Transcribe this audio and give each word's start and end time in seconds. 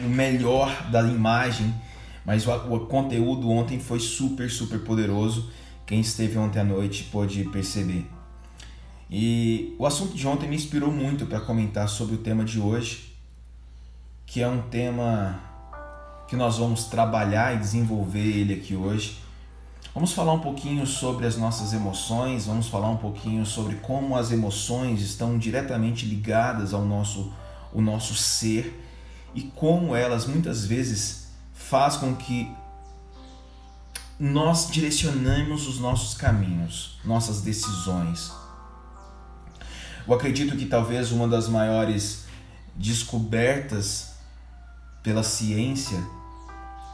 o 0.00 0.08
melhor 0.08 0.90
da 0.90 1.02
imagem, 1.02 1.74
mas 2.24 2.46
o, 2.46 2.52
o 2.52 2.86
conteúdo 2.86 3.50
ontem 3.50 3.78
foi 3.78 4.00
super, 4.00 4.50
super 4.50 4.80
poderoso. 4.80 5.50
Quem 5.86 6.00
esteve 6.00 6.38
ontem 6.38 6.60
à 6.60 6.64
noite 6.64 7.04
pôde 7.04 7.44
perceber. 7.44 8.06
E 9.10 9.74
o 9.78 9.86
assunto 9.86 10.14
de 10.14 10.26
ontem 10.26 10.48
me 10.48 10.54
inspirou 10.54 10.92
muito 10.92 11.26
para 11.26 11.40
comentar 11.40 11.88
sobre 11.88 12.14
o 12.16 12.18
tema 12.18 12.44
de 12.44 12.60
hoje, 12.60 13.14
que 14.26 14.42
é 14.42 14.48
um 14.48 14.60
tema 14.62 15.40
que 16.28 16.36
nós 16.36 16.58
vamos 16.58 16.84
trabalhar 16.84 17.56
e 17.56 17.58
desenvolver 17.58 18.18
ele 18.18 18.52
aqui 18.52 18.76
hoje. 18.76 19.18
Vamos 19.94 20.12
falar 20.12 20.34
um 20.34 20.40
pouquinho 20.40 20.86
sobre 20.86 21.26
as 21.26 21.38
nossas 21.38 21.72
emoções, 21.72 22.46
vamos 22.46 22.68
falar 22.68 22.90
um 22.90 22.98
pouquinho 22.98 23.46
sobre 23.46 23.76
como 23.76 24.14
as 24.14 24.30
emoções 24.30 25.00
estão 25.00 25.38
diretamente 25.38 26.04
ligadas 26.04 26.74
ao 26.74 26.84
nosso, 26.84 27.32
o 27.72 27.80
nosso 27.80 28.14
ser 28.14 28.87
e 29.34 29.42
como 29.42 29.94
elas 29.94 30.26
muitas 30.26 30.64
vezes 30.64 31.28
faz 31.52 31.96
com 31.96 32.14
que 32.14 32.50
nós 34.18 34.70
direcionamos 34.70 35.68
os 35.68 35.78
nossos 35.78 36.14
caminhos, 36.14 36.98
nossas 37.04 37.40
decisões. 37.40 38.32
Eu 40.06 40.14
acredito 40.14 40.56
que 40.56 40.66
talvez 40.66 41.12
uma 41.12 41.28
das 41.28 41.48
maiores 41.48 42.24
descobertas 42.74 44.14
pela 45.02 45.22
ciência 45.22 46.02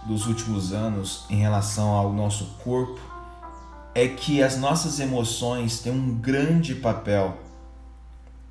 dos 0.06 0.26
últimos 0.26 0.72
anos 0.72 1.24
em 1.30 1.36
relação 1.36 1.90
ao 1.90 2.12
nosso 2.12 2.44
corpo 2.62 3.00
é 3.94 4.08
que 4.08 4.42
as 4.42 4.58
nossas 4.58 4.98
emoções 4.98 5.78
têm 5.78 5.92
um 5.92 6.16
grande 6.16 6.74
papel 6.74 7.38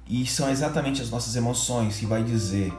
e 0.07 0.25
são 0.25 0.49
exatamente 0.49 1.01
as 1.01 1.09
nossas 1.09 1.35
emoções 1.35 1.97
que 1.97 2.05
vai 2.05 2.23
dizer 2.23 2.73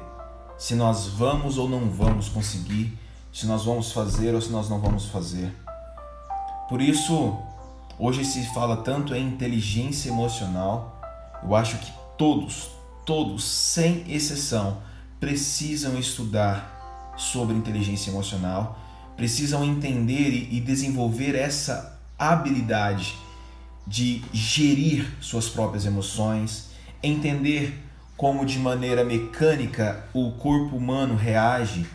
se 0.57 0.75
nós 0.75 1.09
vamos 1.09 1.59
ou 1.59 1.69
não 1.69 1.91
vamos 1.91 2.29
conseguir, 2.29 2.99
se 3.33 3.47
nós 3.47 3.65
vamos 3.65 3.93
fazer 3.93 4.35
ou 4.35 4.41
se 4.41 4.51
nós 4.51 4.69
não 4.69 4.81
vamos 4.81 5.07
fazer. 5.07 5.53
Por 6.69 6.81
isso, 6.81 7.37
hoje 7.99 8.25
se 8.25 8.43
fala 8.55 8.79
tanto 8.79 9.15
em 9.15 9.27
inteligência 9.27 10.09
emocional. 10.09 11.01
Eu 11.43 11.55
acho 11.55 11.79
que 11.79 11.93
todos, 12.17 12.71
todos, 13.05 13.45
sem 13.45 14.05
exceção, 14.09 14.79
precisam 15.21 15.99
estudar 15.99 17.15
sobre 17.17 17.55
inteligência 17.55 18.11
emocional, 18.11 18.79
precisam 19.17 19.65
entender 19.65 20.49
e 20.51 20.61
desenvolver 20.61 21.35
essa 21.35 21.99
habilidade 22.19 23.15
de 23.87 24.23
gerir 24.33 25.17
suas 25.21 25.49
próprias 25.49 25.85
emoções, 25.85 26.71
entender 27.03 27.84
como 28.17 28.47
de 28.47 28.59
maneira 28.59 29.05
mecânica 29.05 30.05
o 30.13 30.33
corpo 30.33 30.77
humano 30.77 31.17
reage, 31.17 31.87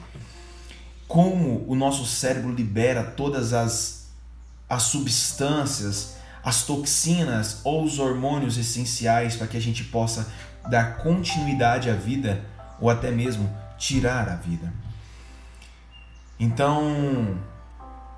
como 1.07 1.65
o 1.67 1.75
nosso 1.75 2.05
cérebro 2.05 2.53
libera 2.53 3.03
todas 3.03 3.53
as, 3.53 4.11
as 4.69 4.83
substâncias, 4.83 6.17
as 6.43 6.63
toxinas 6.63 7.61
ou 7.63 7.83
os 7.83 7.99
hormônios 7.99 8.57
essenciais 8.57 9.35
para 9.35 9.47
que 9.47 9.57
a 9.57 9.61
gente 9.61 9.83
possa 9.85 10.31
dar 10.69 10.97
continuidade 10.97 11.89
à 11.89 11.93
vida 11.93 12.45
ou 12.79 12.89
até 12.89 13.11
mesmo 13.11 13.49
tirar 13.77 14.29
a 14.29 14.35
vida. 14.35 14.71
Então, 16.39 17.37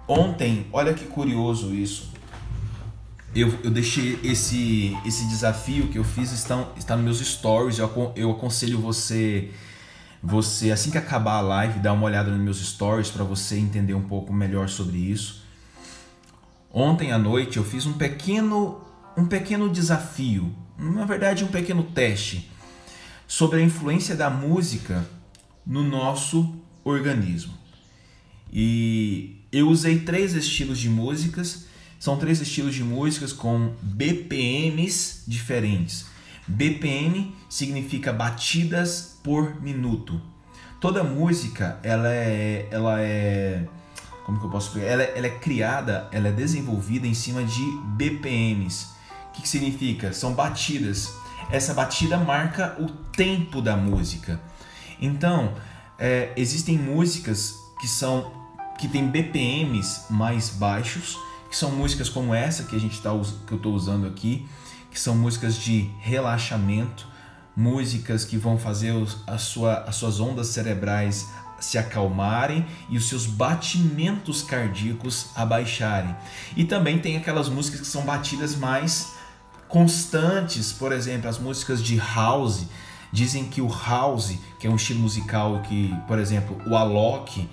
ontem, 0.07 0.67
olha 0.71 0.93
que 0.93 1.05
curioso 1.05 1.73
isso. 1.73 2.10
Eu, 3.33 3.47
eu 3.63 3.71
deixei 3.71 4.19
esse, 4.23 4.97
esse 5.05 5.25
desafio 5.27 5.87
que 5.87 5.97
eu 5.97 6.03
fiz 6.03 6.33
está, 6.33 6.67
está 6.75 6.95
nos 6.97 7.05
meus 7.05 7.19
stories. 7.19 7.79
Eu, 7.79 8.13
eu 8.15 8.31
aconselho 8.31 8.79
você, 8.79 9.51
você 10.21 10.69
assim 10.69 10.91
que 10.91 10.97
acabar 10.97 11.35
a 11.35 11.41
live, 11.41 11.79
dar 11.79 11.93
uma 11.93 12.03
olhada 12.03 12.29
nos 12.29 12.41
meus 12.41 12.57
stories 12.59 13.09
para 13.09 13.23
você 13.23 13.57
entender 13.57 13.93
um 13.93 14.03
pouco 14.03 14.33
melhor 14.33 14.67
sobre 14.67 14.97
isso. 14.97 15.43
Ontem 16.73 17.11
à 17.13 17.17
noite 17.17 17.57
eu 17.57 17.63
fiz 17.63 17.85
um 17.85 17.93
pequeno, 17.93 18.81
um 19.17 19.25
pequeno 19.25 19.69
desafio, 19.69 20.53
na 20.77 21.05
verdade 21.05 21.43
um 21.43 21.47
pequeno 21.47 21.83
teste 21.83 22.49
sobre 23.27 23.61
a 23.61 23.63
influência 23.63 24.13
da 24.13 24.29
música 24.29 25.05
no 25.65 25.83
nosso 25.83 26.53
organismo. 26.83 27.53
E 28.51 29.45
eu 29.51 29.69
usei 29.69 29.99
três 29.99 30.33
estilos 30.33 30.77
de 30.79 30.89
músicas, 30.89 31.65
são 32.01 32.17
três 32.17 32.41
estilos 32.41 32.73
de 32.73 32.83
músicas 32.83 33.31
com 33.31 33.75
BPMs 33.79 35.21
diferentes. 35.27 36.07
BPM 36.47 37.35
significa 37.47 38.11
batidas 38.11 39.19
por 39.23 39.61
minuto. 39.61 40.19
Toda 40.79 41.03
música, 41.03 41.79
ela 41.83 42.11
é, 42.11 42.67
ela 42.71 42.99
é, 42.99 43.67
como 44.25 44.39
que 44.39 44.45
eu 44.47 44.49
posso? 44.49 44.79
Ela, 44.79 45.03
ela 45.03 45.27
é 45.27 45.29
criada, 45.29 46.09
ela 46.11 46.29
é 46.29 46.31
desenvolvida 46.31 47.05
em 47.05 47.13
cima 47.13 47.43
de 47.43 47.63
BPMs. 47.95 48.87
O 49.29 49.33
que, 49.33 49.43
que 49.43 49.47
significa? 49.47 50.11
São 50.11 50.33
batidas. 50.33 51.13
Essa 51.51 51.71
batida 51.71 52.17
marca 52.17 52.75
o 52.79 52.87
tempo 53.15 53.61
da 53.61 53.77
música. 53.77 54.41
Então, 54.99 55.53
é, 55.99 56.33
existem 56.35 56.79
músicas 56.79 57.53
que 57.79 57.87
são 57.87 58.41
que 58.79 58.87
tem 58.87 59.07
BPMs 59.07 60.11
mais 60.11 60.49
baixos, 60.49 61.15
que 61.51 61.57
são 61.57 61.69
músicas 61.69 62.07
como 62.07 62.33
essa 62.33 62.63
que 62.63 62.77
a 62.77 62.79
gente 62.79 63.01
tá, 63.01 63.09
que 63.45 63.51
eu 63.51 63.57
estou 63.57 63.73
usando 63.73 64.07
aqui, 64.07 64.47
que 64.89 64.97
são 64.97 65.13
músicas 65.13 65.57
de 65.57 65.89
relaxamento, 65.99 67.05
músicas 67.53 68.23
que 68.23 68.37
vão 68.37 68.57
fazer 68.57 68.95
a 69.27 69.37
sua, 69.37 69.79
as 69.81 69.97
suas 69.97 70.21
ondas 70.21 70.47
cerebrais 70.47 71.27
se 71.59 71.77
acalmarem 71.77 72.65
e 72.89 72.97
os 72.97 73.09
seus 73.09 73.25
batimentos 73.25 74.41
cardíacos 74.41 75.27
abaixarem. 75.35 76.15
E 76.55 76.63
também 76.63 76.99
tem 76.99 77.17
aquelas 77.17 77.49
músicas 77.49 77.81
que 77.81 77.87
são 77.87 78.03
batidas 78.03 78.55
mais 78.55 79.11
constantes, 79.67 80.71
por 80.71 80.93
exemplo, 80.93 81.29
as 81.29 81.37
músicas 81.37 81.83
de 81.83 81.97
house. 81.97 82.65
Dizem 83.11 83.43
que 83.43 83.61
o 83.61 83.67
house, 83.67 84.37
que 84.57 84.67
é 84.67 84.69
um 84.69 84.77
estilo 84.77 85.01
musical 85.01 85.61
que, 85.63 85.93
por 86.07 86.17
exemplo, 86.17 86.57
o 86.65 86.77
Alok, 86.77 87.47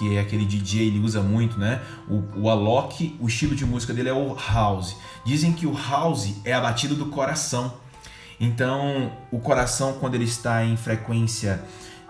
que 0.00 0.16
é 0.16 0.20
aquele 0.20 0.46
DJ, 0.46 0.86
ele 0.86 0.98
usa 0.98 1.20
muito, 1.20 1.58
né? 1.58 1.82
O, 2.08 2.44
o 2.44 2.48
Alok, 2.48 3.14
o 3.20 3.28
estilo 3.28 3.54
de 3.54 3.66
música 3.66 3.92
dele 3.92 4.08
é 4.08 4.12
o 4.14 4.34
house. 4.34 4.96
Dizem 5.26 5.52
que 5.52 5.66
o 5.66 5.76
house 5.76 6.36
é 6.42 6.54
a 6.54 6.60
batida 6.60 6.94
do 6.94 7.06
coração. 7.06 7.74
Então, 8.40 9.12
o 9.30 9.38
coração, 9.38 9.98
quando 10.00 10.14
ele 10.14 10.24
está 10.24 10.64
em 10.64 10.74
frequência, 10.74 11.62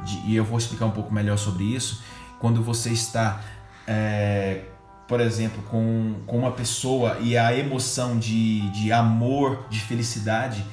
de, 0.04 0.18
e 0.20 0.36
eu 0.36 0.44
vou 0.44 0.56
explicar 0.56 0.86
um 0.86 0.92
pouco 0.92 1.12
melhor 1.12 1.36
sobre 1.36 1.64
isso, 1.64 2.00
quando 2.38 2.62
você 2.62 2.90
está, 2.90 3.42
é, 3.88 4.66
por 5.08 5.20
exemplo, 5.20 5.60
com, 5.64 6.14
com 6.28 6.38
uma 6.38 6.52
pessoa 6.52 7.18
e 7.20 7.36
a 7.36 7.52
emoção 7.58 8.20
de, 8.20 8.70
de 8.70 8.92
amor, 8.92 9.66
de 9.68 9.80
felicidade, 9.80 10.64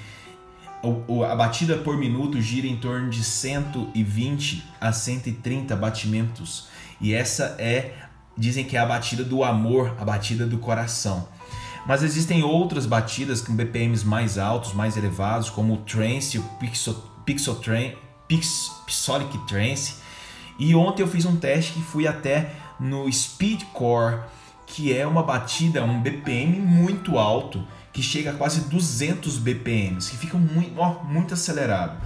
a 1.28 1.36
batida 1.36 1.78
por 1.78 1.98
minuto 1.98 2.40
gira 2.40 2.68
em 2.68 2.78
torno 2.78 3.10
de 3.10 3.24
120 3.24 4.64
a 4.80 4.94
130 4.94 5.76
batimentos 5.76 6.77
e 7.00 7.14
essa 7.14 7.56
é, 7.60 7.94
dizem 8.38 8.66
que 8.66 8.76
é 8.76 8.80
a 8.80 8.86
batida 8.86 9.24
do 9.24 9.44
amor, 9.44 9.96
a 10.00 10.06
batida 10.06 10.46
do 10.46 10.58
coração. 10.58 11.28
Mas 11.86 12.04
existem 12.04 12.44
outras 12.44 12.86
batidas 12.86 13.42
com 13.42 13.56
BPMs 13.56 14.06
mais 14.06 14.38
altos, 14.38 14.74
mais 14.74 14.98
elevados, 14.98 15.50
como 15.50 15.76
o 15.76 15.78
trance, 15.78 16.38
o 16.38 16.44
pixel, 16.60 16.96
pixel 17.26 17.56
tran, 17.56 17.92
pix, 18.28 18.72
Pixolic 18.86 19.38
Trance. 19.48 19.96
E 20.60 20.74
ontem 20.76 21.04
eu 21.04 21.08
fiz 21.08 21.26
um 21.26 21.36
teste 21.36 21.74
que 21.74 21.82
fui 21.82 22.08
até 22.08 22.52
no 22.80 23.12
Speedcore, 23.12 24.22
que 24.66 24.96
é 24.96 25.06
uma 25.06 25.24
batida, 25.24 25.84
um 25.84 26.02
BPM 26.02 26.60
muito 26.60 27.18
alto, 27.18 27.66
que 27.94 28.02
chega 28.02 28.32
a 28.32 28.34
quase 28.34 28.62
200 28.62 29.38
BPMs, 29.38 30.12
que 30.12 30.18
fica 30.18 30.38
muito, 30.38 30.80
ó, 30.80 31.04
muito 31.04 31.34
acelerado. 31.34 32.02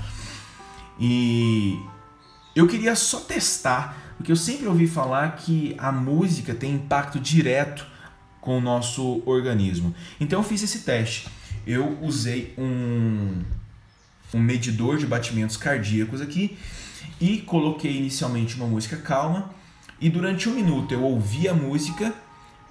E 1.00 1.80
eu 2.56 2.68
queria 2.68 2.96
só 2.96 3.20
testar 3.22 3.98
porque 4.22 4.32
eu 4.32 4.36
sempre 4.36 4.68
ouvi 4.68 4.86
falar 4.86 5.36
que 5.36 5.74
a 5.80 5.92
música 5.92 6.54
tem 6.54 6.76
impacto 6.76 7.20
direto 7.20 7.88
com 8.40 8.60
o 8.60 8.62
nosso 8.62 9.24
organismo. 9.26 9.96
Então 10.20 10.42
eu 10.42 10.44
fiz 10.44 10.62
esse 10.62 10.82
teste. 10.82 11.28
Eu 11.66 11.98
usei 12.04 12.54
um, 12.56 13.42
um 14.32 14.40
medidor 14.40 15.00
de 15.00 15.08
batimentos 15.08 15.58
cardíacos 15.58 16.22
aqui 16.22 16.56
e 17.20 17.40
coloquei 17.40 17.98
inicialmente 17.98 18.56
uma 18.58 18.68
música 18.68 18.96
calma 18.96 19.50
e 20.00 20.08
durante 20.08 20.48
um 20.48 20.54
minuto 20.54 20.94
eu 20.94 21.02
ouvi 21.02 21.48
a 21.48 21.54
música 21.56 22.14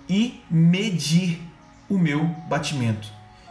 e 0.08 0.40
medi 0.48 1.40
o 1.88 1.98
meu 1.98 2.26
batimento. 2.48 3.08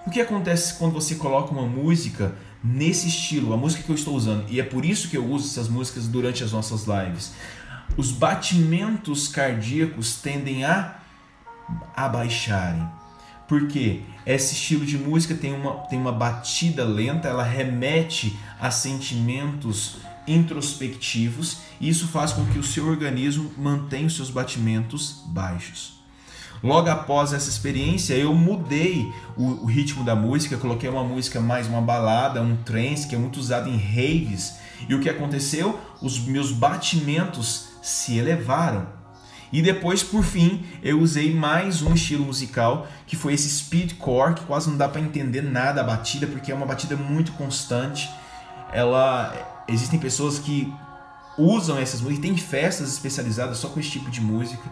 O 0.07 0.09
que 0.09 0.21
acontece 0.21 0.75
quando 0.75 0.93
você 0.93 1.15
coloca 1.15 1.51
uma 1.51 1.67
música 1.67 2.33
nesse 2.63 3.09
estilo, 3.09 3.53
a 3.53 3.57
música 3.57 3.83
que 3.83 3.89
eu 3.89 3.95
estou 3.95 4.15
usando, 4.15 4.45
e 4.49 4.59
é 4.59 4.63
por 4.63 4.85
isso 4.85 5.09
que 5.09 5.17
eu 5.17 5.25
uso 5.25 5.47
essas 5.47 5.69
músicas 5.69 6.07
durante 6.07 6.43
as 6.43 6.53
nossas 6.53 6.85
lives 6.85 7.33
os 7.97 8.11
batimentos 8.11 9.27
cardíacos 9.27 10.15
tendem 10.15 10.63
a 10.63 10.95
abaixarem. 11.95 12.87
Porque 13.47 14.01
esse 14.25 14.53
estilo 14.53 14.85
de 14.85 14.97
música 14.97 15.33
tem 15.33 15.53
uma, 15.53 15.73
tem 15.87 15.99
uma 15.99 16.11
batida 16.11 16.83
lenta, 16.83 17.27
ela 17.27 17.43
remete 17.43 18.37
a 18.59 18.69
sentimentos 18.69 19.97
introspectivos 20.27 21.57
e 21.81 21.89
isso 21.89 22.07
faz 22.07 22.31
com 22.31 22.45
que 22.45 22.59
o 22.59 22.63
seu 22.63 22.87
organismo 22.87 23.51
mantenha 23.57 24.05
os 24.05 24.15
seus 24.15 24.29
batimentos 24.29 25.23
baixos. 25.25 25.99
Logo 26.61 26.89
após 26.89 27.31
essa 27.31 27.49
experiência, 27.49 28.13
eu 28.13 28.35
mudei 28.35 29.11
o, 29.37 29.63
o, 29.63 29.65
ritmo 29.65 30.03
da 30.03 30.13
música, 30.13 30.57
coloquei 30.57 30.89
uma 30.89 31.03
música 31.03 31.39
mais 31.39 31.67
uma 31.67 31.81
balada, 31.81 32.41
um 32.41 32.57
trance 32.57 33.07
que 33.07 33.15
é 33.15 33.17
muito 33.17 33.39
usado 33.39 33.69
em 33.69 33.77
raves. 33.77 34.55
E 34.87 34.93
o 34.93 34.99
que 34.99 35.09
aconteceu? 35.09 35.79
Os 36.01 36.19
meus 36.19 36.51
batimentos 36.51 37.68
se 37.81 38.17
elevaram. 38.17 38.99
E 39.51 39.61
depois, 39.61 40.03
por 40.03 40.23
fim, 40.23 40.63
eu 40.83 40.99
usei 40.99 41.33
mais 41.33 41.81
um 41.81 41.93
estilo 41.93 42.25
musical, 42.25 42.87
que 43.07 43.15
foi 43.15 43.33
esse 43.33 43.49
speedcore, 43.49 44.35
que 44.35 44.43
quase 44.43 44.69
não 44.69 44.77
dá 44.77 44.87
para 44.87 45.01
entender 45.01 45.41
nada 45.41 45.81
a 45.81 45.83
batida, 45.83 46.27
porque 46.27 46.51
é 46.51 46.55
uma 46.55 46.67
batida 46.67 46.95
muito 46.95 47.31
constante. 47.31 48.09
Ela 48.71 49.63
existem 49.67 49.99
pessoas 49.99 50.37
que 50.37 50.71
usam 51.37 51.77
essas 51.79 52.01
músicas, 52.01 52.23
tem 52.23 52.37
festas 52.37 52.93
especializadas 52.93 53.57
só 53.57 53.69
com 53.69 53.79
esse 53.79 53.89
tipo 53.89 54.11
de 54.11 54.21
música. 54.21 54.63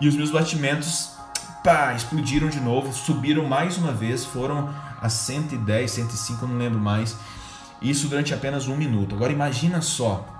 E 0.00 0.06
os 0.06 0.14
meus 0.14 0.30
batimentos 0.30 1.12
pá, 1.64 1.94
explodiram 1.94 2.48
de 2.48 2.60
novo, 2.60 2.92
subiram 2.92 3.46
mais 3.46 3.78
uma 3.78 3.92
vez, 3.92 4.24
foram 4.24 4.68
a 5.00 5.08
110, 5.08 5.90
105, 5.90 6.44
eu 6.44 6.48
não 6.48 6.58
lembro 6.58 6.78
mais. 6.78 7.16
Isso 7.80 8.08
durante 8.08 8.34
apenas 8.34 8.68
um 8.68 8.76
minuto. 8.76 9.14
Agora 9.14 9.32
imagina 9.32 9.80
só 9.80 10.39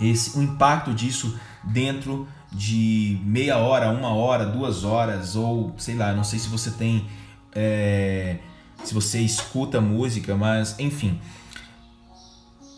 esse 0.00 0.38
o 0.38 0.42
impacto 0.42 0.92
disso 0.92 1.38
dentro 1.62 2.26
de 2.52 3.18
meia 3.24 3.58
hora, 3.58 3.90
uma 3.90 4.14
hora, 4.14 4.46
duas 4.46 4.84
horas, 4.84 5.34
ou 5.34 5.74
sei 5.76 5.96
lá, 5.96 6.12
não 6.12 6.24
sei 6.24 6.38
se 6.38 6.48
você 6.48 6.70
tem. 6.70 7.06
É, 7.52 8.38
se 8.84 8.92
você 8.92 9.20
escuta 9.20 9.80
música, 9.80 10.36
mas 10.36 10.78
enfim. 10.78 11.20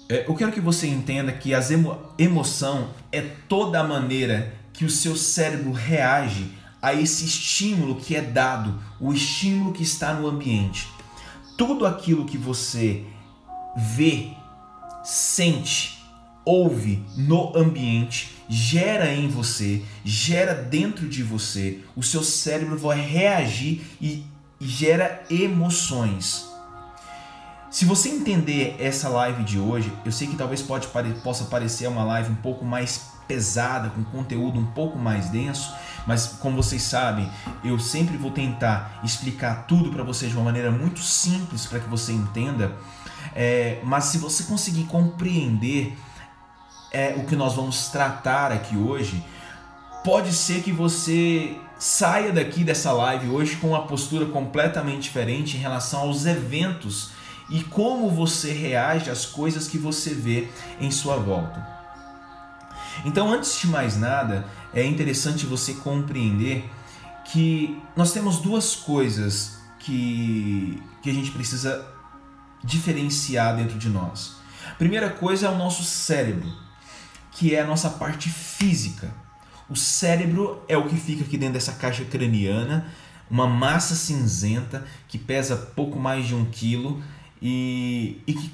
É, 0.09 0.25
eu 0.29 0.35
quero 0.35 0.53
que 0.53 0.61
você 0.61 0.87
entenda 0.87 1.33
que 1.33 1.53
a 1.53 1.61
emo, 1.71 1.99
emoção 2.17 2.91
é 3.11 3.21
toda 3.21 3.81
a 3.81 3.85
maneira 3.85 4.55
que 4.73 4.85
o 4.85 4.91
seu 4.91 5.17
cérebro 5.17 5.73
reage 5.73 6.53
a 6.81 6.95
esse 6.95 7.25
estímulo 7.25 7.97
que 7.97 8.15
é 8.15 8.23
dado, 8.23 8.81
o 9.01 9.13
estímulo 9.13 9.73
que 9.73 9.83
está 9.83 10.15
no 10.15 10.29
ambiente. 10.29 10.89
Tudo 11.59 11.87
aquilo 11.87 12.27
que 12.27 12.39
você 12.39 13.05
vê, 13.77 14.31
sente, 15.03 15.96
ouve 16.47 17.05
no 17.17 17.55
ambiente 17.57 18.37
gera 18.49 19.13
em 19.13 19.29
você, 19.29 19.83
gera 20.05 20.55
dentro 20.55 21.09
de 21.09 21.23
você, 21.23 21.81
o 21.97 22.03
seu 22.03 22.23
cérebro 22.23 22.79
vai 22.79 23.01
reagir 23.01 23.83
e, 24.01 24.25
gera 24.59 25.23
emoções. 25.29 26.47
Se 27.71 27.85
você 27.85 28.09
entender 28.09 28.77
essa 28.79 29.09
live 29.09 29.45
de 29.45 29.59
hoje, 29.59 29.93
eu 30.03 30.11
sei 30.11 30.29
que 30.29 30.37
talvez 30.37 30.63
pode, 30.63 30.87
possa 31.23 31.45
parecer 31.45 31.87
uma 31.89 32.05
live 32.05 32.31
um 32.31 32.37
pouco 32.37 32.65
mais 32.65 33.11
pesada, 33.29 33.91
com 33.91 34.03
conteúdo 34.05 34.59
um 34.59 34.67
pouco 34.67 34.99
mais 34.99 35.29
denso, 35.29 35.75
mas 36.07 36.39
como 36.41 36.57
vocês 36.57 36.81
sabem, 36.83 37.29
eu 37.63 37.79
sempre 37.79 38.17
vou 38.17 38.31
tentar 38.31 39.01
explicar 39.05 39.67
tudo 39.67 39.91
para 39.91 40.05
vocês 40.05 40.31
de 40.31 40.37
uma 40.39 40.45
maneira 40.45 40.71
muito 40.71 41.01
simples 41.01 41.67
para 41.67 41.81
que 41.81 41.89
você 41.89 42.13
entenda. 42.13 42.73
É, 43.35 43.81
mas 43.85 44.05
se 44.05 44.19
você 44.19 44.45
conseguir 44.45 44.85
compreender 44.85 45.99
é, 46.97 47.15
o 47.15 47.25
que 47.25 47.37
nós 47.37 47.55
vamos 47.55 47.89
tratar 47.89 48.51
aqui 48.51 48.75
hoje, 48.75 49.23
pode 50.03 50.33
ser 50.33 50.63
que 50.63 50.73
você 50.73 51.55
saia 51.79 52.33
daqui 52.33 52.65
dessa 52.65 52.91
live 52.91 53.29
hoje 53.29 53.57
com 53.57 53.69
uma 53.69 53.87
postura 53.87 54.25
completamente 54.25 55.03
diferente 55.03 55.59
em 55.59 55.61
relação 55.61 56.01
aos 56.01 56.25
eventos 56.25 57.11
e 57.51 57.63
como 57.63 58.09
você 58.09 58.51
reage 58.51 59.11
às 59.11 59.27
coisas 59.27 59.69
que 59.69 59.77
você 59.77 60.15
vê 60.15 60.49
em 60.81 60.91
sua 60.91 61.17
volta. 61.17 61.69
Então, 63.05 63.31
antes 63.31 63.61
de 63.61 63.67
mais 63.67 63.99
nada, 63.99 64.47
é 64.73 64.83
interessante 64.83 65.45
você 65.45 65.75
compreender 65.75 66.65
que 67.27 67.79
nós 67.95 68.11
temos 68.11 68.39
duas 68.39 68.75
coisas 68.75 69.59
que, 69.81 70.83
que 71.03 71.11
a 71.11 71.13
gente 71.13 71.31
precisa 71.31 71.87
diferenciar 72.65 73.55
dentro 73.55 73.77
de 73.79 73.91
nós. 73.91 74.37
A 74.71 74.75
primeira 74.77 75.11
coisa 75.11 75.47
é 75.47 75.51
o 75.51 75.59
nosso 75.59 75.85
cérebro, 75.85 76.66
que 77.37 77.55
é 77.55 77.61
a 77.61 77.67
nossa 77.67 77.91
parte 77.91 78.31
física. 78.31 79.15
O 79.69 79.77
cérebro 79.77 80.63
é 80.67 80.77
o 80.77 80.89
que 80.89 80.97
fica 80.97 81.23
aqui 81.23 81.37
dentro 81.37 81.55
dessa 81.55 81.73
caixa 81.73 82.03
craniana, 82.03 82.91
uma 83.31 83.47
massa 83.47 83.95
cinzenta 83.95 84.87
que 85.07 85.19
pesa 85.19 85.55
pouco 85.55 85.99
mais 85.99 86.27
de 86.27 86.35
um 86.35 86.47
quilo 86.47 87.03
e, 87.43 88.23
e 88.27 88.33
que 88.33 88.51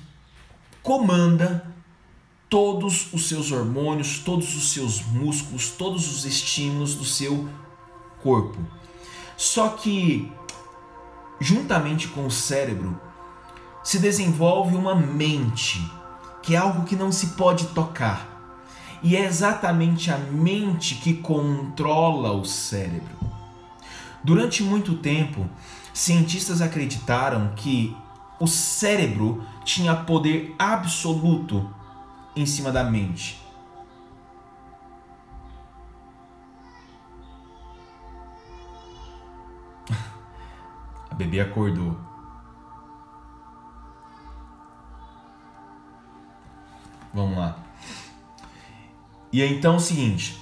comanda 0.82 1.64
todos 2.50 3.12
os 3.12 3.28
seus 3.28 3.52
hormônios, 3.52 4.18
todos 4.18 4.56
os 4.56 4.72
seus 4.72 5.00
músculos, 5.00 5.70
todos 5.70 6.10
os 6.10 6.24
estímulos 6.24 6.96
do 6.96 7.04
seu 7.04 7.48
corpo. 8.20 8.58
Só 9.36 9.68
que, 9.68 10.30
juntamente 11.40 12.08
com 12.08 12.26
o 12.26 12.30
cérebro, 12.30 13.00
se 13.84 14.00
desenvolve 14.00 14.74
uma 14.74 14.94
mente, 14.94 15.80
que 16.42 16.56
é 16.56 16.58
algo 16.58 16.84
que 16.84 16.96
não 16.96 17.12
se 17.12 17.28
pode 17.28 17.68
tocar. 17.68 18.31
E 19.02 19.16
é 19.16 19.24
exatamente 19.24 20.10
a 20.12 20.18
mente 20.18 20.94
que 20.94 21.14
controla 21.14 22.32
o 22.32 22.44
cérebro. 22.44 23.18
Durante 24.22 24.62
muito 24.62 24.96
tempo, 24.96 25.48
cientistas 25.92 26.62
acreditaram 26.62 27.52
que 27.56 27.96
o 28.38 28.46
cérebro 28.46 29.44
tinha 29.64 29.94
poder 29.94 30.54
absoluto 30.58 31.68
em 32.36 32.46
cima 32.46 32.70
da 32.70 32.84
mente. 32.84 33.40
A 41.10 41.14
bebê 41.14 41.40
acordou. 41.40 41.96
Vamos 47.12 47.36
lá. 47.36 47.71
E 49.32 49.40
é 49.40 49.46
então 49.46 49.76
o 49.76 49.80
seguinte: 49.80 50.38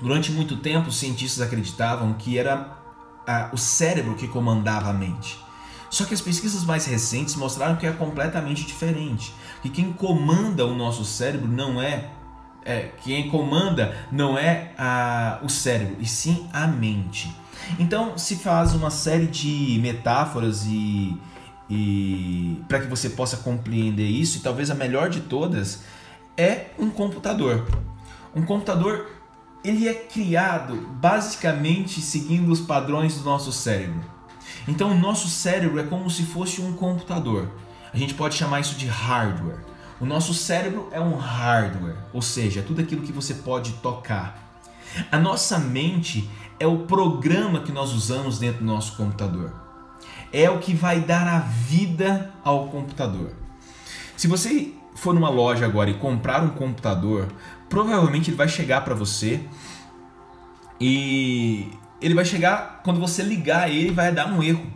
durante 0.00 0.30
muito 0.30 0.56
tempo, 0.56 0.88
os 0.88 0.96
cientistas 0.96 1.44
acreditavam 1.44 2.14
que 2.14 2.38
era 2.38 2.76
a, 3.26 3.50
o 3.52 3.58
cérebro 3.58 4.14
que 4.14 4.28
comandava 4.28 4.90
a 4.90 4.92
mente. 4.92 5.38
Só 5.90 6.04
que 6.04 6.14
as 6.14 6.20
pesquisas 6.20 6.64
mais 6.64 6.86
recentes 6.86 7.34
mostraram 7.36 7.76
que 7.76 7.86
é 7.86 7.92
completamente 7.92 8.64
diferente. 8.64 9.32
Que 9.62 9.70
quem 9.70 9.92
comanda 9.92 10.64
o 10.66 10.74
nosso 10.74 11.04
cérebro 11.04 11.48
não 11.48 11.80
é, 11.80 12.10
é 12.64 12.90
quem 13.02 13.28
comanda 13.28 13.96
não 14.10 14.38
é 14.38 14.72
a, 14.76 15.38
o 15.42 15.48
cérebro, 15.48 15.96
e 16.00 16.06
sim 16.06 16.48
a 16.52 16.66
mente. 16.66 17.34
Então 17.78 18.16
se 18.18 18.36
faz 18.36 18.74
uma 18.74 18.90
série 18.90 19.26
de 19.26 19.78
metáforas 19.80 20.66
e, 20.66 21.16
e 21.70 22.62
para 22.68 22.80
que 22.80 22.86
você 22.86 23.10
possa 23.10 23.38
compreender 23.38 24.06
isso, 24.06 24.38
e 24.38 24.40
talvez 24.40 24.70
a 24.70 24.74
melhor 24.74 25.08
de 25.08 25.20
todas 25.20 25.82
é 26.36 26.66
um 26.78 26.90
computador. 26.90 27.66
Um 28.36 28.42
computador 28.42 29.10
ele 29.64 29.88
é 29.88 29.94
criado 29.94 30.76
basicamente 31.00 32.00
seguindo 32.02 32.52
os 32.52 32.60
padrões 32.60 33.16
do 33.16 33.24
nosso 33.24 33.50
cérebro. 33.50 34.04
Então, 34.68 34.92
o 34.92 34.98
nosso 34.98 35.26
cérebro 35.26 35.80
é 35.80 35.84
como 35.84 36.10
se 36.10 36.22
fosse 36.22 36.60
um 36.60 36.74
computador. 36.74 37.50
A 37.92 37.96
gente 37.96 38.12
pode 38.14 38.36
chamar 38.36 38.60
isso 38.60 38.76
de 38.76 38.86
hardware. 38.86 39.64
O 39.98 40.04
nosso 40.04 40.34
cérebro 40.34 40.88
é 40.92 41.00
um 41.00 41.16
hardware, 41.16 41.96
ou 42.12 42.20
seja, 42.20 42.60
é 42.60 42.62
tudo 42.62 42.82
aquilo 42.82 43.02
que 43.02 43.12
você 43.12 43.32
pode 43.32 43.72
tocar. 43.74 44.60
A 45.10 45.18
nossa 45.18 45.58
mente 45.58 46.28
é 46.60 46.66
o 46.66 46.80
programa 46.80 47.60
que 47.60 47.72
nós 47.72 47.92
usamos 47.92 48.38
dentro 48.38 48.60
do 48.60 48.66
nosso 48.66 48.96
computador. 48.96 49.52
É 50.30 50.50
o 50.50 50.58
que 50.58 50.74
vai 50.74 51.00
dar 51.00 51.26
a 51.26 51.38
vida 51.38 52.32
ao 52.44 52.68
computador. 52.68 53.32
Se 54.14 54.28
você 54.28 54.75
for 54.96 55.14
numa 55.14 55.28
loja 55.28 55.64
agora 55.64 55.90
e 55.90 55.94
comprar 55.94 56.42
um 56.42 56.48
computador, 56.48 57.28
provavelmente 57.68 58.30
ele 58.30 58.36
vai 58.36 58.48
chegar 58.48 58.82
para 58.82 58.94
você 58.94 59.40
e 60.80 61.70
ele 62.00 62.14
vai 62.14 62.24
chegar, 62.24 62.80
quando 62.82 62.98
você 62.98 63.22
ligar 63.22 63.70
ele, 63.70 63.90
vai 63.90 64.12
dar 64.12 64.26
um 64.26 64.42
erro. 64.42 64.66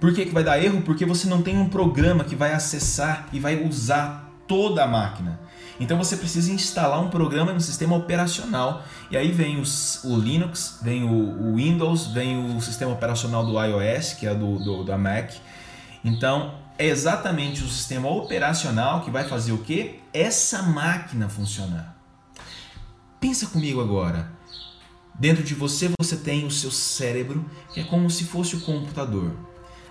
Por 0.00 0.12
que, 0.12 0.26
que 0.26 0.32
vai 0.34 0.44
dar 0.44 0.62
erro? 0.62 0.82
Porque 0.82 1.06
você 1.06 1.28
não 1.28 1.42
tem 1.42 1.56
um 1.56 1.68
programa 1.68 2.24
que 2.24 2.36
vai 2.36 2.52
acessar 2.52 3.28
e 3.32 3.40
vai 3.40 3.62
usar 3.64 4.30
toda 4.46 4.84
a 4.84 4.86
máquina. 4.86 5.40
Então 5.80 5.98
você 5.98 6.16
precisa 6.16 6.52
instalar 6.52 7.00
um 7.00 7.08
programa 7.08 7.52
no 7.52 7.60
sistema 7.60 7.96
operacional. 7.96 8.84
E 9.10 9.16
aí 9.16 9.32
vem 9.32 9.60
os, 9.60 10.04
o 10.04 10.16
Linux, 10.16 10.78
vem 10.82 11.04
o, 11.04 11.50
o, 11.50 11.56
Windows, 11.56 12.08
vem 12.08 12.56
o 12.56 12.60
sistema 12.60 12.92
operacional 12.92 13.44
do 13.44 13.60
iOS, 13.60 14.12
que 14.12 14.26
é 14.26 14.34
do, 14.34 14.58
do, 14.58 14.84
da 14.84 14.96
Mac. 14.96 15.32
Então 16.04 16.54
é 16.76 16.86
exatamente 16.86 17.62
o 17.62 17.68
sistema 17.68 18.08
operacional 18.08 19.02
que 19.02 19.10
vai 19.10 19.28
fazer 19.28 19.52
o 19.52 19.58
que? 19.58 20.00
Essa 20.12 20.62
máquina 20.62 21.28
funcionar. 21.28 21.96
Pensa 23.20 23.46
comigo 23.46 23.80
agora. 23.80 24.32
Dentro 25.14 25.44
de 25.44 25.54
você 25.54 25.90
você 25.96 26.16
tem 26.16 26.44
o 26.44 26.50
seu 26.50 26.72
cérebro, 26.72 27.48
que 27.72 27.80
é 27.80 27.84
como 27.84 28.10
se 28.10 28.24
fosse 28.24 28.56
o 28.56 28.60
computador, 28.60 29.32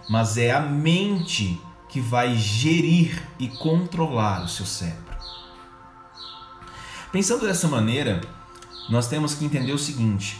mas 0.09 0.37
é 0.37 0.51
a 0.51 0.59
mente 0.59 1.59
que 1.87 2.01
vai 2.01 2.35
gerir 2.35 3.25
e 3.39 3.47
controlar 3.47 4.43
o 4.43 4.49
seu 4.49 4.65
cérebro. 4.65 5.17
Pensando 7.11 7.45
dessa 7.45 7.67
maneira, 7.69 8.19
nós 8.89 9.07
temos 9.07 9.33
que 9.33 9.45
entender 9.45 9.71
o 9.71 9.79
seguinte: 9.79 10.37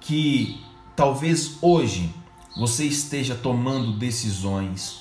que 0.00 0.64
talvez 0.94 1.56
hoje 1.60 2.14
você 2.56 2.84
esteja 2.84 3.34
tomando 3.34 3.98
decisões 3.98 4.99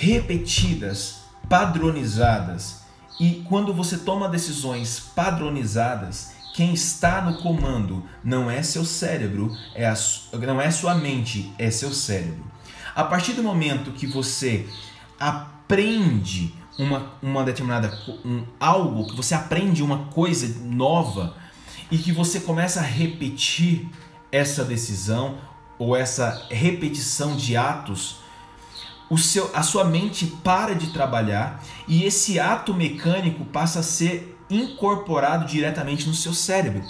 repetidas, 0.00 1.24
padronizadas, 1.46 2.80
e 3.20 3.44
quando 3.46 3.74
você 3.74 3.98
toma 3.98 4.30
decisões 4.30 4.98
padronizadas, 4.98 6.32
quem 6.54 6.72
está 6.72 7.20
no 7.20 7.36
comando 7.42 8.02
não 8.24 8.50
é 8.50 8.62
seu 8.62 8.82
cérebro, 8.82 9.54
é 9.74 9.86
a, 9.86 9.94
não 10.32 10.58
é 10.58 10.70
sua 10.70 10.94
mente, 10.94 11.52
é 11.58 11.70
seu 11.70 11.92
cérebro. 11.92 12.42
A 12.96 13.04
partir 13.04 13.34
do 13.34 13.42
momento 13.42 13.92
que 13.92 14.06
você 14.06 14.66
aprende 15.18 16.54
uma, 16.78 17.12
uma 17.20 17.44
determinada 17.44 17.92
um, 18.24 18.42
algo, 18.58 19.06
que 19.06 19.16
você 19.16 19.34
aprende 19.34 19.82
uma 19.82 20.06
coisa 20.06 20.48
nova 20.64 21.36
e 21.90 21.98
que 21.98 22.10
você 22.10 22.40
começa 22.40 22.80
a 22.80 22.84
repetir 22.84 23.86
essa 24.32 24.64
decisão 24.64 25.36
ou 25.78 25.94
essa 25.94 26.46
repetição 26.48 27.36
de 27.36 27.54
atos, 27.54 28.19
o 29.10 29.18
seu, 29.18 29.50
a 29.52 29.62
sua 29.62 29.84
mente 29.84 30.24
para 30.26 30.72
de 30.72 30.92
trabalhar 30.92 31.62
e 31.88 32.04
esse 32.04 32.38
ato 32.38 32.72
mecânico 32.72 33.44
passa 33.44 33.80
a 33.80 33.82
ser 33.82 34.38
incorporado 34.48 35.46
diretamente 35.46 36.06
no 36.06 36.14
seu 36.14 36.32
cérebro. 36.32 36.82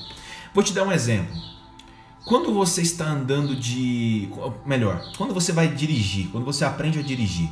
Vou 0.55 0.63
te 0.63 0.75
dar 0.75 0.85
um 0.85 0.93
exemplo. 0.93 1.35
Quando 2.27 2.53
você 2.53 2.83
está 2.83 3.07
andando 3.07 3.57
de. 3.57 4.29
Melhor, 4.67 5.03
quando 5.17 5.33
você 5.33 5.53
vai 5.53 5.69
dirigir, 5.69 6.29
quando 6.29 6.45
você 6.45 6.65
aprende 6.65 6.99
a 6.99 7.03
dirigir, 7.03 7.49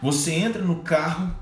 você 0.00 0.32
entra 0.32 0.62
no 0.62 0.76
carro 0.76 1.34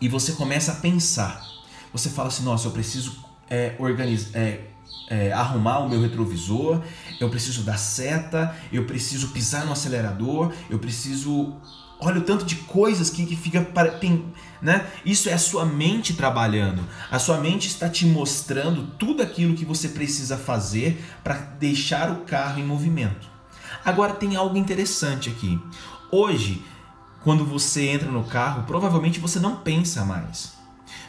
e 0.00 0.08
você 0.08 0.32
começa 0.32 0.72
a 0.72 0.76
pensar. 0.76 1.44
Você 1.92 2.08
fala 2.08 2.28
assim: 2.28 2.44
nossa, 2.44 2.68
eu 2.68 2.70
preciso 2.70 3.24
é, 3.50 3.74
organizar. 3.78 4.38
É, 4.38 4.68
é, 5.08 5.32
arrumar 5.32 5.78
o 5.78 5.88
meu 5.88 6.00
retrovisor, 6.00 6.82
eu 7.20 7.28
preciso 7.30 7.62
dar 7.62 7.78
seta, 7.78 8.54
eu 8.72 8.84
preciso 8.84 9.28
pisar 9.28 9.64
no 9.64 9.72
acelerador, 9.72 10.52
eu 10.68 10.78
preciso. 10.78 11.56
Olha 12.00 12.20
o 12.20 12.24
tanto 12.24 12.44
de 12.44 12.54
coisas 12.54 13.10
que, 13.10 13.26
que 13.26 13.34
fica. 13.34 13.60
Tem, 14.00 14.24
né? 14.62 14.86
Isso 15.04 15.28
é 15.28 15.32
a 15.32 15.38
sua 15.38 15.64
mente 15.64 16.14
trabalhando. 16.14 16.84
A 17.10 17.18
sua 17.18 17.38
mente 17.38 17.66
está 17.66 17.88
te 17.88 18.06
mostrando 18.06 18.86
tudo 18.98 19.22
aquilo 19.22 19.56
que 19.56 19.64
você 19.64 19.88
precisa 19.88 20.36
fazer 20.36 21.04
para 21.24 21.34
deixar 21.34 22.10
o 22.12 22.20
carro 22.20 22.60
em 22.60 22.64
movimento. 22.64 23.26
Agora 23.84 24.12
tem 24.12 24.36
algo 24.36 24.56
interessante 24.56 25.28
aqui. 25.28 25.58
Hoje, 26.10 26.62
quando 27.24 27.44
você 27.44 27.88
entra 27.88 28.10
no 28.10 28.24
carro, 28.24 28.62
provavelmente 28.64 29.18
você 29.18 29.40
não 29.40 29.56
pensa 29.56 30.04
mais. 30.04 30.52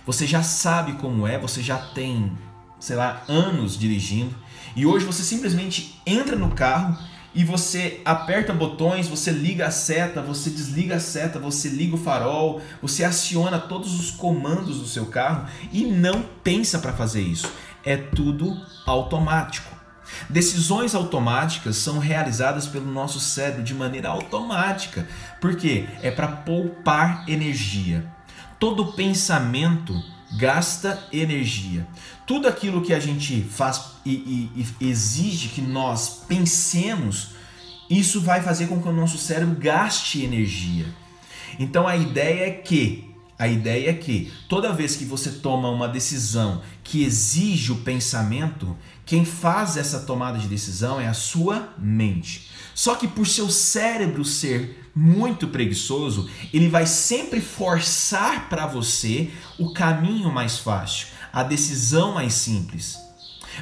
Você 0.06 0.26
já 0.26 0.42
sabe 0.42 0.94
como 0.94 1.28
é, 1.28 1.38
você 1.38 1.62
já 1.62 1.78
tem 1.78 2.36
sei 2.80 2.96
lá, 2.96 3.24
anos 3.28 3.78
dirigindo, 3.78 4.36
e 4.76 4.86
hoje 4.86 5.06
você 5.06 5.24
simplesmente 5.24 6.00
entra 6.06 6.36
no 6.36 6.52
carro 6.52 6.98
e 7.34 7.44
você 7.44 8.02
aperta 8.04 8.54
botões, 8.54 9.08
você 9.08 9.32
liga 9.32 9.68
a 9.68 9.72
seta, 9.72 10.22
você 10.22 10.50
desliga 10.50 10.96
a 10.96 11.00
seta, 11.00 11.38
você 11.38 11.70
liga 11.70 11.96
o 11.96 12.00
farol, 12.00 12.62
você 12.82 13.04
aciona 13.04 13.60
todos 13.60 14.00
os 14.00 14.12
comandos 14.12 14.80
do 14.80 14.88
seu 14.88 15.06
carro 15.06 15.48
e 15.72 15.84
não 15.84 16.24
pensa 16.44 16.80
para 16.80 16.94
fazer 16.94 17.22
isso. 17.22 17.52
É 17.84 17.96
tudo 17.98 18.60
automático. 18.86 19.80
Decisões 20.28 20.96
automáticas 20.96 21.78
são 21.78 22.00
realizadas 22.00 22.68
pelo 22.68 22.92
nosso 22.92 23.20
cérebro 23.20 23.64
de 23.64 23.76
maneira 23.76 24.10
automática. 24.10 25.08
Por 25.40 25.56
quê? 25.56 25.88
É 26.02 26.10
para 26.10 26.28
poupar 26.28 27.24
energia. 27.30 28.12
Todo 28.60 28.94
pensamento 28.94 29.94
gasta 30.38 31.02
energia. 31.12 31.88
Tudo 32.30 32.48
aquilo 32.48 32.84
que 32.84 32.94
a 32.94 33.00
gente 33.00 33.42
faz 33.42 33.86
e, 34.06 34.12
e, 34.56 34.66
e, 34.80 34.88
exige 34.88 35.48
que 35.48 35.62
nós 35.62 36.26
pensemos, 36.28 37.30
isso 37.90 38.22
vai 38.22 38.40
fazer 38.44 38.68
com 38.68 38.80
que 38.80 38.88
o 38.88 38.94
nosso 38.94 39.18
cérebro 39.18 39.56
gaste 39.56 40.22
energia. 40.24 40.86
Então 41.58 41.88
a 41.88 41.98
ideia 41.98 42.46
é 42.46 42.52
que 42.52 43.10
a 43.40 43.48
ideia 43.48 43.90
é 43.90 43.94
que 43.94 44.32
toda 44.48 44.72
vez 44.72 44.96
que 44.96 45.06
você 45.06 45.32
toma 45.32 45.72
uma 45.72 45.88
decisão 45.88 46.62
que 46.84 47.04
exige 47.04 47.72
o 47.72 47.78
pensamento, 47.78 48.78
quem 49.08 49.26
faz 49.26 49.76
essa 49.76 50.02
tomada 50.02 50.38
de 50.38 50.48
decisão 50.48 51.02
é 51.02 51.08
a 51.08 51.16
sua 51.16 51.74
mente. 51.80 52.52
Só 52.76 52.94
que 52.94 53.08
por 53.08 53.26
seu 53.26 53.50
cérebro 53.50 54.24
ser 54.24 54.92
muito 54.94 55.48
preguiçoso, 55.48 56.30
ele 56.54 56.68
vai 56.68 56.86
sempre 56.86 57.42
forçar 57.42 58.50
para 58.50 58.68
você 58.68 59.32
o 59.58 59.74
caminho 59.74 60.32
mais 60.32 60.60
fácil, 60.60 61.08
a 61.32 61.44
decisão 61.44 62.14
mais 62.14 62.34
simples. 62.34 62.98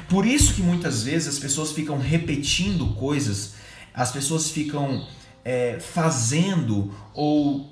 Por 0.08 0.26
isso 0.26 0.54
que 0.54 0.62
muitas 0.62 1.02
vezes 1.02 1.28
as 1.28 1.38
pessoas 1.38 1.72
ficam 1.72 1.98
repetindo 1.98 2.86
coisas, 2.94 3.54
as 3.92 4.10
pessoas 4.12 4.50
ficam 4.50 5.06
é, 5.44 5.78
fazendo 5.80 6.94
ou 7.14 7.70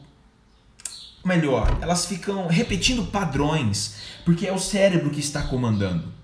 melhor, 1.25 1.79
elas 1.81 2.05
ficam 2.07 2.47
repetindo 2.47 3.07
padrões, 3.07 3.97
porque 4.25 4.47
é 4.47 4.53
o 4.53 4.59
cérebro 4.59 5.11
que 5.11 5.21
está 5.21 5.43
comandando. 5.43 6.15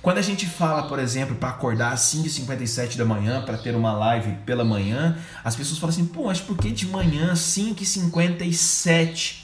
Quando 0.00 0.18
a 0.18 0.22
gente 0.22 0.46
fala, 0.46 0.88
por 0.88 0.98
exemplo, 0.98 1.36
para 1.36 1.50
acordar 1.50 1.92
às 1.92 2.00
5h57 2.00 2.96
da 2.96 3.04
manhã 3.04 3.44
para 3.44 3.56
ter 3.56 3.76
uma 3.76 3.92
live 3.92 4.32
pela 4.44 4.64
manhã, 4.64 5.16
as 5.44 5.54
pessoas 5.54 5.78
falam 5.78 5.94
assim: 5.94 6.06
pô, 6.06 6.24
mas 6.24 6.40
por 6.40 6.58
que 6.58 6.72
de 6.72 6.86
manhã 6.86 7.34
5h57? 7.34 9.42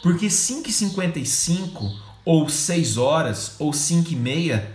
Porque 0.00 0.28
5h55 0.28 2.03
ou 2.24 2.48
6 2.48 2.96
horas 2.96 3.56
ou 3.58 3.72
5 3.72 4.12
e 4.12 4.16
meia 4.16 4.72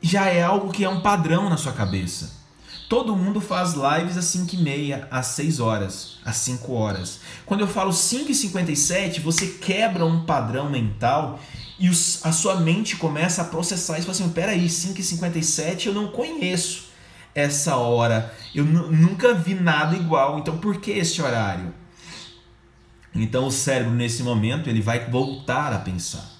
já 0.00 0.26
é 0.26 0.42
algo 0.42 0.72
que 0.72 0.84
é 0.84 0.88
um 0.88 1.00
padrão 1.00 1.48
na 1.48 1.56
sua 1.56 1.72
cabeça. 1.72 2.42
Todo 2.88 3.16
mundo 3.16 3.40
faz 3.40 3.72
lives 3.72 4.18
às 4.18 4.26
5 4.26 4.54
e 4.54 4.58
meia, 4.58 5.08
às 5.10 5.28
6 5.28 5.60
horas, 5.60 6.18
às 6.24 6.36
5 6.36 6.72
horas. 6.74 7.20
Quando 7.46 7.60
eu 7.60 7.66
falo 7.66 7.92
5 7.92 8.30
e 8.30 8.34
57, 8.34 9.20
você 9.20 9.46
quebra 9.46 10.04
um 10.04 10.24
padrão 10.24 10.68
mental 10.68 11.40
e 11.78 11.88
os, 11.88 12.24
a 12.26 12.32
sua 12.32 12.56
mente 12.56 12.96
começa 12.96 13.42
a 13.42 13.46
processar 13.46 13.98
isso. 13.98 14.06
Fala 14.06 14.18
assim, 14.18 14.28
peraí, 14.28 14.66
5h57 14.66 15.86
eu 15.86 15.94
não 15.94 16.08
conheço 16.08 16.90
essa 17.34 17.76
hora. 17.76 18.34
Eu 18.54 18.64
nunca 18.64 19.32
vi 19.32 19.54
nada 19.54 19.96
igual. 19.96 20.38
Então 20.38 20.58
por 20.58 20.78
que 20.78 20.90
esse 20.90 21.22
horário? 21.22 21.72
Então 23.14 23.46
o 23.46 23.50
cérebro 23.50 23.94
nesse 23.94 24.22
momento 24.22 24.68
ele 24.68 24.82
vai 24.82 25.08
voltar 25.08 25.72
a 25.72 25.78
pensar. 25.78 26.31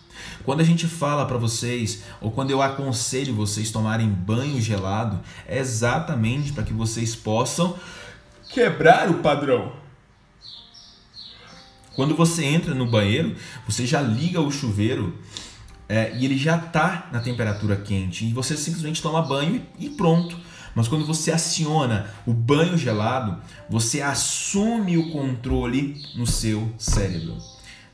Quando 0.45 0.61
a 0.61 0.64
gente 0.64 0.87
fala 0.87 1.26
para 1.26 1.38
vocês, 1.38 2.02
ou 2.21 2.31
quando 2.31 2.50
eu 2.50 2.61
aconselho 2.61 3.35
vocês 3.35 3.71
tomarem 3.71 4.09
banho 4.09 4.61
gelado, 4.61 5.21
é 5.47 5.59
exatamente 5.59 6.52
para 6.52 6.64
que 6.64 6.73
vocês 6.73 7.14
possam 7.14 7.76
quebrar 8.52 9.11
o 9.11 9.14
padrão. 9.14 9.73
Quando 11.95 12.14
você 12.14 12.45
entra 12.45 12.75
no 12.75 12.91
banheiro, 12.91 13.37
você 13.67 13.87
já 13.87 14.00
liga 14.00 14.41
o 14.41 14.50
chuveiro 14.50 15.19
é, 15.88 16.17
e 16.17 16.25
ele 16.25 16.38
já 16.38 16.57
está 16.57 17.09
na 17.12 17.21
temperatura 17.21 17.76
quente 17.76 18.25
e 18.25 18.33
você 18.33 18.57
simplesmente 18.57 19.02
toma 19.02 19.21
banho 19.21 19.62
e 19.79 19.91
pronto. 19.91 20.38
Mas 20.75 20.88
quando 20.88 21.05
você 21.05 21.31
aciona 21.31 22.07
o 22.26 22.33
banho 22.33 22.79
gelado, 22.79 23.38
você 23.69 24.00
assume 24.00 24.97
o 24.97 25.11
controle 25.11 26.02
no 26.14 26.26
seu 26.26 26.73
cérebro. 26.79 27.37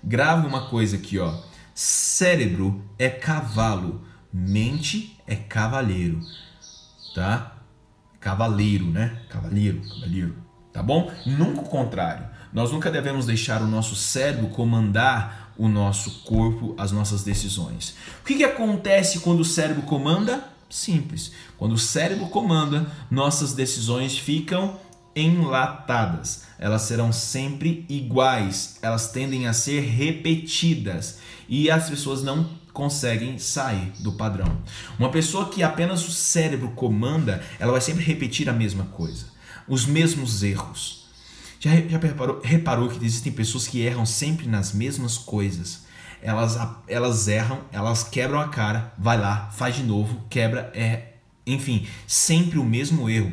Grave 0.02 0.46
uma 0.46 0.68
coisa 0.68 0.96
aqui, 0.96 1.18
ó. 1.18 1.34
Cérebro 1.80 2.82
é 2.98 3.08
cavalo, 3.08 4.02
mente 4.32 5.16
é 5.28 5.36
cavaleiro, 5.36 6.20
tá? 7.14 7.56
Cavaleiro, 8.18 8.86
né? 8.86 9.22
Cavaleiro, 9.28 9.80
cavaleiro, 9.88 10.34
tá 10.72 10.82
bom? 10.82 11.08
Nunca 11.24 11.60
o 11.60 11.68
contrário. 11.68 12.26
Nós 12.52 12.72
nunca 12.72 12.90
devemos 12.90 13.26
deixar 13.26 13.62
o 13.62 13.68
nosso 13.68 13.94
cérebro 13.94 14.48
comandar 14.48 15.52
o 15.56 15.68
nosso 15.68 16.24
corpo, 16.24 16.74
as 16.76 16.90
nossas 16.90 17.22
decisões. 17.22 17.94
O 18.22 18.24
que, 18.24 18.38
que 18.38 18.44
acontece 18.44 19.20
quando 19.20 19.38
o 19.38 19.44
cérebro 19.44 19.82
comanda? 19.82 20.48
Simples. 20.68 21.30
Quando 21.56 21.74
o 21.74 21.78
cérebro 21.78 22.26
comanda, 22.26 22.88
nossas 23.08 23.54
decisões 23.54 24.18
ficam 24.18 24.80
enlatadas. 25.14 26.42
Elas 26.58 26.82
serão 26.82 27.12
sempre 27.12 27.86
iguais, 27.88 28.80
elas 28.82 29.12
tendem 29.12 29.46
a 29.46 29.52
ser 29.52 29.82
repetidas 29.82 31.20
e 31.48 31.70
as 31.70 31.88
pessoas 31.88 32.22
não 32.22 32.48
conseguem 32.72 33.38
sair 33.38 33.92
do 34.00 34.12
padrão. 34.12 34.60
Uma 34.98 35.10
pessoa 35.10 35.48
que 35.48 35.62
apenas 35.62 36.06
o 36.06 36.12
cérebro 36.12 36.68
comanda, 36.72 37.42
ela 37.58 37.72
vai 37.72 37.80
sempre 37.80 38.04
repetir 38.04 38.48
a 38.48 38.52
mesma 38.52 38.84
coisa, 38.84 39.26
os 39.66 39.86
mesmos 39.86 40.42
erros. 40.42 41.08
Já, 41.58 41.70
já 41.74 41.98
reparou, 41.98 42.40
reparou 42.42 42.88
que 42.88 43.04
existem 43.04 43.32
pessoas 43.32 43.66
que 43.66 43.80
erram 43.80 44.06
sempre 44.06 44.46
nas 44.46 44.72
mesmas 44.72 45.18
coisas? 45.18 45.86
Elas, 46.22 46.58
elas 46.86 47.26
erram, 47.28 47.60
elas 47.72 48.04
quebram 48.04 48.40
a 48.40 48.48
cara, 48.48 48.92
vai 48.98 49.18
lá, 49.18 49.50
faz 49.50 49.76
de 49.76 49.82
novo, 49.82 50.24
quebra, 50.28 50.70
é, 50.74 51.14
enfim, 51.46 51.86
sempre 52.06 52.58
o 52.58 52.64
mesmo 52.64 53.08
erro. 53.08 53.32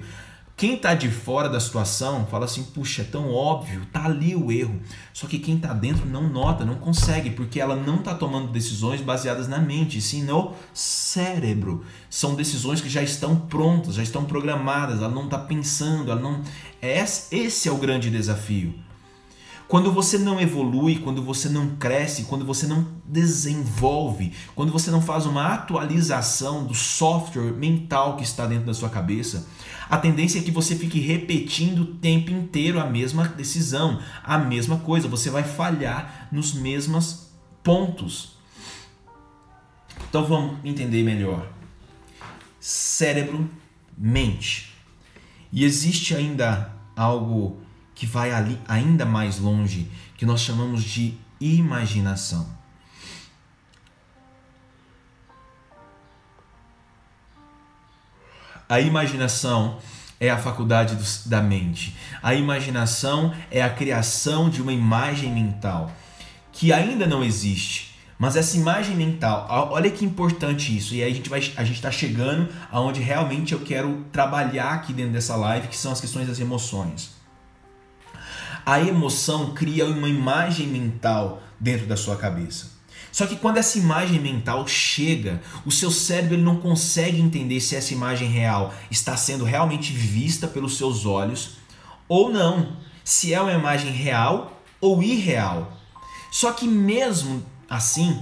Quem 0.57 0.75
está 0.75 0.93
de 0.93 1.09
fora 1.09 1.49
da 1.49 1.59
situação 1.59 2.25
fala 2.27 2.45
assim: 2.45 2.63
puxa, 2.63 3.01
é 3.01 3.05
tão 3.05 3.29
óbvio, 3.29 3.85
tá 3.91 4.05
ali 4.05 4.33
o 4.33 4.49
erro. 4.49 4.79
Só 5.11 5.27
que 5.27 5.37
quem 5.37 5.57
está 5.57 5.73
dentro 5.73 6.05
não 6.05 6.29
nota, 6.29 6.63
não 6.63 6.75
consegue, 6.75 7.29
porque 7.29 7.59
ela 7.59 7.75
não 7.75 7.97
está 7.97 8.15
tomando 8.15 8.53
decisões 8.53 9.01
baseadas 9.01 9.49
na 9.49 9.59
mente, 9.59 9.99
sim 9.99 10.23
no 10.23 10.53
cérebro. 10.73 11.83
São 12.09 12.35
decisões 12.35 12.79
que 12.79 12.87
já 12.87 13.03
estão 13.03 13.35
prontas, 13.35 13.95
já 13.95 14.03
estão 14.03 14.23
programadas, 14.23 14.99
ela 14.99 15.09
não 15.09 15.25
está 15.25 15.37
pensando, 15.37 16.09
ela 16.09 16.21
não. 16.21 16.41
Esse 16.81 17.67
é 17.67 17.71
o 17.71 17.77
grande 17.77 18.09
desafio. 18.09 18.84
Quando 19.75 19.91
você 19.91 20.17
não 20.17 20.39
evolui, 20.39 20.99
quando 20.99 21.21
você 21.21 21.49
não 21.49 21.75
cresce, 21.75 22.23
quando 22.23 22.45
você 22.45 22.65
não 22.65 22.87
desenvolve, 23.03 24.31
quando 24.55 24.71
você 24.71 24.89
não 24.89 25.01
faz 25.01 25.25
uma 25.25 25.53
atualização 25.53 26.65
do 26.65 26.73
software 26.73 27.51
mental 27.51 28.15
que 28.15 28.23
está 28.23 28.45
dentro 28.45 28.67
da 28.67 28.73
sua 28.73 28.89
cabeça, 28.89 29.45
a 29.89 29.97
tendência 29.97 30.39
é 30.39 30.41
que 30.41 30.49
você 30.49 30.77
fique 30.77 31.01
repetindo 31.01 31.79
o 31.79 31.95
tempo 31.95 32.31
inteiro 32.31 32.79
a 32.79 32.85
mesma 32.85 33.27
decisão, 33.27 33.99
a 34.23 34.37
mesma 34.37 34.77
coisa. 34.77 35.09
Você 35.09 35.29
vai 35.29 35.43
falhar 35.43 36.29
nos 36.31 36.53
mesmos 36.53 37.31
pontos. 37.61 38.37
Então 40.09 40.23
vamos 40.23 40.55
entender 40.63 41.03
melhor. 41.03 41.49
Cérebro, 42.61 43.49
mente. 43.97 44.73
E 45.51 45.65
existe 45.65 46.15
ainda 46.15 46.73
algo 46.95 47.64
que 47.95 48.05
vai 48.05 48.31
ali 48.31 48.59
ainda 48.67 49.05
mais 49.05 49.39
longe, 49.39 49.89
que 50.17 50.25
nós 50.25 50.41
chamamos 50.41 50.83
de 50.83 51.17
imaginação. 51.39 52.47
A 58.67 58.79
imaginação 58.81 59.79
é 60.19 60.29
a 60.29 60.37
faculdade 60.37 60.95
do, 60.95 61.29
da 61.29 61.41
mente. 61.41 61.95
A 62.21 62.33
imaginação 62.33 63.33
é 63.49 63.61
a 63.61 63.69
criação 63.69 64.49
de 64.49 64.61
uma 64.61 64.73
imagem 64.73 65.31
mental 65.31 65.91
que 66.51 66.73
ainda 66.73 67.05
não 67.05 67.23
existe. 67.23 67.95
Mas 68.17 68.37
essa 68.37 68.55
imagem 68.55 68.95
mental, 68.95 69.45
olha 69.71 69.91
que 69.91 70.05
importante 70.05 70.75
isso. 70.75 70.95
E 70.95 71.03
aí 71.03 71.11
a 71.11 71.15
gente 71.15 71.29
vai, 71.29 71.39
a 71.57 71.63
gente 71.63 71.75
está 71.75 71.91
chegando 71.91 72.49
aonde 72.71 73.01
realmente 73.01 73.53
eu 73.53 73.59
quero 73.59 74.05
trabalhar 74.11 74.71
aqui 74.71 74.93
dentro 74.93 75.11
dessa 75.11 75.35
live, 75.35 75.67
que 75.67 75.75
são 75.75 75.91
as 75.91 75.99
questões 75.99 76.27
das 76.27 76.39
emoções. 76.39 77.11
A 78.65 78.79
emoção 78.79 79.53
cria 79.53 79.85
uma 79.85 80.09
imagem 80.09 80.67
mental 80.67 81.43
dentro 81.59 81.85
da 81.85 81.95
sua 81.95 82.15
cabeça. 82.15 82.73
Só 83.11 83.25
que 83.25 83.35
quando 83.35 83.57
essa 83.57 83.77
imagem 83.77 84.19
mental 84.19 84.67
chega, 84.67 85.41
o 85.65 85.71
seu 85.71 85.89
cérebro 85.91 86.35
ele 86.35 86.43
não 86.43 86.57
consegue 86.57 87.21
entender 87.21 87.61
se 87.61 87.75
essa 87.75 87.93
imagem 87.93 88.27
real 88.27 88.73
está 88.91 89.15
sendo 89.15 89.45
realmente 89.45 89.93
vista 89.93 90.47
pelos 90.47 90.77
seus 90.77 91.05
olhos 91.05 91.57
ou 92.09 92.29
não, 92.29 92.75
se 93.03 93.33
é 93.33 93.39
uma 93.39 93.53
imagem 93.53 93.91
real 93.91 94.61
ou 94.81 95.01
irreal. 95.01 95.77
Só 96.31 96.51
que 96.51 96.67
mesmo 96.67 97.45
assim, 97.69 98.21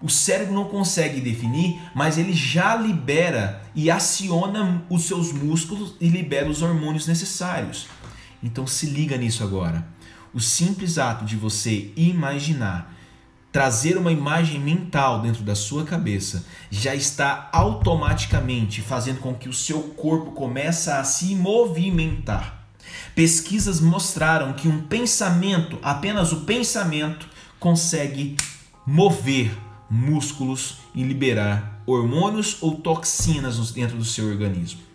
o 0.00 0.08
cérebro 0.08 0.54
não 0.54 0.66
consegue 0.66 1.20
definir, 1.20 1.80
mas 1.94 2.18
ele 2.18 2.32
já 2.32 2.76
libera 2.76 3.62
e 3.74 3.90
aciona 3.90 4.84
os 4.88 5.04
seus 5.04 5.32
músculos 5.32 5.94
e 6.00 6.08
libera 6.08 6.48
os 6.48 6.62
hormônios 6.62 7.06
necessários. 7.06 7.88
Então 8.42 8.66
se 8.66 8.86
liga 8.86 9.16
nisso 9.16 9.42
agora. 9.42 9.86
O 10.32 10.40
simples 10.40 10.98
ato 10.98 11.24
de 11.24 11.36
você 11.36 11.92
imaginar 11.96 12.94
trazer 13.50 13.96
uma 13.96 14.12
imagem 14.12 14.60
mental 14.60 15.20
dentro 15.20 15.42
da 15.42 15.54
sua 15.54 15.84
cabeça 15.84 16.44
já 16.70 16.94
está 16.94 17.48
automaticamente 17.52 18.82
fazendo 18.82 19.20
com 19.20 19.34
que 19.34 19.48
o 19.48 19.52
seu 19.52 19.80
corpo 19.82 20.32
comece 20.32 20.90
a 20.90 21.02
se 21.02 21.34
movimentar. 21.34 22.66
Pesquisas 23.14 23.80
mostraram 23.80 24.52
que 24.52 24.68
um 24.68 24.82
pensamento, 24.82 25.78
apenas 25.82 26.32
o 26.32 26.42
pensamento, 26.42 27.28
consegue 27.58 28.36
mover 28.86 29.50
músculos 29.90 30.78
e 30.94 31.02
liberar 31.02 31.82
hormônios 31.86 32.58
ou 32.60 32.76
toxinas 32.76 33.72
dentro 33.72 33.96
do 33.96 34.04
seu 34.04 34.26
organismo. 34.28 34.87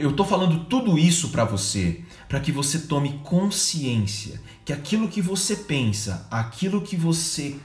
Eu 0.00 0.10
estou 0.10 0.24
falando 0.24 0.64
tudo 0.64 0.98
isso 0.98 1.28
para 1.28 1.44
você, 1.44 2.00
para 2.26 2.40
que 2.40 2.50
você 2.50 2.78
tome 2.78 3.20
consciência 3.22 4.40
que 4.64 4.72
aquilo 4.72 5.08
que 5.08 5.20
você 5.20 5.56
pensa, 5.56 6.26
aquilo 6.30 6.80
que 6.80 6.96
você 6.96 7.56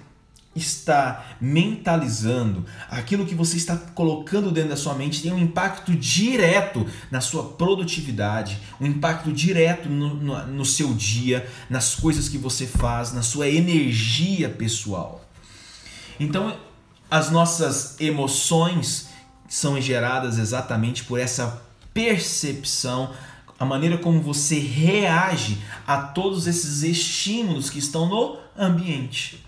está 0.56 1.36
mentalizando, 1.40 2.66
aquilo 2.90 3.26
que 3.26 3.36
você 3.36 3.56
está 3.58 3.78
colocando 3.78 4.52
dentro 4.52 4.72
da 4.72 4.76
sua 4.76 4.94
mente 4.96 5.22
tem 5.22 5.32
um 5.32 5.40
impacto 5.40 5.94
direto 5.94 6.86
na 7.12 7.22
sua 7.22 7.44
produtividade, 7.44 8.60
um 8.80 8.86
impacto 8.86 9.32
direto 9.32 9.88
no, 9.88 10.16
no, 10.16 10.48
no 10.48 10.66
seu 10.66 10.94
dia, 10.94 11.50
nas 11.70 11.96
coisas 11.96 12.28
que 12.28 12.38
você 12.38 12.66
faz, 12.66 13.14
na 13.14 13.22
sua 13.22 13.48
energia 13.48 14.50
pessoal. 14.50 15.26
Então, 16.20 16.58
as 17.10 17.30
nossas 17.30 18.00
emoções 18.00 19.10
são 19.48 19.80
geradas 19.80 20.38
exatamente 20.38 21.04
por 21.04 21.20
essa 21.20 21.65
percepção, 21.96 23.14
a 23.58 23.64
maneira 23.64 23.98
como 23.98 24.22
você 24.22 24.60
reage 24.60 25.64
a 25.88 25.98
todos 25.98 26.46
esses 26.46 26.84
estímulos 26.84 27.70
que 27.70 27.80
estão 27.80 28.10
no 28.10 28.38
ambiente. 28.58 29.48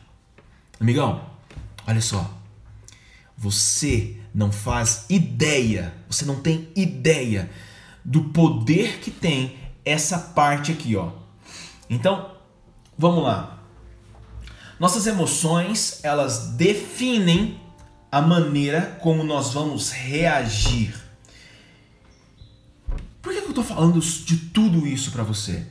Amigão, 0.79 1.21
olha 1.85 1.99
só. 1.99 2.33
Você 3.37 4.15
não 4.33 4.49
faz 4.49 5.05
ideia, 5.09 5.93
você 6.09 6.23
não 6.23 6.41
tem 6.41 6.69
ideia 6.73 7.51
do 8.03 8.23
poder 8.29 8.99
que 8.99 9.11
tem 9.11 9.57
essa 9.83 10.17
parte 10.17 10.71
aqui, 10.71 10.95
ó. 10.95 11.11
Então, 11.89 12.31
vamos 12.97 13.23
lá. 13.23 13.59
Nossas 14.79 15.05
emoções, 15.05 15.99
elas 16.01 16.51
definem 16.51 17.59
a 18.09 18.21
maneira 18.21 18.97
como 19.01 19.21
nós 19.21 19.53
vamos 19.53 19.91
reagir 19.91 21.06
por 23.27 23.33
que, 23.33 23.39
eu 23.41 23.49
estou 23.49 23.63
falando 23.63 23.99
de 23.99 24.37
tudo 24.37 24.87
isso 24.87 25.11
para 25.11 25.21
você? 25.21 25.65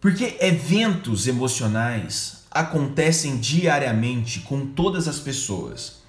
Porque 0.00 0.36
eventos 0.40 1.28
emocionais 1.28 2.44
acontecem 2.50 3.38
diariamente 3.38 4.40
com 4.40 4.66
todas 4.66 5.06
as 5.06 5.20
pessoas. 5.20 6.00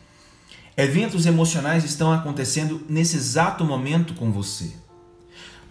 Eventos 0.76 1.28
emocionais 1.28 1.84
estão 1.84 2.12
acontecendo 2.12 2.84
nesse 2.90 3.18
exato 3.18 3.64
momento 3.64 4.16
com 4.16 4.32
você. 4.32 4.72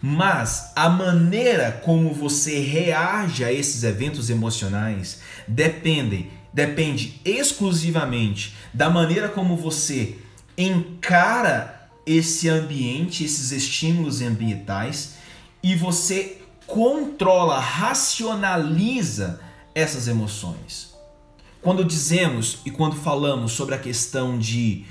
Mas 0.00 0.70
a 0.76 0.88
maneira 0.88 1.72
como 1.72 2.14
você 2.14 2.60
reage 2.60 3.44
a 3.44 3.52
esses 3.52 3.82
eventos 3.82 4.30
emocionais 4.30 5.20
depende, 5.48 6.30
depende 6.52 7.20
exclusivamente 7.24 8.54
da 8.72 8.88
maneira 8.88 9.28
como 9.28 9.56
você 9.56 10.16
encara 10.56 11.79
esse 12.16 12.48
ambiente, 12.48 13.22
esses 13.22 13.52
estímulos 13.52 14.20
ambientais 14.20 15.14
e 15.62 15.76
você 15.76 16.38
controla, 16.66 17.60
racionaliza 17.60 19.40
essas 19.72 20.08
emoções. 20.08 20.92
Quando 21.62 21.84
dizemos 21.84 22.58
e 22.66 22.70
quando 22.70 22.96
falamos 22.96 23.52
sobre 23.52 23.76
a 23.76 23.78
questão 23.78 24.36
de 24.38 24.84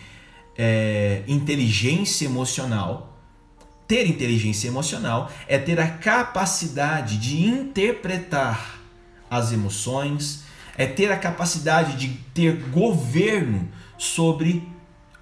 é, 0.58 1.23
inteligência 1.27 2.23
emocional, 2.23 3.19
ter 3.86 4.08
inteligência 4.08 4.69
emocional 4.69 5.29
é 5.45 5.58
ter 5.58 5.77
a 5.77 5.89
capacidade 5.89 7.17
de 7.17 7.43
interpretar 7.43 8.79
as 9.29 9.51
emoções, 9.51 10.43
é 10.77 10.86
ter 10.86 11.12
a 11.12 11.17
capacidade 11.17 11.97
de 11.97 12.13
ter 12.34 12.69
governo 12.69 13.67
sobre 13.97 14.65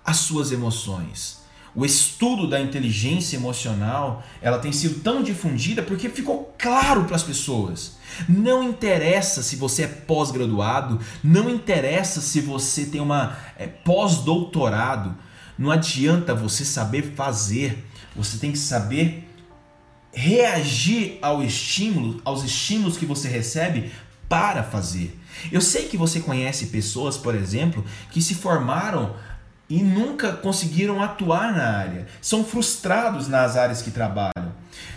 as 0.05 0.17
suas 0.17 0.51
emoções 0.51 1.46
o 1.77 1.85
estudo 1.85 2.47
da 2.47 2.59
inteligência 2.59 3.35
emocional, 3.35 4.23
ela 4.41 4.57
tem 4.57 4.71
sido 4.71 4.99
tão 5.01 5.21
difundida 5.21 5.83
porque 5.83 6.09
ficou 6.09 6.51
claro 6.57 7.05
para 7.05 7.15
as 7.15 7.21
pessoas. 7.21 7.97
Não 8.27 8.63
interessa 8.63 9.43
se 9.43 9.55
você 9.55 9.83
é 9.83 9.87
pós-graduado, 9.87 10.99
não 11.23 11.47
interessa 11.47 12.19
se 12.19 12.41
você 12.41 12.87
tem 12.87 12.99
uma 12.99 13.37
é, 13.55 13.67
pós-doutorado, 13.67 15.15
não 15.55 15.69
adianta 15.69 16.33
você 16.33 16.65
saber 16.65 17.13
fazer, 17.15 17.85
você 18.15 18.39
tem 18.39 18.51
que 18.51 18.57
saber 18.57 19.29
reagir 20.11 21.19
ao 21.21 21.43
estímulo, 21.43 22.19
aos 22.25 22.43
estímulos 22.43 22.97
que 22.97 23.05
você 23.05 23.27
recebe 23.27 23.91
para 24.27 24.63
fazer. 24.63 25.15
Eu 25.51 25.61
sei 25.61 25.83
que 25.83 25.95
você 25.95 26.21
conhece 26.21 26.65
pessoas, 26.67 27.17
por 27.17 27.35
exemplo, 27.35 27.85
que 28.09 28.19
se 28.19 28.33
formaram 28.33 29.15
e 29.69 29.83
nunca 29.83 30.33
conseguiram 30.33 31.01
atuar 31.01 31.53
na 31.53 31.77
área. 31.77 32.07
São 32.21 32.43
frustrados 32.43 33.27
nas 33.27 33.55
áreas 33.57 33.81
que 33.81 33.91
trabalham. 33.91 34.53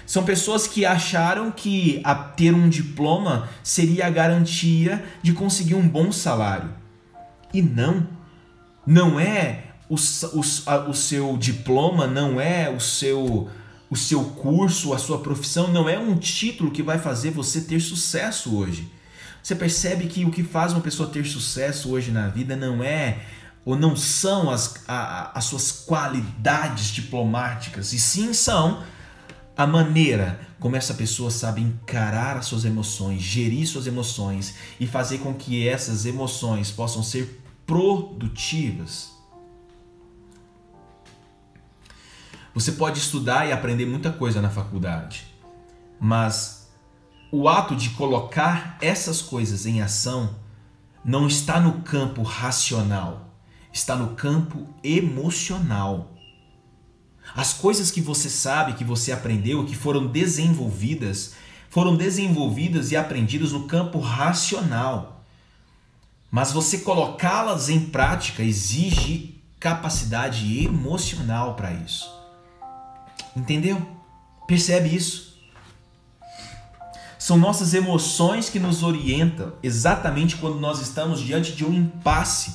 São 0.06 0.24
pessoas 0.24 0.66
que 0.66 0.84
acharam 0.84 1.50
que 1.50 2.02
ter 2.36 2.52
um 2.54 2.68
diploma 2.68 3.48
seria 3.62 4.06
a 4.06 4.10
garantia 4.10 5.04
de 5.22 5.32
conseguir 5.32 5.74
um 5.74 5.88
bom 5.88 6.10
salário. 6.12 6.70
E 7.52 7.62
não, 7.62 8.06
não 8.86 9.18
é 9.18 9.64
o, 9.88 9.96
o, 9.96 10.90
o 10.90 10.94
seu 10.94 11.36
diploma 11.36 12.06
não 12.06 12.40
é 12.40 12.70
o 12.70 12.80
seu 12.80 13.50
o 13.90 13.96
seu 13.96 14.22
curso, 14.22 14.94
a 14.94 14.98
sua 14.98 15.18
profissão 15.18 15.66
não 15.66 15.88
é 15.88 15.98
um 15.98 16.16
título 16.16 16.70
que 16.70 16.80
vai 16.80 16.96
fazer 16.96 17.32
você 17.32 17.60
ter 17.60 17.80
sucesso 17.80 18.56
hoje. 18.56 18.88
Você 19.42 19.56
percebe 19.56 20.06
que 20.06 20.24
o 20.24 20.30
que 20.30 20.44
faz 20.44 20.72
uma 20.72 20.80
pessoa 20.80 21.08
ter 21.08 21.26
sucesso 21.26 21.90
hoje 21.90 22.12
na 22.12 22.28
vida 22.28 22.54
não 22.54 22.84
é 22.84 23.18
ou 23.64 23.76
não 23.76 23.94
são 23.94 24.50
as, 24.50 24.74
a, 24.88 25.36
as 25.38 25.44
suas 25.44 25.70
qualidades 25.70 26.88
diplomáticas, 26.88 27.92
e 27.92 27.98
sim 27.98 28.32
são 28.32 28.82
a 29.56 29.66
maneira 29.66 30.40
como 30.58 30.76
essa 30.76 30.94
pessoa 30.94 31.30
sabe 31.30 31.60
encarar 31.60 32.36
as 32.36 32.46
suas 32.46 32.64
emoções, 32.64 33.20
gerir 33.20 33.66
suas 33.66 33.86
emoções 33.86 34.54
e 34.78 34.86
fazer 34.86 35.18
com 35.18 35.34
que 35.34 35.66
essas 35.66 36.06
emoções 36.06 36.70
possam 36.70 37.02
ser 37.02 37.42
produtivas. 37.66 39.10
Você 42.52 42.72
pode 42.72 42.98
estudar 42.98 43.46
e 43.46 43.52
aprender 43.52 43.86
muita 43.86 44.10
coisa 44.12 44.42
na 44.42 44.50
faculdade, 44.50 45.24
mas 46.00 46.68
o 47.30 47.48
ato 47.48 47.76
de 47.76 47.90
colocar 47.90 48.76
essas 48.80 49.22
coisas 49.22 49.66
em 49.66 49.80
ação 49.80 50.34
não 51.04 51.26
está 51.26 51.60
no 51.60 51.80
campo 51.82 52.22
racional, 52.22 53.29
está 53.72 53.96
no 53.96 54.14
campo 54.14 54.66
emocional. 54.82 56.12
As 57.34 57.52
coisas 57.52 57.90
que 57.90 58.00
você 58.00 58.28
sabe, 58.28 58.74
que 58.74 58.84
você 58.84 59.12
aprendeu, 59.12 59.64
que 59.64 59.76
foram 59.76 60.06
desenvolvidas, 60.06 61.34
foram 61.68 61.96
desenvolvidas 61.96 62.90
e 62.90 62.96
aprendidas 62.96 63.52
no 63.52 63.66
campo 63.66 64.00
racional. 64.00 65.24
Mas 66.30 66.52
você 66.52 66.78
colocá-las 66.78 67.68
em 67.68 67.80
prática 67.80 68.42
exige 68.42 69.40
capacidade 69.58 70.64
emocional 70.64 71.54
para 71.54 71.72
isso. 71.72 72.10
Entendeu? 73.36 73.86
Percebe 74.46 74.94
isso? 74.94 75.30
São 77.18 77.36
nossas 77.36 77.74
emoções 77.74 78.48
que 78.48 78.58
nos 78.58 78.82
orientam 78.82 79.52
exatamente 79.62 80.36
quando 80.36 80.58
nós 80.58 80.80
estamos 80.80 81.20
diante 81.20 81.52
de 81.52 81.64
um 81.64 81.72
impasse. 81.72 82.54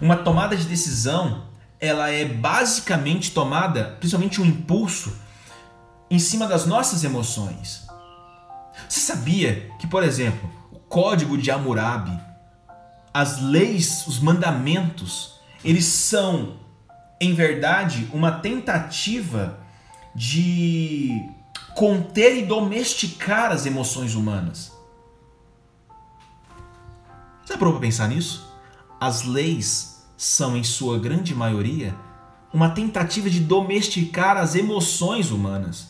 Uma 0.00 0.16
tomada 0.16 0.56
de 0.56 0.64
decisão, 0.64 1.44
ela 1.80 2.10
é 2.10 2.24
basicamente 2.24 3.32
tomada, 3.32 3.96
principalmente 3.98 4.40
um 4.40 4.46
impulso, 4.46 5.12
em 6.10 6.18
cima 6.18 6.46
das 6.46 6.66
nossas 6.66 7.04
emoções. 7.04 7.86
Você 8.88 9.00
sabia 9.00 9.70
que, 9.78 9.86
por 9.86 10.02
exemplo, 10.02 10.50
o 10.72 10.78
código 10.78 11.36
de 11.36 11.50
Hammurabi, 11.50 12.18
as 13.12 13.40
leis, 13.40 14.06
os 14.06 14.18
mandamentos, 14.18 15.40
eles 15.64 15.84
são, 15.84 16.56
em 17.20 17.34
verdade, 17.34 18.08
uma 18.12 18.32
tentativa 18.32 19.58
de 20.14 21.28
conter 21.74 22.36
e 22.38 22.46
domesticar 22.46 23.52
as 23.52 23.66
emoções 23.66 24.14
humanas. 24.14 24.72
Já 27.46 27.56
parou 27.56 27.74
para 27.74 27.82
pensar 27.82 28.08
nisso? 28.08 28.47
As 29.00 29.22
leis 29.22 30.04
são, 30.16 30.56
em 30.56 30.64
sua 30.64 30.98
grande 30.98 31.34
maioria, 31.34 31.94
uma 32.52 32.70
tentativa 32.70 33.30
de 33.30 33.40
domesticar 33.40 34.36
as 34.36 34.54
emoções 34.54 35.30
humanas. 35.30 35.88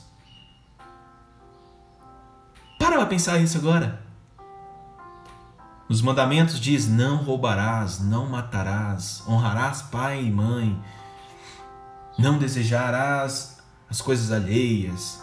Para 2.79 2.97
para 2.97 3.07
pensar 3.07 3.39
nisso 3.39 3.57
agora. 3.59 4.03
Nos 5.89 6.03
mandamentos 6.03 6.61
diz: 6.61 6.87
não 6.87 7.17
roubarás, 7.19 8.01
não 8.01 8.27
matarás, 8.27 9.23
honrarás 9.27 9.83
pai 9.83 10.25
e 10.25 10.31
mãe, 10.31 10.79
não 12.19 12.39
desejarás 12.39 13.59
as 13.89 14.01
coisas 14.03 14.31
alheias. 14.31 15.23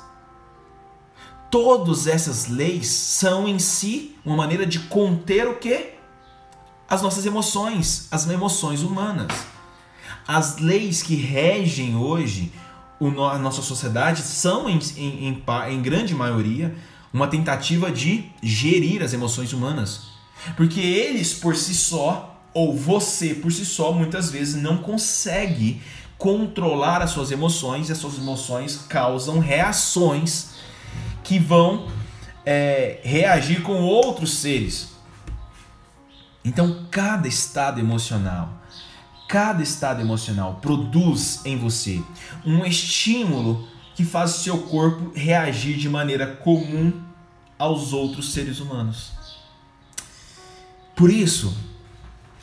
Todas 1.51 2.07
essas 2.07 2.47
leis 2.47 2.87
são 2.87 3.47
em 3.47 3.59
si 3.59 4.17
uma 4.25 4.35
maneira 4.35 4.65
de 4.65 4.79
conter 4.79 5.47
o 5.47 5.55
que? 5.55 5.94
As 6.89 7.01
nossas 7.01 7.25
emoções, 7.25 8.07
as 8.11 8.27
emoções 8.29 8.83
humanas. 8.83 9.27
As 10.27 10.57
leis 10.57 11.01
que 11.01 11.15
regem 11.15 11.95
hoje 11.95 12.51
a 12.99 13.37
nossa 13.37 13.61
sociedade 13.61 14.21
são, 14.21 14.69
em, 14.69 14.79
em, 14.97 15.27
em, 15.27 15.43
em 15.73 15.81
grande 15.81 16.13
maioria, 16.13 16.75
uma 17.11 17.27
tentativa 17.27 17.91
de 17.91 18.25
gerir 18.41 19.01
as 19.01 19.13
emoções 19.13 19.53
humanas. 19.53 20.15
Porque 20.55 20.79
eles 20.79 21.33
por 21.33 21.55
si 21.55 21.73
só, 21.73 22.39
ou 22.53 22.75
você 22.75 23.33
por 23.33 23.51
si 23.51 23.65
só, 23.65 23.91
muitas 23.91 24.29
vezes 24.31 24.61
não 24.61 24.77
consegue 24.77 25.81
controlar 26.17 27.01
as 27.01 27.11
suas 27.11 27.31
emoções 27.31 27.89
e 27.89 27.91
as 27.91 27.97
suas 27.97 28.17
emoções 28.17 28.85
causam 28.87 29.39
reações 29.39 30.51
que 31.23 31.39
vão 31.39 31.87
é, 32.45 32.99
reagir 33.03 33.61
com 33.61 33.81
outros 33.81 34.37
seres. 34.37 34.94
Então, 36.45 36.85
cada 36.91 37.27
estado 37.27 37.79
emocional, 37.79 38.61
cada 39.27 39.63
estado 39.63 39.99
emocional 39.99 40.59
produz 40.61 41.41
em 41.43 41.57
você 41.57 42.01
um 42.45 42.63
estímulo 42.63 43.67
que 43.95 44.05
faz 44.05 44.35
o 44.35 44.43
seu 44.43 44.57
corpo 44.59 45.11
reagir 45.15 45.77
de 45.77 45.89
maneira 45.89 46.27
comum 46.27 46.93
aos 47.57 47.93
outros 47.93 48.31
seres 48.31 48.59
humanos. 48.59 49.11
Por 50.95 51.09
isso, 51.09 51.53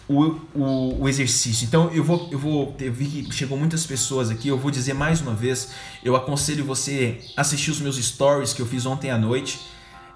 o, 0.08 0.40
o, 0.54 1.02
o, 1.02 1.08
exercício. 1.08 1.64
Então 1.64 1.90
eu 1.90 2.02
vou, 2.02 2.28
eu 2.30 2.38
vou, 2.38 2.76
eu 2.78 2.92
vi 2.92 3.22
que 3.22 3.32
chegou 3.34 3.56
muitas 3.56 3.86
pessoas 3.86 4.30
aqui. 4.30 4.48
Eu 4.48 4.58
vou 4.58 4.70
dizer 4.70 4.94
mais 4.94 5.20
uma 5.20 5.34
vez, 5.34 5.70
eu 6.02 6.16
aconselho 6.16 6.64
você 6.64 7.20
assistir 7.36 7.70
os 7.70 7.80
meus 7.80 7.96
stories 7.96 8.52
que 8.52 8.60
eu 8.60 8.66
fiz 8.66 8.84
ontem 8.84 9.10
à 9.10 9.16
noite. 9.16 9.60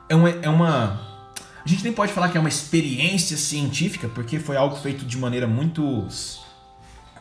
É 0.09 0.14
uma, 0.14 0.29
é 0.29 0.49
uma, 0.49 1.16
a 1.67 1.69
gente 1.69 1.83
nem 1.83 1.93
pode 1.93 2.13
falar 2.13 2.29
que 2.29 2.39
é 2.39 2.41
uma 2.41 2.49
experiência 2.49 3.37
científica, 3.37 4.09
porque 4.09 4.39
foi 4.39 4.57
algo 4.57 4.77
feito 4.77 5.05
de 5.05 5.19
maneira 5.19 5.49
muito, 5.49 6.07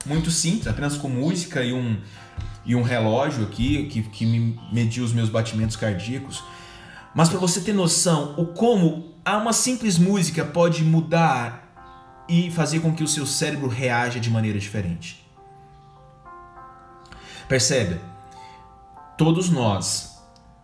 muito 0.05 0.29
simples, 0.29 0.67
apenas 0.67 0.95
com 0.95 1.09
música 1.09 1.63
e 1.63 1.73
um 1.73 1.97
e 2.63 2.75
um 2.75 2.83
relógio 2.83 3.43
aqui 3.43 3.87
que, 3.87 4.03
que 4.03 4.25
me 4.25 4.59
mediu 4.71 5.03
os 5.03 5.13
meus 5.13 5.29
batimentos 5.29 5.75
cardíacos. 5.75 6.43
Mas 7.13 7.27
para 7.27 7.39
você 7.39 7.59
ter 7.61 7.73
noção 7.73 8.35
o 8.37 8.45
como 8.45 9.15
uma 9.25 9.51
simples 9.51 9.97
música 9.97 10.45
pode 10.45 10.83
mudar 10.83 12.23
e 12.29 12.51
fazer 12.51 12.81
com 12.81 12.93
que 12.93 13.03
o 13.03 13.07
seu 13.07 13.25
cérebro 13.25 13.67
reaja 13.67 14.19
de 14.19 14.29
maneira 14.29 14.59
diferente. 14.59 15.25
Percebe? 17.47 17.99
Todos 19.17 19.49
nós 19.49 20.19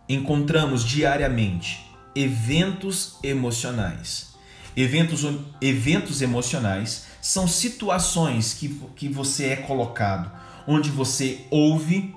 encontramos 0.08 0.84
diariamente 0.84 1.91
eventos 2.14 3.16
emocionais. 3.22 4.32
Eventos, 4.76 5.22
eventos 5.60 6.22
emocionais 6.22 7.06
são 7.20 7.46
situações 7.46 8.54
que, 8.54 8.68
que 8.96 9.08
você 9.08 9.46
é 9.46 9.56
colocado, 9.56 10.30
onde 10.66 10.90
você 10.90 11.46
ouve, 11.50 12.14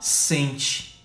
sente, 0.00 1.04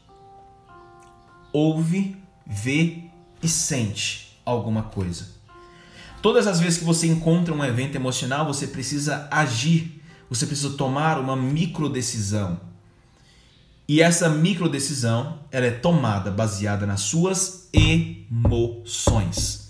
ouve, 1.52 2.16
vê 2.46 3.04
e 3.44 3.48
sente 3.48 4.40
alguma 4.46 4.84
coisa. 4.84 5.36
Todas 6.22 6.48
as 6.48 6.60
vezes 6.60 6.80
que 6.80 6.86
você 6.86 7.08
encontra 7.08 7.54
um 7.54 7.64
evento 7.64 7.96
emocional, 7.96 8.46
você 8.46 8.68
precisa 8.68 9.28
agir, 9.30 10.02
você 10.30 10.46
precisa 10.46 10.72
tomar 10.72 11.20
uma 11.20 11.36
micro 11.36 11.90
decisão. 11.90 12.60
E 13.88 14.02
essa 14.02 14.28
micro 14.28 14.68
decisão, 14.68 15.40
ela 15.52 15.66
é 15.66 15.72
tomada 15.72 16.30
baseada 16.32 16.86
nas 16.86 17.02
suas 17.02 17.57
emoções. 17.74 19.68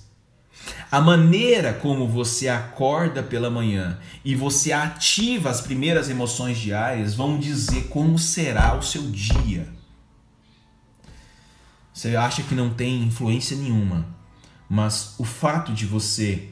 A 0.89 1.01
maneira 1.01 1.73
como 1.73 2.07
você 2.07 2.47
acorda 2.47 3.21
pela 3.21 3.49
manhã 3.49 3.99
e 4.23 4.36
você 4.36 4.71
ativa 4.71 5.49
as 5.49 5.60
primeiras 5.60 6.10
emoções 6.10 6.57
diárias 6.57 7.13
vão 7.13 7.38
dizer 7.38 7.88
como 7.89 8.17
será 8.17 8.75
o 8.75 8.81
seu 8.81 9.03
dia. 9.03 9.67
Você 11.93 12.15
acha 12.15 12.43
que 12.43 12.55
não 12.55 12.69
tem 12.69 13.03
influência 13.03 13.57
nenhuma, 13.57 14.05
mas 14.69 15.15
o 15.17 15.23
fato 15.25 15.73
de 15.73 15.86
você, 15.86 16.49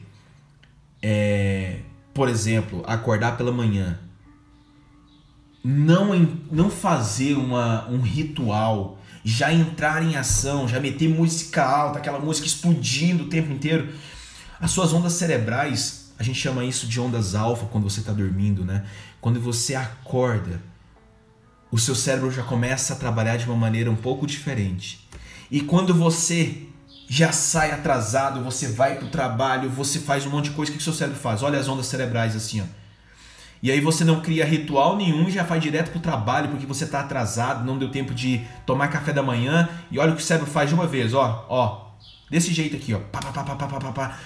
é, 1.00 1.80
por 2.12 2.28
exemplo, 2.28 2.82
acordar 2.86 3.36
pela 3.36 3.52
manhã, 3.52 3.98
não, 5.62 6.14
não 6.50 6.68
fazer 6.68 7.34
uma, 7.36 7.88
um 7.88 8.00
ritual, 8.00 8.98
já 9.28 9.52
entrar 9.52 10.04
em 10.04 10.14
ação, 10.14 10.68
já 10.68 10.78
meter 10.78 11.08
música 11.08 11.64
alta, 11.64 11.98
aquela 11.98 12.20
música 12.20 12.46
explodindo 12.46 13.24
o 13.24 13.28
tempo 13.28 13.52
inteiro, 13.52 13.92
as 14.60 14.70
suas 14.70 14.92
ondas 14.92 15.14
cerebrais, 15.14 16.12
a 16.16 16.22
gente 16.22 16.38
chama 16.38 16.64
isso 16.64 16.86
de 16.86 17.00
ondas 17.00 17.34
alfa 17.34 17.66
quando 17.66 17.90
você 17.90 17.98
está 17.98 18.12
dormindo, 18.12 18.64
né? 18.64 18.84
Quando 19.20 19.40
você 19.40 19.74
acorda, 19.74 20.62
o 21.72 21.78
seu 21.78 21.96
cérebro 21.96 22.30
já 22.30 22.44
começa 22.44 22.92
a 22.92 22.96
trabalhar 22.96 23.36
de 23.36 23.46
uma 23.46 23.56
maneira 23.56 23.90
um 23.90 23.96
pouco 23.96 24.28
diferente. 24.28 25.08
E 25.50 25.60
quando 25.60 25.92
você 25.92 26.62
já 27.08 27.32
sai 27.32 27.72
atrasado, 27.72 28.44
você 28.44 28.68
vai 28.68 28.94
pro 28.94 29.08
trabalho, 29.08 29.68
você 29.68 29.98
faz 29.98 30.24
um 30.24 30.30
monte 30.30 30.50
de 30.50 30.56
coisa, 30.56 30.70
o 30.70 30.74
que 30.76 30.80
o 30.80 30.84
seu 30.84 30.92
cérebro 30.92 31.18
faz? 31.18 31.42
Olha 31.42 31.58
as 31.58 31.66
ondas 31.66 31.86
cerebrais 31.86 32.36
assim, 32.36 32.60
ó. 32.60 32.64
E 33.62 33.70
aí 33.70 33.80
você 33.80 34.04
não 34.04 34.20
cria 34.20 34.44
ritual 34.44 34.96
nenhum 34.96 35.28
e 35.28 35.32
já 35.32 35.42
vai 35.42 35.58
direto 35.58 35.90
pro 35.90 36.00
trabalho 36.00 36.50
porque 36.50 36.66
você 36.66 36.86
tá 36.86 37.00
atrasado, 37.00 37.64
não 37.64 37.78
deu 37.78 37.90
tempo 37.90 38.14
de 38.14 38.42
tomar 38.64 38.88
café 38.88 39.12
da 39.12 39.22
manhã. 39.22 39.68
E 39.90 39.98
olha 39.98 40.12
o 40.12 40.16
que 40.16 40.22
o 40.22 40.24
cérebro 40.24 40.50
faz 40.50 40.68
de 40.68 40.74
uma 40.74 40.86
vez, 40.86 41.14
ó, 41.14 41.46
ó. 41.48 41.86
Desse 42.30 42.52
jeito 42.52 42.76
aqui, 42.76 42.94
ó. 42.94 42.98
Pá, 42.98 43.20
pá, 43.20 43.32
pá, 43.32 43.54
pá, 43.54 43.66
pá, 43.66 43.78
pá, 43.78 43.92
pá. 43.92 44.18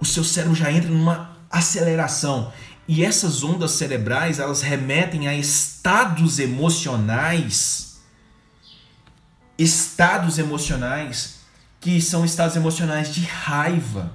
O 0.00 0.04
seu 0.04 0.22
cérebro 0.22 0.54
já 0.54 0.70
entra 0.70 0.90
numa 0.90 1.36
aceleração. 1.50 2.52
E 2.86 3.04
essas 3.04 3.42
ondas 3.42 3.72
cerebrais, 3.72 4.38
elas 4.38 4.62
remetem 4.62 5.28
a 5.28 5.34
estados 5.34 6.38
emocionais. 6.38 8.00
Estados 9.58 10.38
emocionais 10.38 11.40
que 11.80 12.00
são 12.00 12.24
estados 12.24 12.56
emocionais 12.56 13.12
de 13.14 13.20
raiva. 13.22 14.12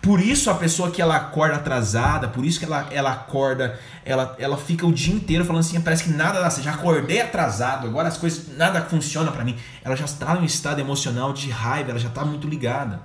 Por 0.00 0.20
isso 0.20 0.48
a 0.50 0.54
pessoa 0.54 0.90
que 0.90 1.02
ela 1.02 1.16
acorda 1.16 1.56
atrasada, 1.56 2.28
por 2.28 2.44
isso 2.44 2.58
que 2.58 2.64
ela, 2.64 2.86
ela 2.90 3.12
acorda, 3.12 3.78
ela, 4.04 4.36
ela 4.38 4.56
fica 4.56 4.86
o 4.86 4.92
dia 4.92 5.12
inteiro 5.12 5.44
falando 5.44 5.60
assim, 5.60 5.80
parece 5.80 6.04
que 6.04 6.10
nada 6.10 6.40
dá, 6.40 6.48
já 6.48 6.72
acordei 6.72 7.20
atrasado, 7.20 7.86
agora 7.86 8.08
as 8.08 8.16
coisas, 8.16 8.56
nada 8.56 8.80
funciona 8.82 9.32
para 9.32 9.44
mim. 9.44 9.56
Ela 9.82 9.96
já 9.96 10.04
está 10.04 10.36
em 10.36 10.40
um 10.40 10.44
estado 10.44 10.80
emocional 10.80 11.32
de 11.32 11.50
raiva, 11.50 11.90
ela 11.90 11.98
já 11.98 12.08
está 12.08 12.24
muito 12.24 12.46
ligada. 12.48 13.02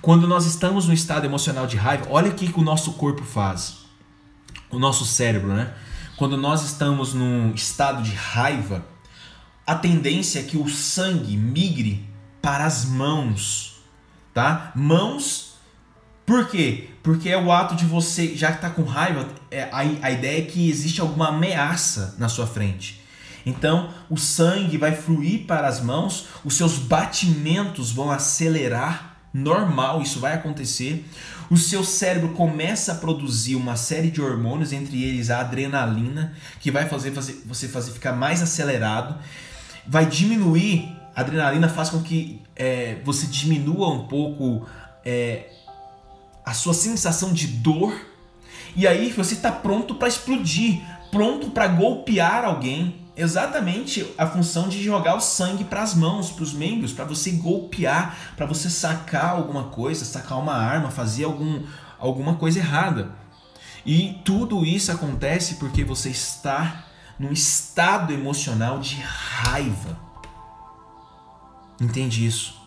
Quando 0.00 0.26
nós 0.26 0.44
estamos 0.44 0.88
no 0.88 0.92
estado 0.92 1.24
emocional 1.24 1.66
de 1.66 1.76
raiva, 1.76 2.06
olha 2.10 2.30
o 2.30 2.34
que, 2.34 2.52
que 2.52 2.58
o 2.58 2.64
nosso 2.64 2.94
corpo 2.94 3.22
faz. 3.22 3.78
O 4.68 4.78
nosso 4.78 5.04
cérebro, 5.04 5.52
né? 5.52 5.72
Quando 6.16 6.36
nós 6.36 6.64
estamos 6.64 7.14
num 7.14 7.52
estado 7.54 8.02
de 8.02 8.12
raiva, 8.12 8.84
a 9.64 9.76
tendência 9.76 10.40
é 10.40 10.42
que 10.42 10.56
o 10.56 10.68
sangue 10.68 11.36
migre 11.36 12.08
para 12.40 12.64
as 12.64 12.84
mãos, 12.84 13.80
tá? 14.34 14.72
Mãos, 14.74 15.51
por 16.24 16.48
quê? 16.48 16.88
Porque 17.02 17.28
é 17.28 17.36
o 17.36 17.50
ato 17.50 17.74
de 17.74 17.84
você, 17.84 18.34
já 18.36 18.50
que 18.50 18.56
está 18.56 18.70
com 18.70 18.82
raiva, 18.82 19.28
é, 19.50 19.64
a, 19.64 19.78
a 19.78 20.10
ideia 20.10 20.38
é 20.38 20.44
que 20.44 20.70
existe 20.70 21.00
alguma 21.00 21.28
ameaça 21.28 22.14
na 22.18 22.28
sua 22.28 22.46
frente. 22.46 23.00
Então, 23.44 23.90
o 24.08 24.16
sangue 24.16 24.78
vai 24.78 24.94
fluir 24.94 25.46
para 25.46 25.66
as 25.66 25.80
mãos, 25.80 26.26
os 26.44 26.56
seus 26.56 26.78
batimentos 26.78 27.90
vão 27.90 28.10
acelerar 28.10 29.16
normal, 29.34 30.02
isso 30.02 30.20
vai 30.20 30.34
acontecer. 30.34 31.04
O 31.50 31.56
seu 31.56 31.82
cérebro 31.82 32.30
começa 32.30 32.92
a 32.92 32.94
produzir 32.94 33.56
uma 33.56 33.76
série 33.76 34.10
de 34.10 34.20
hormônios, 34.20 34.72
entre 34.72 35.02
eles 35.02 35.30
a 35.30 35.40
adrenalina, 35.40 36.34
que 36.60 36.70
vai 36.70 36.88
fazer, 36.88 37.12
fazer 37.12 37.42
você 37.44 37.68
fazer 37.68 37.92
ficar 37.92 38.12
mais 38.12 38.42
acelerado. 38.42 39.18
Vai 39.86 40.06
diminuir, 40.06 40.96
a 41.14 41.20
adrenalina 41.20 41.68
faz 41.68 41.90
com 41.90 42.00
que 42.00 42.40
é, 42.54 42.98
você 43.04 43.26
diminua 43.26 43.92
um 43.92 44.06
pouco 44.06 44.66
é, 45.04 45.50
a 46.44 46.54
sua 46.54 46.74
sensação 46.74 47.32
de 47.32 47.46
dor. 47.46 47.94
E 48.74 48.86
aí 48.86 49.10
você 49.10 49.34
está 49.34 49.52
pronto 49.52 49.94
para 49.94 50.08
explodir, 50.08 50.80
pronto 51.10 51.50
para 51.50 51.68
golpear 51.68 52.44
alguém, 52.44 53.02
exatamente 53.16 54.06
a 54.16 54.26
função 54.26 54.68
de 54.68 54.82
jogar 54.82 55.14
o 55.14 55.20
sangue 55.20 55.64
para 55.64 55.82
as 55.82 55.94
mãos, 55.94 56.30
para 56.30 56.44
os 56.44 56.54
membros, 56.54 56.92
para 56.92 57.04
você 57.04 57.32
golpear, 57.32 58.34
para 58.36 58.46
você 58.46 58.70
sacar 58.70 59.30
alguma 59.30 59.64
coisa, 59.64 60.04
sacar 60.04 60.38
uma 60.38 60.54
arma, 60.54 60.90
fazer 60.90 61.24
algum, 61.24 61.62
alguma 61.98 62.36
coisa 62.36 62.58
errada. 62.58 63.12
E 63.84 64.20
tudo 64.24 64.64
isso 64.64 64.90
acontece 64.90 65.56
porque 65.56 65.84
você 65.84 66.08
está 66.08 66.86
num 67.18 67.32
estado 67.32 68.12
emocional 68.12 68.78
de 68.78 68.96
raiva. 68.96 69.98
Entende 71.80 72.24
isso? 72.24 72.61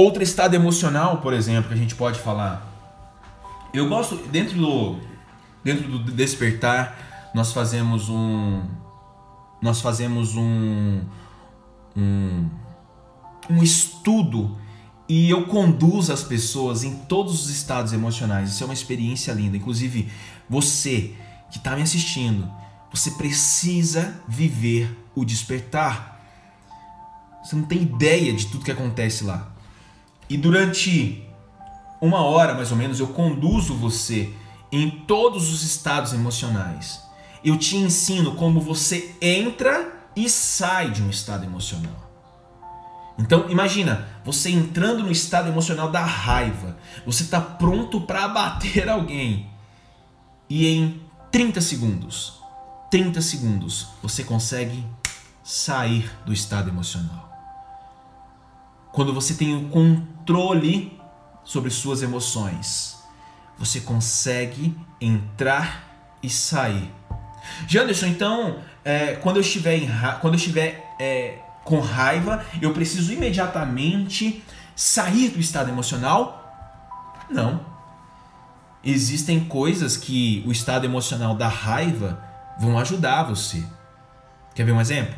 Outro 0.00 0.22
estado 0.22 0.54
emocional, 0.54 1.18
por 1.18 1.34
exemplo, 1.34 1.68
que 1.68 1.74
a 1.74 1.76
gente 1.76 1.94
pode 1.94 2.18
falar. 2.18 2.66
Eu 3.70 3.86
gosto, 3.86 4.16
dentro 4.16 4.56
do, 4.56 4.98
dentro 5.62 5.86
do 5.86 6.10
despertar, 6.10 7.30
nós 7.34 7.52
fazemos 7.52 8.08
um 8.08 8.62
nós 9.60 9.82
fazemos 9.82 10.36
um 10.36 11.02
um, 11.94 12.48
um 13.50 13.62
estudo 13.62 14.56
e 15.06 15.28
eu 15.28 15.44
conduzo 15.44 16.14
as 16.14 16.22
pessoas 16.22 16.82
em 16.82 16.96
todos 17.00 17.44
os 17.44 17.50
estados 17.50 17.92
emocionais. 17.92 18.52
Isso 18.52 18.62
é 18.62 18.66
uma 18.66 18.72
experiência 18.72 19.34
linda. 19.34 19.58
Inclusive, 19.58 20.10
você 20.48 21.14
que 21.50 21.58
está 21.58 21.76
me 21.76 21.82
assistindo, 21.82 22.50
você 22.90 23.10
precisa 23.10 24.18
viver 24.26 24.96
o 25.14 25.26
despertar. 25.26 26.24
Você 27.44 27.54
não 27.54 27.64
tem 27.64 27.82
ideia 27.82 28.32
de 28.32 28.46
tudo 28.46 28.64
que 28.64 28.72
acontece 28.72 29.24
lá. 29.24 29.59
E 30.30 30.36
durante 30.36 31.28
uma 32.00 32.22
hora 32.22 32.54
mais 32.54 32.70
ou 32.70 32.76
menos 32.76 33.00
eu 33.00 33.08
conduzo 33.08 33.74
você 33.74 34.32
em 34.70 34.88
todos 34.88 35.52
os 35.52 35.64
estados 35.64 36.12
emocionais. 36.12 37.02
Eu 37.44 37.58
te 37.58 37.76
ensino 37.76 38.36
como 38.36 38.60
você 38.60 39.16
entra 39.20 39.92
e 40.14 40.30
sai 40.30 40.92
de 40.92 41.02
um 41.02 41.10
estado 41.10 41.44
emocional. 41.44 42.08
Então, 43.18 43.50
imagina, 43.50 44.08
você 44.24 44.50
entrando 44.50 45.02
no 45.02 45.10
estado 45.10 45.48
emocional 45.48 45.90
da 45.90 46.04
raiva, 46.04 46.78
você 47.04 47.24
está 47.24 47.40
pronto 47.40 48.00
para 48.00 48.24
abater 48.24 48.88
alguém. 48.88 49.50
E 50.48 50.66
em 50.66 51.02
30 51.30 51.60
segundos, 51.60 52.40
30 52.90 53.20
segundos, 53.20 53.88
você 54.00 54.22
consegue 54.22 54.86
sair 55.42 56.10
do 56.24 56.32
estado 56.32 56.70
emocional. 56.70 57.29
Quando 58.92 59.14
você 59.14 59.34
tem 59.34 59.56
o 59.56 59.68
controle 59.68 61.00
sobre 61.44 61.70
suas 61.70 62.02
emoções, 62.02 62.98
você 63.58 63.80
consegue 63.80 64.76
entrar 65.00 66.18
e 66.22 66.28
sair. 66.28 66.92
Janderson, 67.66 68.06
então, 68.06 68.58
é, 68.84 69.14
quando 69.16 69.36
eu 69.36 69.42
estiver, 69.42 69.76
em, 69.76 69.88
quando 70.20 70.34
eu 70.34 70.38
estiver 70.38 70.94
é, 70.98 71.38
com 71.64 71.80
raiva, 71.80 72.44
eu 72.60 72.72
preciso 72.72 73.12
imediatamente 73.12 74.42
sair 74.74 75.28
do 75.28 75.38
estado 75.38 75.70
emocional? 75.70 76.40
Não. 77.30 77.60
Existem 78.82 79.44
coisas 79.44 79.96
que 79.96 80.42
o 80.46 80.52
estado 80.52 80.84
emocional 80.84 81.34
da 81.34 81.48
raiva 81.48 82.22
vão 82.58 82.78
ajudar 82.78 83.24
você. 83.24 83.62
Quer 84.54 84.64
ver 84.64 84.72
um 84.72 84.80
exemplo? 84.80 85.14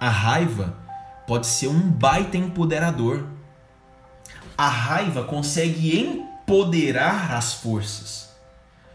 A 0.00 0.08
raiva 0.08 0.76
pode 1.28 1.46
ser 1.46 1.68
um 1.68 1.90
baita 1.90 2.38
empoderador. 2.38 3.26
A 4.56 4.66
raiva 4.66 5.22
consegue 5.24 6.00
empoderar 6.00 7.34
as 7.34 7.52
forças. 7.52 8.30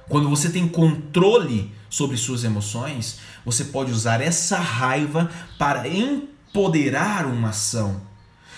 Quando 0.09 0.27
você 0.27 0.49
tem 0.49 0.67
controle 0.67 1.71
sobre 1.91 2.17
suas 2.17 2.43
emoções, 2.43 3.19
você 3.45 3.65
pode 3.65 3.91
usar 3.91 4.19
essa 4.19 4.57
raiva 4.57 5.29
para 5.59 5.87
empoderar 5.87 7.27
uma 7.27 7.49
ação. 7.49 8.01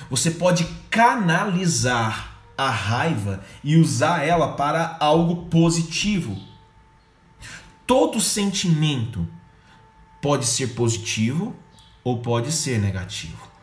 Você 0.09 0.31
pode 0.31 0.63
canalizar 0.89 2.39
a 2.57 2.69
raiva 2.69 3.43
e 3.61 3.75
usar 3.75 4.25
ela 4.25 4.53
para 4.53 4.95
algo 5.01 5.47
positivo. 5.47 6.41
Todo 7.85 8.21
sentimento 8.21 9.27
pode 10.21 10.45
ser 10.45 10.67
positivo 10.67 11.53
ou 12.05 12.21
pode 12.21 12.53
ser 12.53 12.79
negativo. 12.79 13.54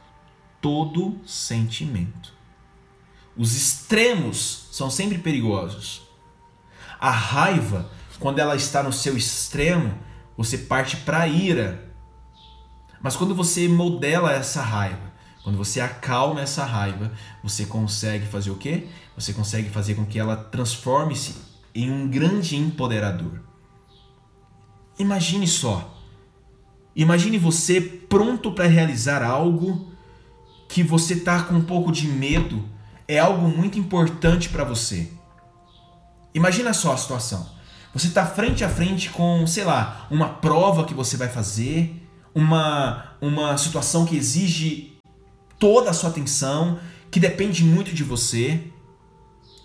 Todo 0.63 1.21
sentimento. 1.27 2.33
Os 3.37 3.55
extremos 3.55 4.69
são 4.73 4.89
sempre 4.89 5.19
perigosos. 5.19 6.03
A 6.99 7.11
raiva, 7.11 7.91
quando 8.19 8.39
ela 8.39 8.57
está 8.57 8.83
no 8.83 8.93
seu 8.93 9.17
extremo, 9.17 9.93
você 10.37 10.57
parte 10.57 10.97
para 10.99 11.23
a 11.23 11.29
ira. 11.29 11.93
Mas 13.03 13.17
quando 13.17 13.35
você 13.35 13.69
modela 13.69 14.33
essa 14.33 14.63
raiva, 14.63 15.13
quando 15.43 15.59
você 15.59 15.81
acalma 15.81 16.41
essa 16.41 16.65
raiva, 16.65 17.13
você 17.43 17.67
consegue 17.67 18.27
fazer 18.27 18.51
o 18.51 18.57
quê? 18.57 18.87
Você 19.17 19.33
consegue 19.33 19.69
fazer 19.69 19.95
com 19.95 20.07
que 20.07 20.19
ela 20.19 20.37
transforme-se 20.37 21.35
em 21.75 21.91
um 21.91 22.09
grande 22.09 22.57
empoderador. 22.57 23.41
Imagine 24.99 25.49
só. 25.49 25.99
Imagine 26.95 27.39
você 27.39 27.81
pronto 27.81 28.53
para 28.53 28.67
realizar 28.67 29.23
algo 29.23 29.92
que 30.73 30.83
você 30.83 31.13
está 31.13 31.43
com 31.43 31.55
um 31.55 31.65
pouco 31.65 31.93
de 31.93 32.09
medo, 32.09 32.67
é 33.07 33.19
algo 33.19 33.47
muito 33.47 33.79
importante 33.79 34.49
para 34.49 34.65
você. 34.65 35.11
Imagina 36.35 36.73
só 36.73 36.95
a 36.95 36.97
situação. 36.97 37.47
Você 37.93 38.07
está 38.07 38.25
frente 38.25 38.65
a 38.65 38.71
frente 38.71 39.11
com, 39.11 39.47
sei 39.47 39.65
lá, 39.65 40.07
uma 40.11 40.31
prova 40.31 40.87
que 40.87 40.95
você 40.95 41.15
vai 41.19 41.29
fazer, 41.29 42.09
uma, 42.35 43.05
uma 43.21 43.59
situação 43.59 44.07
que 44.07 44.17
exige 44.17 44.99
toda 45.59 45.91
a 45.91 45.93
sua 45.93 46.09
atenção, 46.09 46.79
que 47.11 47.21
depende 47.21 47.63
muito 47.63 47.93
de 47.93 48.03
você. 48.03 48.59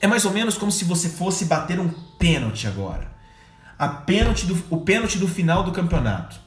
É 0.01 0.07
mais 0.07 0.25
ou 0.25 0.33
menos 0.33 0.57
como 0.57 0.73
se 0.73 0.83
você 0.83 1.07
fosse 1.07 1.45
bater 1.45 1.79
um 1.79 1.87
pênalti 2.19 2.67
agora. 2.67 3.15
A 3.79 3.87
pênalti 3.87 4.45
do, 4.45 4.61
o 4.69 4.81
pênalti 4.81 5.17
do 5.17 5.27
final 5.27 5.63
do 5.63 5.71
campeonato. 5.71 6.46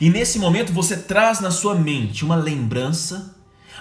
E 0.00 0.10
nesse 0.10 0.38
momento 0.38 0.72
você 0.72 0.96
traz 0.96 1.40
na 1.40 1.50
sua 1.50 1.74
mente 1.74 2.24
uma 2.24 2.36
lembrança 2.36 3.36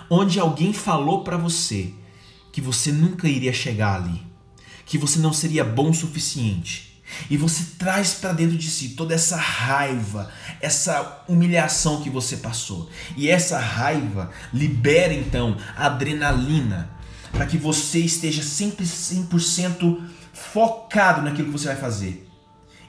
onde 0.10 0.40
alguém 0.40 0.74
falou 0.74 1.24
para 1.24 1.38
você 1.38 1.94
que 2.52 2.62
você 2.62 2.92
nunca 2.92 3.28
iria 3.28 3.54
chegar 3.54 3.96
ali, 3.96 4.22
que 4.86 4.98
você 4.98 5.20
não 5.20 5.32
seria 5.32 5.64
bom 5.64 5.92
o 5.92 5.94
suficiente. 5.94 6.90
E 7.30 7.38
você 7.38 7.64
traz 7.78 8.14
para 8.14 8.34
dentro 8.34 8.56
de 8.56 8.70
si 8.70 8.90
toda 8.90 9.16
essa 9.16 9.36
raiva, 9.36 10.32
essa 10.62 11.24
humilhação 11.28 12.02
que 12.02 12.10
você 12.10 12.38
passou. 12.38 12.88
E 13.18 13.30
essa 13.30 13.58
raiva 13.58 14.30
libera 14.54 15.14
então 15.14 15.58
adrenalina 15.76 16.90
para 17.32 17.48
que 17.48 17.58
você 17.58 18.00
esteja 18.00 18.44
sempre 18.44 18.86
100% 18.86 20.04
focado 20.34 21.22
naquilo 21.22 21.48
que 21.48 21.58
você 21.58 21.68
vai 21.68 21.78
fazer. 21.78 22.29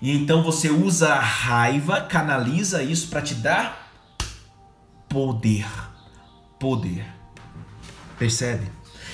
E 0.00 0.16
então 0.16 0.42
você 0.42 0.70
usa 0.70 1.12
a 1.12 1.20
raiva, 1.20 2.00
canaliza 2.00 2.82
isso 2.82 3.08
para 3.08 3.20
te 3.20 3.34
dar 3.34 3.92
poder. 5.08 5.66
Poder. 6.58 7.04
Percebe? 8.18 8.70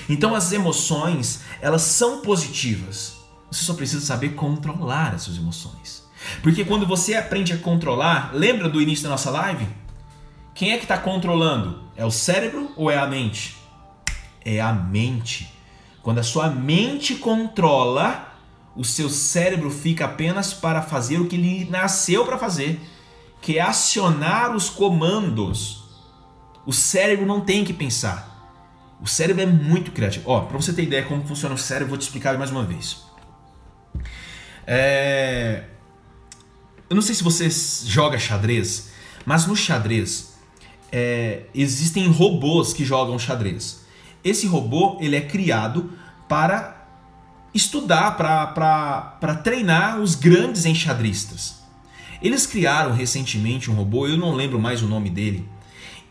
Então 0.07 0.33
as 0.33 0.51
emoções, 0.51 1.41
elas 1.61 1.81
são 1.81 2.21
positivas. 2.21 3.17
Você 3.51 3.63
só 3.63 3.73
precisa 3.73 4.05
saber 4.05 4.29
controlar 4.29 5.15
as 5.15 5.23
suas 5.23 5.37
emoções. 5.37 6.05
Porque 6.41 6.65
quando 6.65 6.85
você 6.85 7.15
aprende 7.15 7.53
a 7.53 7.57
controlar, 7.57 8.31
lembra 8.33 8.69
do 8.69 8.81
início 8.81 9.03
da 9.03 9.09
nossa 9.09 9.29
live? 9.29 9.67
Quem 10.53 10.71
é 10.71 10.77
que 10.77 10.83
está 10.83 10.97
controlando? 10.97 11.83
É 11.95 12.05
o 12.05 12.11
cérebro 12.11 12.71
ou 12.75 12.89
é 12.89 12.97
a 12.97 13.05
mente? 13.05 13.55
É 14.43 14.59
a 14.59 14.71
mente. 14.73 15.51
Quando 16.01 16.19
a 16.19 16.23
sua 16.23 16.49
mente 16.49 17.15
controla, 17.15 18.26
o 18.77 18.85
seu 18.85 19.09
cérebro 19.09 19.71
fica 19.71 20.05
apenas 20.05 20.53
para 20.53 20.83
fazer 20.83 21.19
o 21.19 21.27
que 21.27 21.35
ele 21.35 21.67
nasceu 21.69 22.23
para 22.23 22.37
fazer, 22.37 22.79
que 23.41 23.57
é 23.57 23.61
acionar 23.61 24.55
os 24.55 24.69
comandos. 24.69 25.83
O 26.63 26.71
cérebro 26.71 27.25
não 27.25 27.41
tem 27.41 27.65
que 27.65 27.73
pensar. 27.73 28.37
O 29.01 29.07
cérebro 29.07 29.41
é 29.41 29.45
muito 29.47 29.91
criativo. 29.91 30.29
Ó, 30.29 30.41
para 30.41 30.57
você 30.57 30.71
ter 30.71 30.83
ideia 30.83 31.03
como 31.03 31.25
funciona 31.25 31.55
o 31.55 31.57
cérebro, 31.57 31.89
vou 31.89 31.97
te 31.97 32.03
explicar 32.03 32.37
mais 32.37 32.51
uma 32.51 32.63
vez. 32.63 33.03
É... 34.67 35.63
Eu 36.87 36.95
não 36.95 37.01
sei 37.01 37.15
se 37.15 37.23
você 37.23 37.49
joga 37.49 38.19
xadrez, 38.19 38.91
mas 39.25 39.47
no 39.47 39.55
xadrez 39.55 40.35
é... 40.91 41.45
existem 41.53 42.07
robôs 42.11 42.73
que 42.73 42.85
jogam 42.85 43.17
xadrez. 43.17 43.85
Esse 44.23 44.45
robô 44.45 44.97
ele 45.01 45.15
é 45.15 45.21
criado 45.21 45.93
para 46.29 46.76
estudar, 47.57 48.15
para 48.15 49.35
treinar 49.43 49.99
os 49.99 50.15
grandes 50.15 50.65
enxadristas. 50.65 51.57
Eles 52.21 52.45
criaram 52.45 52.93
recentemente 52.93 53.69
um 53.69 53.73
robô, 53.73 54.07
eu 54.07 54.17
não 54.17 54.33
lembro 54.33 54.59
mais 54.59 54.81
o 54.81 54.87
nome 54.87 55.09
dele, 55.09 55.47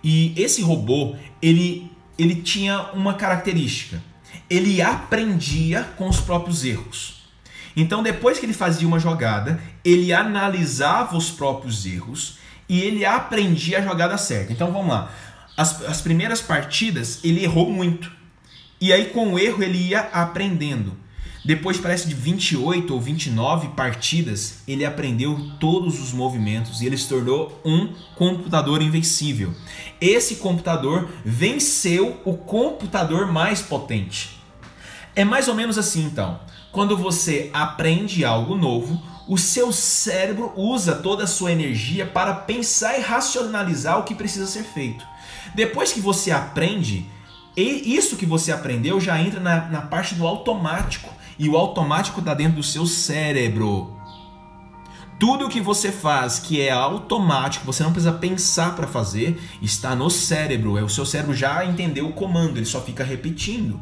e 0.04 0.32
esse 0.36 0.62
robô 0.62 1.16
ele 1.40 1.90
ele 2.18 2.36
tinha 2.36 2.90
uma 2.94 3.14
característica. 3.14 4.02
Ele 4.48 4.80
aprendia 4.80 5.82
com 5.96 6.08
os 6.08 6.20
próprios 6.20 6.64
erros. 6.64 7.16
Então, 7.76 8.02
depois 8.02 8.38
que 8.38 8.46
ele 8.46 8.54
fazia 8.54 8.88
uma 8.88 8.98
jogada, 8.98 9.60
ele 9.84 10.12
analisava 10.12 11.16
os 11.16 11.30
próprios 11.30 11.84
erros 11.84 12.38
e 12.68 12.80
ele 12.80 13.04
aprendia 13.04 13.78
a 13.78 13.82
jogada 13.82 14.16
certa. 14.16 14.52
Então, 14.52 14.72
vamos 14.72 14.88
lá. 14.88 15.12
As, 15.56 15.82
as 15.84 16.00
primeiras 16.00 16.40
partidas, 16.40 17.20
ele 17.22 17.44
errou 17.44 17.70
muito. 17.70 18.10
E 18.80 18.92
aí, 18.92 19.06
com 19.06 19.34
o 19.34 19.38
erro, 19.38 19.62
ele 19.62 19.78
ia 19.78 20.00
aprendendo. 20.00 20.96
Depois, 21.46 21.78
parece 21.78 22.08
de 22.08 22.14
28 22.16 22.92
ou 22.92 23.00
29 23.00 23.68
partidas, 23.68 24.62
ele 24.66 24.84
aprendeu 24.84 25.38
todos 25.60 26.02
os 26.02 26.12
movimentos 26.12 26.80
e 26.80 26.86
ele 26.86 26.98
se 26.98 27.08
tornou 27.08 27.60
um 27.64 27.94
computador 28.16 28.82
invencível. 28.82 29.54
Esse 30.00 30.36
computador 30.36 31.08
venceu 31.24 32.20
o 32.24 32.34
computador 32.36 33.32
mais 33.32 33.62
potente. 33.62 34.40
É 35.14 35.24
mais 35.24 35.46
ou 35.46 35.54
menos 35.54 35.78
assim 35.78 36.04
então. 36.04 36.40
Quando 36.72 36.96
você 36.96 37.48
aprende 37.52 38.24
algo 38.24 38.56
novo, 38.56 39.00
o 39.28 39.38
seu 39.38 39.72
cérebro 39.72 40.52
usa 40.56 40.96
toda 40.96 41.22
a 41.22 41.28
sua 41.28 41.52
energia 41.52 42.06
para 42.06 42.34
pensar 42.34 42.98
e 42.98 43.02
racionalizar 43.02 44.00
o 44.00 44.02
que 44.02 44.16
precisa 44.16 44.48
ser 44.48 44.64
feito. 44.64 45.06
Depois 45.54 45.92
que 45.92 46.00
você 46.00 46.32
aprende, 46.32 47.06
isso 47.56 48.16
que 48.16 48.26
você 48.26 48.50
aprendeu 48.50 49.00
já 49.00 49.20
entra 49.20 49.38
na, 49.38 49.68
na 49.68 49.82
parte 49.82 50.16
do 50.16 50.26
automático 50.26 51.14
e 51.38 51.48
o 51.48 51.56
automático 51.56 52.20
está 52.20 52.34
dentro 52.34 52.56
do 52.56 52.62
seu 52.62 52.86
cérebro. 52.86 53.96
Tudo 55.18 55.46
o 55.46 55.48
que 55.48 55.60
você 55.60 55.90
faz 55.90 56.38
que 56.38 56.60
é 56.60 56.70
automático, 56.70 57.64
você 57.64 57.82
não 57.82 57.92
precisa 57.92 58.12
pensar 58.12 58.76
para 58.76 58.86
fazer, 58.86 59.40
está 59.62 59.94
no 59.94 60.10
cérebro. 60.10 60.76
É 60.76 60.82
o 60.82 60.88
seu 60.88 61.06
cérebro 61.06 61.34
já 61.34 61.64
entendeu 61.64 62.06
o 62.06 62.12
comando, 62.12 62.58
ele 62.58 62.66
só 62.66 62.82
fica 62.82 63.02
repetindo. 63.02 63.80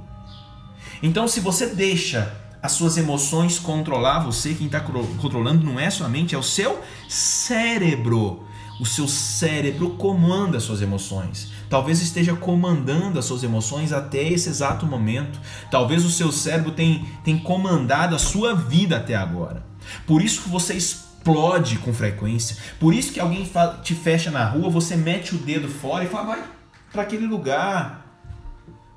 Então, 1.02 1.26
se 1.26 1.40
você 1.40 1.66
deixa 1.66 2.32
as 2.62 2.72
suas 2.72 2.96
emoções 2.96 3.58
controlar 3.58 4.20
você, 4.20 4.54
quem 4.54 4.66
está 4.66 4.80
controlando 4.80 5.64
não 5.66 5.78
é 5.78 5.90
sua 5.90 6.08
mente, 6.08 6.34
é 6.34 6.38
o 6.38 6.42
seu 6.42 6.80
cérebro. 7.08 8.44
O 8.80 8.86
seu 8.86 9.06
cérebro 9.06 9.90
comanda 9.90 10.56
as 10.56 10.62
suas 10.62 10.80
emoções. 10.82 11.52
Talvez 11.74 12.00
esteja 12.00 12.36
comandando 12.36 13.18
as 13.18 13.24
suas 13.24 13.42
emoções 13.42 13.92
até 13.92 14.22
esse 14.22 14.48
exato 14.48 14.86
momento. 14.86 15.40
Talvez 15.72 16.04
o 16.04 16.08
seu 16.08 16.30
cérebro 16.30 16.70
tenha, 16.70 17.04
comandado 17.42 18.14
a 18.14 18.18
sua 18.20 18.54
vida 18.54 18.96
até 18.96 19.16
agora. 19.16 19.66
Por 20.06 20.22
isso 20.22 20.42
que 20.42 20.48
você 20.48 20.74
explode 20.74 21.78
com 21.78 21.92
frequência. 21.92 22.56
Por 22.78 22.94
isso 22.94 23.12
que 23.12 23.18
alguém 23.18 23.50
te 23.82 23.92
fecha 23.92 24.30
na 24.30 24.48
rua, 24.48 24.70
você 24.70 24.94
mete 24.94 25.34
o 25.34 25.38
dedo 25.38 25.66
fora 25.66 26.04
e 26.04 26.06
fala, 26.06 26.36
vai 26.36 26.44
para 26.92 27.02
aquele 27.02 27.26
lugar. 27.26 28.06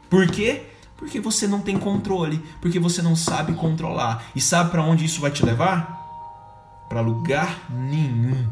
Por 0.08 0.28
quê? 0.28 0.68
Porque 0.98 1.20
você 1.20 1.48
não 1.48 1.62
tem 1.62 1.80
controle, 1.80 2.40
porque 2.62 2.78
você 2.78 3.02
não 3.02 3.16
sabe 3.16 3.54
controlar. 3.54 4.24
E 4.36 4.40
sabe 4.40 4.70
para 4.70 4.84
onde 4.84 5.04
isso 5.04 5.20
vai 5.20 5.32
te 5.32 5.44
levar? 5.44 6.86
Para 6.88 7.02
lugar 7.02 7.60
nenhum. 7.72 8.48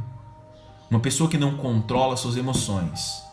Uma 0.90 1.00
pessoa 1.00 1.30
que 1.30 1.38
não 1.38 1.56
controla 1.58 2.18
suas 2.18 2.36
emoções 2.36 3.25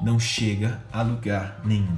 não 0.00 0.18
chega 0.18 0.82
a 0.92 1.02
lugar 1.02 1.60
nenhum. 1.64 1.96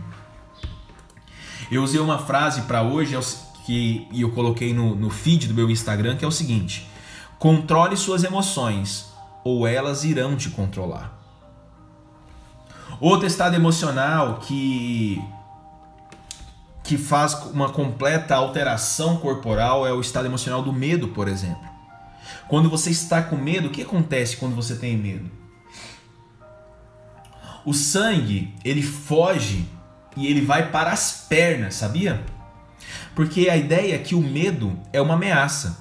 Eu 1.70 1.82
usei 1.82 2.00
uma 2.00 2.18
frase 2.18 2.62
para 2.62 2.82
hoje 2.82 3.14
é 3.14 3.20
que 3.66 4.08
eu 4.14 4.30
coloquei 4.30 4.72
no, 4.72 4.94
no 4.94 5.10
feed 5.10 5.48
do 5.48 5.54
meu 5.54 5.70
Instagram 5.70 6.16
que 6.16 6.24
é 6.24 6.28
o 6.28 6.32
seguinte: 6.32 6.88
controle 7.38 7.96
suas 7.96 8.24
emoções 8.24 9.06
ou 9.44 9.66
elas 9.66 10.04
irão 10.04 10.36
te 10.36 10.50
controlar. 10.50 11.16
Outro 13.00 13.26
estado 13.26 13.54
emocional 13.54 14.40
que 14.40 15.22
que 16.82 16.96
faz 16.96 17.34
uma 17.52 17.68
completa 17.68 18.34
alteração 18.34 19.18
corporal 19.18 19.86
é 19.86 19.92
o 19.92 20.00
estado 20.00 20.24
emocional 20.24 20.62
do 20.62 20.72
medo, 20.72 21.08
por 21.08 21.28
exemplo. 21.28 21.68
Quando 22.48 22.70
você 22.70 22.88
está 22.88 23.22
com 23.22 23.36
medo, 23.36 23.68
o 23.68 23.70
que 23.70 23.82
acontece 23.82 24.38
quando 24.38 24.56
você 24.56 24.74
tem 24.74 24.96
medo? 24.96 25.30
O 27.68 27.74
sangue, 27.74 28.54
ele 28.64 28.82
foge 28.82 29.68
e 30.16 30.26
ele 30.26 30.40
vai 30.40 30.70
para 30.70 30.90
as 30.90 31.26
pernas, 31.28 31.74
sabia? 31.74 32.24
Porque 33.14 33.50
a 33.50 33.58
ideia 33.58 33.94
é 33.94 33.98
que 33.98 34.14
o 34.14 34.22
medo 34.22 34.80
é 34.90 35.02
uma 35.02 35.12
ameaça. 35.12 35.78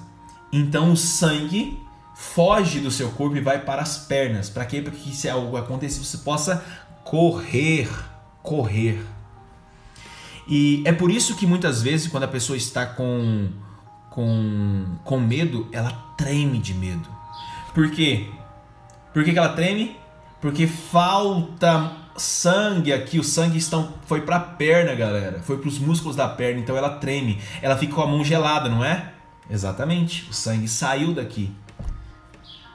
Então 0.52 0.92
o 0.92 0.96
sangue 0.98 1.78
foge 2.14 2.80
do 2.80 2.90
seu 2.90 3.08
corpo 3.12 3.38
e 3.38 3.40
vai 3.40 3.64
para 3.64 3.80
as 3.80 3.96
pernas. 3.96 4.50
Para 4.50 4.66
quê? 4.66 4.82
Para 4.82 4.92
que 4.92 5.16
se 5.16 5.30
algo 5.30 5.56
acontecer, 5.56 6.04
você 6.04 6.18
possa 6.18 6.62
correr, 7.04 7.88
correr. 8.42 9.02
E 10.46 10.82
é 10.84 10.92
por 10.92 11.10
isso 11.10 11.36
que 11.36 11.46
muitas 11.46 11.80
vezes 11.80 12.06
quando 12.06 12.24
a 12.24 12.28
pessoa 12.28 12.58
está 12.58 12.84
com 12.84 13.48
com, 14.10 14.98
com 15.04 15.18
medo, 15.18 15.66
ela 15.72 15.90
treme 16.18 16.58
de 16.58 16.74
medo. 16.74 17.08
Por 17.72 17.90
quê? 17.90 18.28
Por 19.14 19.24
que, 19.24 19.32
que 19.32 19.38
ela 19.38 19.54
treme? 19.54 19.96
Porque 20.40 20.66
falta 20.66 21.92
sangue 22.16 22.92
aqui, 22.92 23.18
o 23.18 23.24
sangue 23.24 23.58
estão, 23.58 23.94
foi 24.06 24.22
para 24.22 24.36
a 24.36 24.40
perna, 24.40 24.94
galera. 24.94 25.40
Foi 25.42 25.58
para 25.58 25.68
os 25.68 25.78
músculos 25.78 26.16
da 26.16 26.28
perna, 26.28 26.60
então 26.60 26.76
ela 26.76 26.90
treme. 26.90 27.40
Ela 27.62 27.76
fica 27.76 27.94
com 27.94 28.02
a 28.02 28.06
mão 28.06 28.24
gelada, 28.24 28.68
não 28.68 28.84
é? 28.84 29.12
Exatamente. 29.50 30.28
O 30.30 30.32
sangue 30.32 30.68
saiu 30.68 31.14
daqui. 31.14 31.52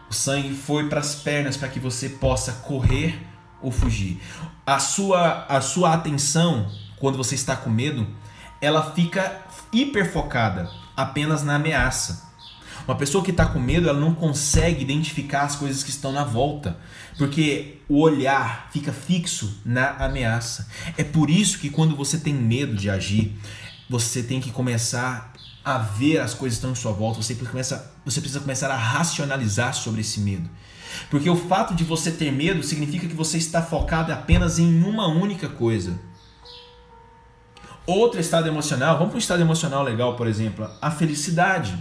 O 0.09 0.13
sangue 0.13 0.53
foi 0.53 0.87
para 0.87 0.99
as 0.99 1.15
pernas 1.15 1.57
para 1.57 1.67
que 1.67 1.79
você 1.79 2.09
possa 2.09 2.51
correr 2.53 3.19
ou 3.61 3.71
fugir. 3.71 4.21
A 4.65 4.79
sua 4.79 5.45
a 5.47 5.59
sua 5.61 5.93
atenção 5.93 6.69
quando 6.99 7.17
você 7.17 7.35
está 7.35 7.55
com 7.55 7.69
medo, 7.69 8.07
ela 8.61 8.91
fica 8.91 9.41
hiperfocada 9.71 10.69
apenas 10.95 11.43
na 11.43 11.55
ameaça. 11.55 12.32
Uma 12.87 12.95
pessoa 12.95 13.23
que 13.23 13.31
está 13.31 13.45
com 13.45 13.59
medo, 13.59 13.87
ela 13.87 13.99
não 13.99 14.13
consegue 14.13 14.81
identificar 14.81 15.43
as 15.43 15.55
coisas 15.55 15.83
que 15.83 15.89
estão 15.89 16.11
na 16.11 16.23
volta, 16.23 16.77
porque 17.17 17.77
o 17.87 17.99
olhar 18.01 18.69
fica 18.71 18.91
fixo 18.91 19.61
na 19.65 19.91
ameaça. 19.91 20.67
É 20.97 21.03
por 21.03 21.29
isso 21.29 21.59
que 21.59 21.69
quando 21.69 21.95
você 21.95 22.17
tem 22.17 22.33
medo 22.33 22.75
de 22.75 22.89
agir, 22.89 23.37
você 23.89 24.21
tem 24.21 24.41
que 24.41 24.51
começar 24.51 25.33
a 25.63 25.77
ver 25.77 26.19
as 26.19 26.33
coisas 26.33 26.57
que 26.57 26.65
estão 26.65 26.71
em 26.71 26.75
sua 26.75 26.91
volta, 26.91 27.21
você, 27.21 27.35
começa, 27.35 27.93
você 28.03 28.19
precisa 28.19 28.41
começar 28.41 28.69
a 28.69 28.75
racionalizar 28.75 29.73
sobre 29.73 30.01
esse 30.01 30.19
medo. 30.19 30.49
Porque 31.09 31.29
o 31.29 31.35
fato 31.35 31.73
de 31.73 31.83
você 31.85 32.11
ter 32.11 32.31
medo 32.31 32.61
significa 32.63 33.07
que 33.07 33.15
você 33.15 33.37
está 33.37 33.61
focado 33.61 34.11
apenas 34.11 34.59
em 34.59 34.83
uma 34.83 35.07
única 35.07 35.47
coisa. 35.47 35.97
Outro 37.85 38.19
estado 38.19 38.47
emocional, 38.47 38.97
vamos 38.97 39.09
para 39.09 39.17
um 39.17 39.19
estado 39.19 39.41
emocional 39.41 39.83
legal, 39.83 40.15
por 40.15 40.27
exemplo, 40.27 40.69
a 40.81 40.91
felicidade. 40.91 41.73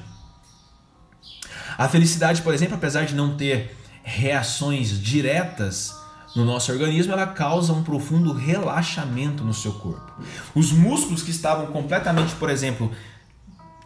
A 1.77 1.89
felicidade, 1.89 2.43
por 2.43 2.55
exemplo, 2.55 2.75
apesar 2.75 3.05
de 3.05 3.15
não 3.15 3.37
ter 3.37 3.77
reações 4.03 5.01
diretas 5.01 5.95
no 6.35 6.45
nosso 6.45 6.73
organismo, 6.73 7.13
ela 7.13 7.27
causa 7.27 7.73
um 7.73 7.83
profundo 7.83 8.33
relaxamento 8.33 9.45
no 9.45 9.53
seu 9.53 9.73
corpo. 9.75 10.13
Os 10.55 10.73
músculos 10.73 11.23
que 11.23 11.31
estavam 11.31 11.67
completamente, 11.67 12.35
por 12.37 12.49
exemplo, 12.49 12.91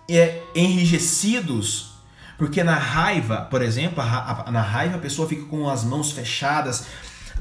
é, 0.09 0.43
enrijecidos, 0.55 1.93
porque 2.39 2.63
na 2.63 2.77
raiva, 2.77 3.43
por 3.51 3.63
exemplo, 3.63 4.03
a, 4.03 4.51
na 4.51 4.61
raiva 4.61 4.97
a 4.97 5.01
pessoa 5.01 5.29
fica 5.29 5.45
com 5.47 5.69
as 5.69 5.83
mãos 5.85 6.13
fechadas, 6.13 6.87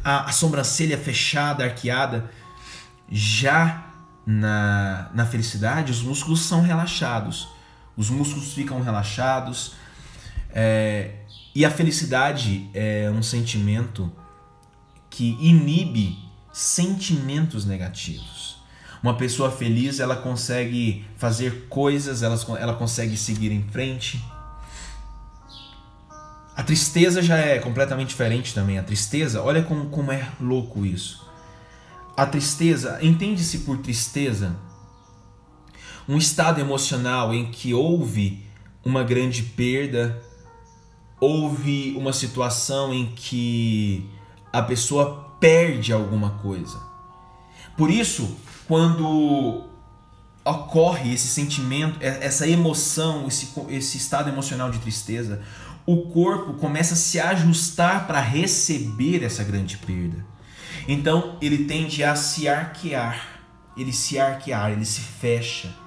a, 0.04 0.30
a 0.30 0.32
sobrancelha 0.32 0.98
fechada, 0.98 1.64
arqueada. 1.64 2.32
Já 3.10 3.86
na, 4.26 5.10
na 5.14 5.26
felicidade, 5.26 5.92
os 5.92 6.02
músculos 6.02 6.42
são 6.42 6.62
relaxados. 6.62 7.48
Os 7.96 8.10
músculos 8.10 8.54
ficam 8.54 8.82
relaxados. 8.82 9.74
É, 10.58 11.12
e 11.54 11.66
a 11.66 11.70
felicidade 11.70 12.70
é 12.74 13.12
um 13.12 13.22
sentimento 13.22 14.10
que 15.10 15.38
inibe 15.42 16.18
sentimentos 16.54 17.66
negativos. 17.66 18.56
Uma 19.04 19.18
pessoa 19.18 19.52
feliz, 19.52 20.00
ela 20.00 20.16
consegue 20.16 21.06
fazer 21.18 21.68
coisas, 21.68 22.24
ela, 22.24 22.40
ela 22.58 22.74
consegue 22.74 23.18
seguir 23.18 23.52
em 23.52 23.62
frente. 23.64 24.24
A 26.56 26.64
tristeza 26.64 27.22
já 27.22 27.38
é 27.38 27.60
completamente 27.60 28.08
diferente 28.08 28.54
também. 28.54 28.80
A 28.80 28.84
tristeza, 28.84 29.44
olha 29.44 29.62
como, 29.62 29.90
como 29.90 30.12
é 30.12 30.28
louco 30.40 30.86
isso. 30.86 31.30
A 32.16 32.26
tristeza, 32.26 32.98
entende-se 33.02 33.60
por 33.60 33.80
tristeza 33.80 34.56
um 36.08 36.18
estado 36.18 36.62
emocional 36.62 37.34
em 37.34 37.52
que 37.52 37.74
houve 37.74 38.46
uma 38.84 39.04
grande 39.04 39.44
perda, 39.44 40.22
houve 41.20 41.96
uma 41.98 42.14
situação 42.14 42.94
em 42.94 43.08
que 43.08 44.10
a 44.52 44.62
pessoa 44.62 45.36
perde 45.40 45.92
alguma 45.92 46.32
coisa. 46.32 46.80
Por 47.78 47.90
isso, 47.90 48.38
quando 48.68 49.66
ocorre 50.44 51.14
esse 51.14 51.28
sentimento, 51.28 51.98
essa 52.02 52.48
emoção, 52.48 53.28
esse, 53.28 53.50
esse 53.70 53.98
estado 53.98 54.30
emocional 54.30 54.70
de 54.70 54.80
tristeza, 54.80 55.42
o 55.86 56.04
corpo 56.10 56.54
começa 56.54 56.94
a 56.94 56.98
se 56.98 57.20
ajustar 57.20 58.08
para 58.08 58.20
receber 58.20 59.24
essa 59.24 59.44
grande 59.44 59.78
perda. 59.78 60.26
Então 60.88 61.38
ele 61.42 61.66
tende 61.66 62.04
a 62.04 62.16
se 62.16 62.48
arquear, 62.48 63.42
ele 63.76 63.92
se 63.92 64.20
arquear, 64.20 64.72
ele 64.72 64.86
se 64.86 65.02
fecha. 65.02 65.85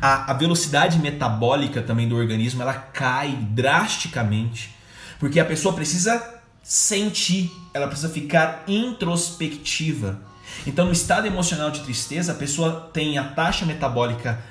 A, 0.00 0.30
a 0.30 0.34
velocidade 0.34 0.98
metabólica 0.98 1.82
também 1.82 2.08
do 2.08 2.16
organismo 2.16 2.62
ela 2.62 2.74
cai 2.74 3.36
drasticamente, 3.50 4.74
porque 5.18 5.40
a 5.40 5.44
pessoa 5.44 5.74
precisa 5.74 6.40
sentir, 6.62 7.50
ela 7.72 7.86
precisa 7.86 8.08
ficar 8.08 8.64
introspectiva. 8.68 10.20
Então, 10.66 10.86
no 10.86 10.92
estado 10.92 11.26
emocional 11.26 11.70
de 11.70 11.80
tristeza, 11.80 12.32
a 12.32 12.34
pessoa 12.34 12.90
tem 12.92 13.18
a 13.18 13.24
taxa 13.24 13.64
metabólica, 13.64 14.42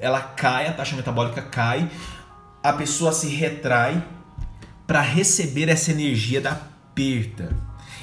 ela 0.00 0.20
cai, 0.20 0.66
a 0.66 0.72
taxa 0.72 0.96
metabólica 0.96 1.42
cai, 1.42 1.90
a 2.62 2.72
pessoa 2.72 3.12
se 3.12 3.28
retrai 3.28 4.02
para 4.86 5.00
receber 5.00 5.68
essa 5.68 5.90
energia 5.90 6.40
da 6.40 6.58
perda. 6.94 7.56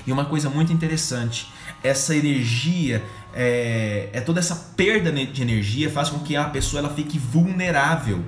E 0.05 0.11
uma 0.11 0.25
coisa 0.25 0.49
muito 0.49 0.73
interessante, 0.73 1.47
essa 1.83 2.15
energia, 2.15 3.03
é, 3.33 4.09
é 4.13 4.21
toda 4.21 4.39
essa 4.39 4.55
perda 4.75 5.11
de 5.11 5.41
energia 5.41 5.89
faz 5.89 6.09
com 6.09 6.19
que 6.19 6.35
a 6.35 6.45
pessoa 6.45 6.79
ela 6.79 6.93
fique 6.93 7.17
vulnerável. 7.17 8.23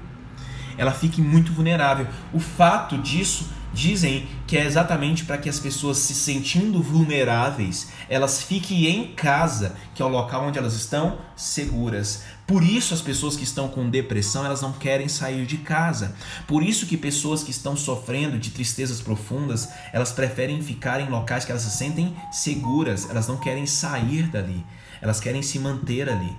Ela 0.78 0.92
fique 0.92 1.22
muito 1.22 1.52
vulnerável. 1.52 2.08
O 2.34 2.40
fato 2.40 2.98
disso 2.98 3.48
dizem 3.74 4.28
que 4.46 4.56
é 4.56 4.66
exatamente 4.66 5.26
para 5.26 5.38
que 5.38 5.50
as 5.50 5.60
pessoas 5.60 5.98
se 5.98 6.14
sentindo 6.14 6.82
vulneráveis, 6.82 7.92
elas 8.08 8.44
fiquem 8.44 8.86
em 8.86 9.14
casa, 9.14 9.76
que 9.96 10.02
é 10.02 10.06
o 10.06 10.10
local 10.10 10.46
onde 10.46 10.60
elas 10.60 10.76
estão 10.76 11.18
seguras. 11.36 12.24
Por 12.46 12.64
isso 12.64 12.94
as 12.94 13.02
pessoas 13.02 13.36
que 13.36 13.44
estão 13.44 13.68
com 13.68 13.90
depressão, 13.90 14.46
elas 14.46 14.62
não 14.62 14.74
querem 14.74 15.08
sair 15.08 15.46
de 15.46 15.58
casa. 15.58 16.16
Por 16.48 16.62
isso 16.62 16.86
que 16.86 16.96
pessoas 16.96 17.42
que 17.42 17.52
estão 17.52 17.76
sofrendo 17.76 18.38
de 18.38 18.52
tristezas 18.52 19.02
profundas, 19.02 19.70
elas 19.92 20.12
preferem 20.12 20.62
ficar 20.62 21.02
em 21.02 21.10
locais 21.10 21.44
que 21.44 21.52
elas 21.52 21.64
se 21.64 21.76
sentem 21.76 22.16
seguras, 22.32 23.10
elas 23.10 23.28
não 23.28 23.38
querem 23.38 23.66
sair 23.66 24.28
dali. 24.28 24.64
Elas 25.04 25.20
querem 25.20 25.42
se 25.42 25.60
manter 25.60 26.10
ali. 26.10 26.34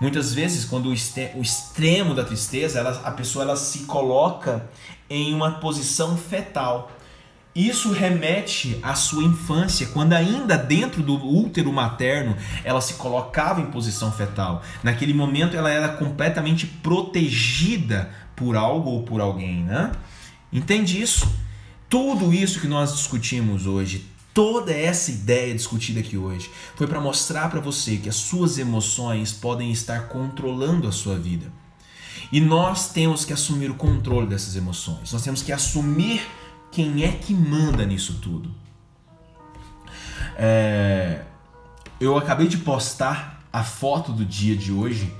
Muitas 0.00 0.34
vezes, 0.34 0.64
quando 0.64 0.88
o 0.88 0.92
extremo 0.92 2.12
da 2.12 2.24
tristeza, 2.24 2.80
ela, 2.80 2.90
a 3.04 3.12
pessoa 3.12 3.44
ela 3.44 3.54
se 3.54 3.84
coloca 3.84 4.68
em 5.08 5.32
uma 5.32 5.52
posição 5.52 6.16
fetal. 6.16 6.90
Isso 7.54 7.92
remete 7.92 8.80
à 8.82 8.96
sua 8.96 9.22
infância, 9.22 9.86
quando 9.88 10.14
ainda 10.14 10.58
dentro 10.58 11.02
do 11.02 11.14
útero 11.14 11.72
materno 11.72 12.36
ela 12.64 12.80
se 12.80 12.94
colocava 12.94 13.60
em 13.60 13.66
posição 13.66 14.10
fetal. 14.10 14.62
Naquele 14.82 15.14
momento 15.14 15.56
ela 15.56 15.70
era 15.70 15.90
completamente 15.90 16.66
protegida 16.66 18.10
por 18.34 18.56
algo 18.56 18.90
ou 18.90 19.02
por 19.04 19.20
alguém, 19.20 19.62
né? 19.62 19.92
Entende 20.52 21.00
isso? 21.00 21.32
Tudo 21.88 22.32
isso 22.32 22.58
que 22.58 22.66
nós 22.66 22.92
discutimos 22.96 23.66
hoje, 23.66 24.10
toda 24.34 24.72
essa 24.72 25.10
ideia 25.10 25.54
discutida 25.54 26.00
aqui 26.00 26.16
hoje, 26.16 26.50
foi 26.74 26.86
para 26.86 27.00
mostrar 27.00 27.50
para 27.50 27.60
você 27.60 27.96
que 27.96 28.08
as 28.08 28.16
suas 28.16 28.58
emoções 28.58 29.32
podem 29.32 29.70
estar 29.70 30.08
controlando 30.08 30.88
a 30.88 30.92
sua 30.92 31.18
vida. 31.18 31.52
E 32.30 32.40
nós 32.40 32.90
temos 32.90 33.24
que 33.24 33.32
assumir 33.32 33.70
o 33.70 33.74
controle 33.74 34.26
dessas 34.26 34.56
emoções. 34.56 35.12
Nós 35.12 35.22
temos 35.22 35.42
que 35.42 35.52
assumir 35.52 36.26
quem 36.70 37.04
é 37.04 37.12
que 37.12 37.34
manda 37.34 37.84
nisso 37.84 38.18
tudo. 38.22 38.50
É... 40.36 41.24
Eu 42.00 42.16
acabei 42.16 42.48
de 42.48 42.56
postar 42.58 43.44
a 43.52 43.62
foto 43.62 44.12
do 44.12 44.24
dia 44.24 44.56
de 44.56 44.72
hoje 44.72 45.14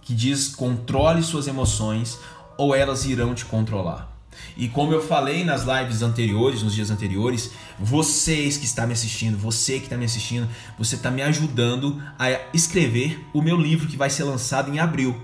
que 0.00 0.14
diz 0.14 0.48
controle 0.48 1.22
suas 1.22 1.48
emoções 1.48 2.18
ou 2.56 2.74
elas 2.74 3.04
irão 3.04 3.34
te 3.34 3.44
controlar. 3.44 4.14
E 4.56 4.68
como 4.68 4.92
eu 4.92 5.02
falei 5.02 5.44
nas 5.44 5.64
lives 5.64 6.02
anteriores, 6.02 6.62
nos 6.62 6.74
dias 6.74 6.90
anteriores, 6.90 7.50
vocês 7.78 8.56
que 8.56 8.64
está 8.64 8.86
me 8.86 8.92
assistindo, 8.92 9.36
você 9.36 9.78
que 9.78 9.86
está 9.86 9.96
me 9.96 10.04
assistindo, 10.04 10.48
você 10.78 10.94
está 10.94 11.10
me 11.10 11.22
ajudando 11.22 12.02
a 12.18 12.30
escrever 12.52 13.26
o 13.32 13.42
meu 13.42 13.56
livro 13.56 13.88
que 13.88 13.96
vai 13.96 14.10
ser 14.10 14.24
lançado 14.24 14.72
em 14.72 14.78
abril 14.78 15.20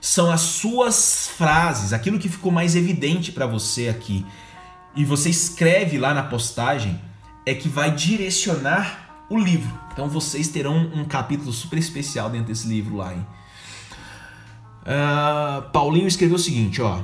são 0.00 0.30
as 0.30 0.40
suas 0.40 1.28
frases, 1.36 1.92
aquilo 1.92 2.18
que 2.18 2.28
ficou 2.28 2.52
mais 2.52 2.76
evidente 2.76 3.32
para 3.32 3.46
você 3.46 3.88
aqui. 3.88 4.24
E 4.94 5.04
você 5.04 5.30
escreve 5.30 5.98
lá 5.98 6.14
na 6.14 6.22
postagem, 6.22 7.00
é 7.44 7.54
que 7.54 7.68
vai 7.68 7.90
direcionar 7.90 9.26
o 9.28 9.36
livro. 9.36 9.72
Então 9.92 10.08
vocês 10.08 10.48
terão 10.48 10.76
um 10.76 11.04
capítulo 11.04 11.52
super 11.52 11.78
especial 11.78 12.30
dentro 12.30 12.48
desse 12.48 12.68
livro 12.68 12.96
lá. 12.96 13.12
Hein? 13.14 13.26
Uh, 14.82 15.70
Paulinho 15.70 16.06
escreveu 16.06 16.36
o 16.36 16.40
seguinte, 16.40 16.80
ó. 16.80 17.02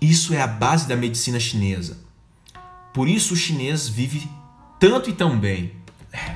Isso 0.00 0.34
é 0.34 0.40
a 0.40 0.46
base 0.46 0.88
da 0.88 0.96
medicina 0.96 1.38
chinesa. 1.38 1.98
Por 2.92 3.08
isso 3.08 3.34
o 3.34 3.36
chinês 3.36 3.88
vive 3.88 4.28
tanto 4.78 5.08
e 5.08 5.12
tão 5.12 5.38
bem. 5.38 5.72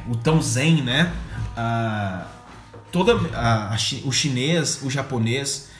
O 0.08 0.16
tão 0.16 0.40
zen, 0.40 0.82
né? 0.82 1.12
Uh, 1.52 2.26
toda 2.90 3.14
a, 3.36 3.74
a, 3.74 3.76
o 4.04 4.12
chinês, 4.12 4.80
o 4.82 4.90
japonês. 4.90 5.70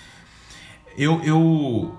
Eu, 0.97 1.23
eu 1.23 1.97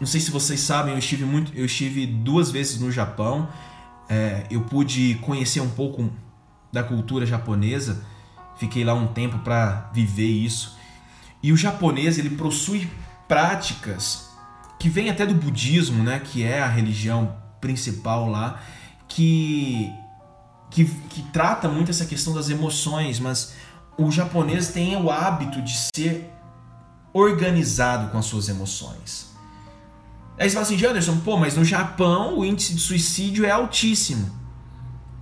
não 0.00 0.06
sei 0.06 0.20
se 0.20 0.30
vocês 0.30 0.60
sabem, 0.60 0.92
eu 0.92 0.98
estive 0.98 1.24
muito, 1.24 1.52
eu 1.54 1.64
estive 1.64 2.06
duas 2.06 2.50
vezes 2.50 2.80
no 2.80 2.90
Japão. 2.90 3.48
É, 4.08 4.46
eu 4.50 4.62
pude 4.62 5.16
conhecer 5.16 5.60
um 5.60 5.68
pouco 5.68 6.10
da 6.72 6.82
cultura 6.82 7.26
japonesa. 7.26 8.04
Fiquei 8.56 8.84
lá 8.84 8.94
um 8.94 9.08
tempo 9.08 9.38
para 9.40 9.90
viver 9.92 10.28
isso. 10.28 10.76
E 11.42 11.52
o 11.52 11.56
japonês 11.56 12.18
ele 12.18 12.30
possui 12.30 12.88
práticas 13.26 14.28
que 14.78 14.88
vêm 14.88 15.10
até 15.10 15.26
do 15.26 15.34
budismo, 15.34 16.02
né, 16.02 16.20
que 16.20 16.42
é 16.42 16.60
a 16.60 16.68
religião 16.68 17.36
principal 17.60 18.28
lá, 18.28 18.60
que 19.08 19.92
que, 20.70 20.84
que 20.84 21.22
trata 21.32 21.68
muito 21.68 21.90
essa 21.90 22.04
questão 22.04 22.34
das 22.34 22.50
emoções, 22.50 23.18
mas 23.18 23.54
o 23.96 24.10
japonês 24.10 24.68
tem 24.68 24.96
o 24.96 25.10
hábito 25.10 25.62
de 25.62 25.72
ser 25.76 26.30
organizado 27.12 28.10
com 28.10 28.18
as 28.18 28.26
suas 28.26 28.48
emoções. 28.48 29.28
Aí 30.38 30.48
você 30.48 30.54
fala 30.54 30.66
assim, 30.66 30.86
Anderson, 30.86 31.18
pô, 31.20 31.36
mas 31.36 31.56
no 31.56 31.64
Japão 31.64 32.38
o 32.38 32.44
índice 32.44 32.74
de 32.74 32.80
suicídio 32.80 33.44
é 33.44 33.50
altíssimo. 33.50 34.30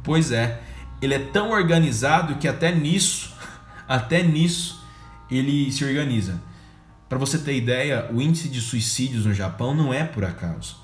Pois 0.03 0.31
é, 0.31 0.63
ele 1.01 1.15
é 1.15 1.19
tão 1.19 1.51
organizado 1.51 2.37
que 2.37 2.47
até 2.47 2.71
nisso, 2.73 3.33
até 3.89 4.23
nisso, 4.23 4.85
ele 5.31 5.73
se 5.73 5.85
organiza. 5.85 6.41
Para 7.09 7.19
você 7.19 7.39
ter 7.39 7.57
ideia, 7.57 8.11
o 8.13 8.21
índice 8.21 8.49
de 8.49 8.61
suicídios 8.61 9.25
no 9.25 9.33
Japão 9.33 9.75
não 9.75 9.95
é 9.95 10.05
por 10.05 10.25
acaso. 10.25 10.77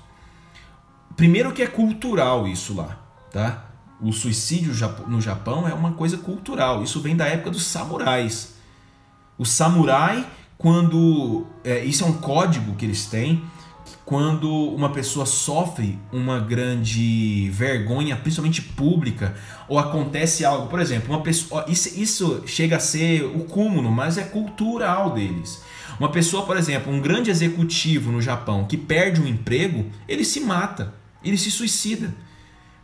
Primeiro 1.15 1.51
que 1.51 1.61
é 1.61 1.67
cultural 1.67 2.47
isso 2.47 2.75
lá, 2.75 2.97
tá? 3.31 3.73
o 4.03 4.11
suicídio 4.11 4.73
no 5.07 5.21
Japão 5.21 5.67
é 5.67 5.73
uma 5.73 5.93
coisa 5.93 6.17
cultural. 6.17 6.83
Isso 6.83 6.99
vem 6.99 7.15
da 7.15 7.25
época 7.25 7.49
dos 7.49 7.63
samurais. 7.65 8.55
O 9.37 9.45
samurai, 9.45 10.27
quando. 10.57 11.47
É, 11.63 11.83
isso 11.83 12.03
é 12.03 12.07
um 12.07 12.13
código 12.13 12.75
que 12.75 12.85
eles 12.85 13.05
têm. 13.05 13.41
Quando 14.05 14.51
uma 14.51 14.89
pessoa 14.89 15.25
sofre 15.25 15.97
uma 16.11 16.37
grande 16.37 17.49
vergonha, 17.51 18.17
principalmente 18.17 18.61
pública, 18.61 19.33
ou 19.69 19.79
acontece 19.79 20.43
algo, 20.43 20.67
por 20.67 20.81
exemplo, 20.81 21.13
uma 21.13 21.21
pessoa. 21.21 21.63
Isso, 21.69 21.97
isso 21.99 22.43
chega 22.45 22.75
a 22.75 22.79
ser 22.79 23.23
o 23.23 23.45
cúmulo, 23.45 23.89
mas 23.89 24.17
é 24.17 24.23
cultural 24.23 25.11
deles. 25.11 25.63
Uma 25.97 26.09
pessoa, 26.09 26.45
por 26.45 26.57
exemplo, 26.57 26.91
um 26.91 26.99
grande 26.99 27.31
executivo 27.31 28.11
no 28.11 28.21
Japão 28.21 28.65
que 28.65 28.75
perde 28.75 29.21
um 29.21 29.27
emprego, 29.27 29.85
ele 30.07 30.25
se 30.25 30.41
mata, 30.41 30.93
ele 31.23 31.37
se 31.37 31.51
suicida. 31.51 32.13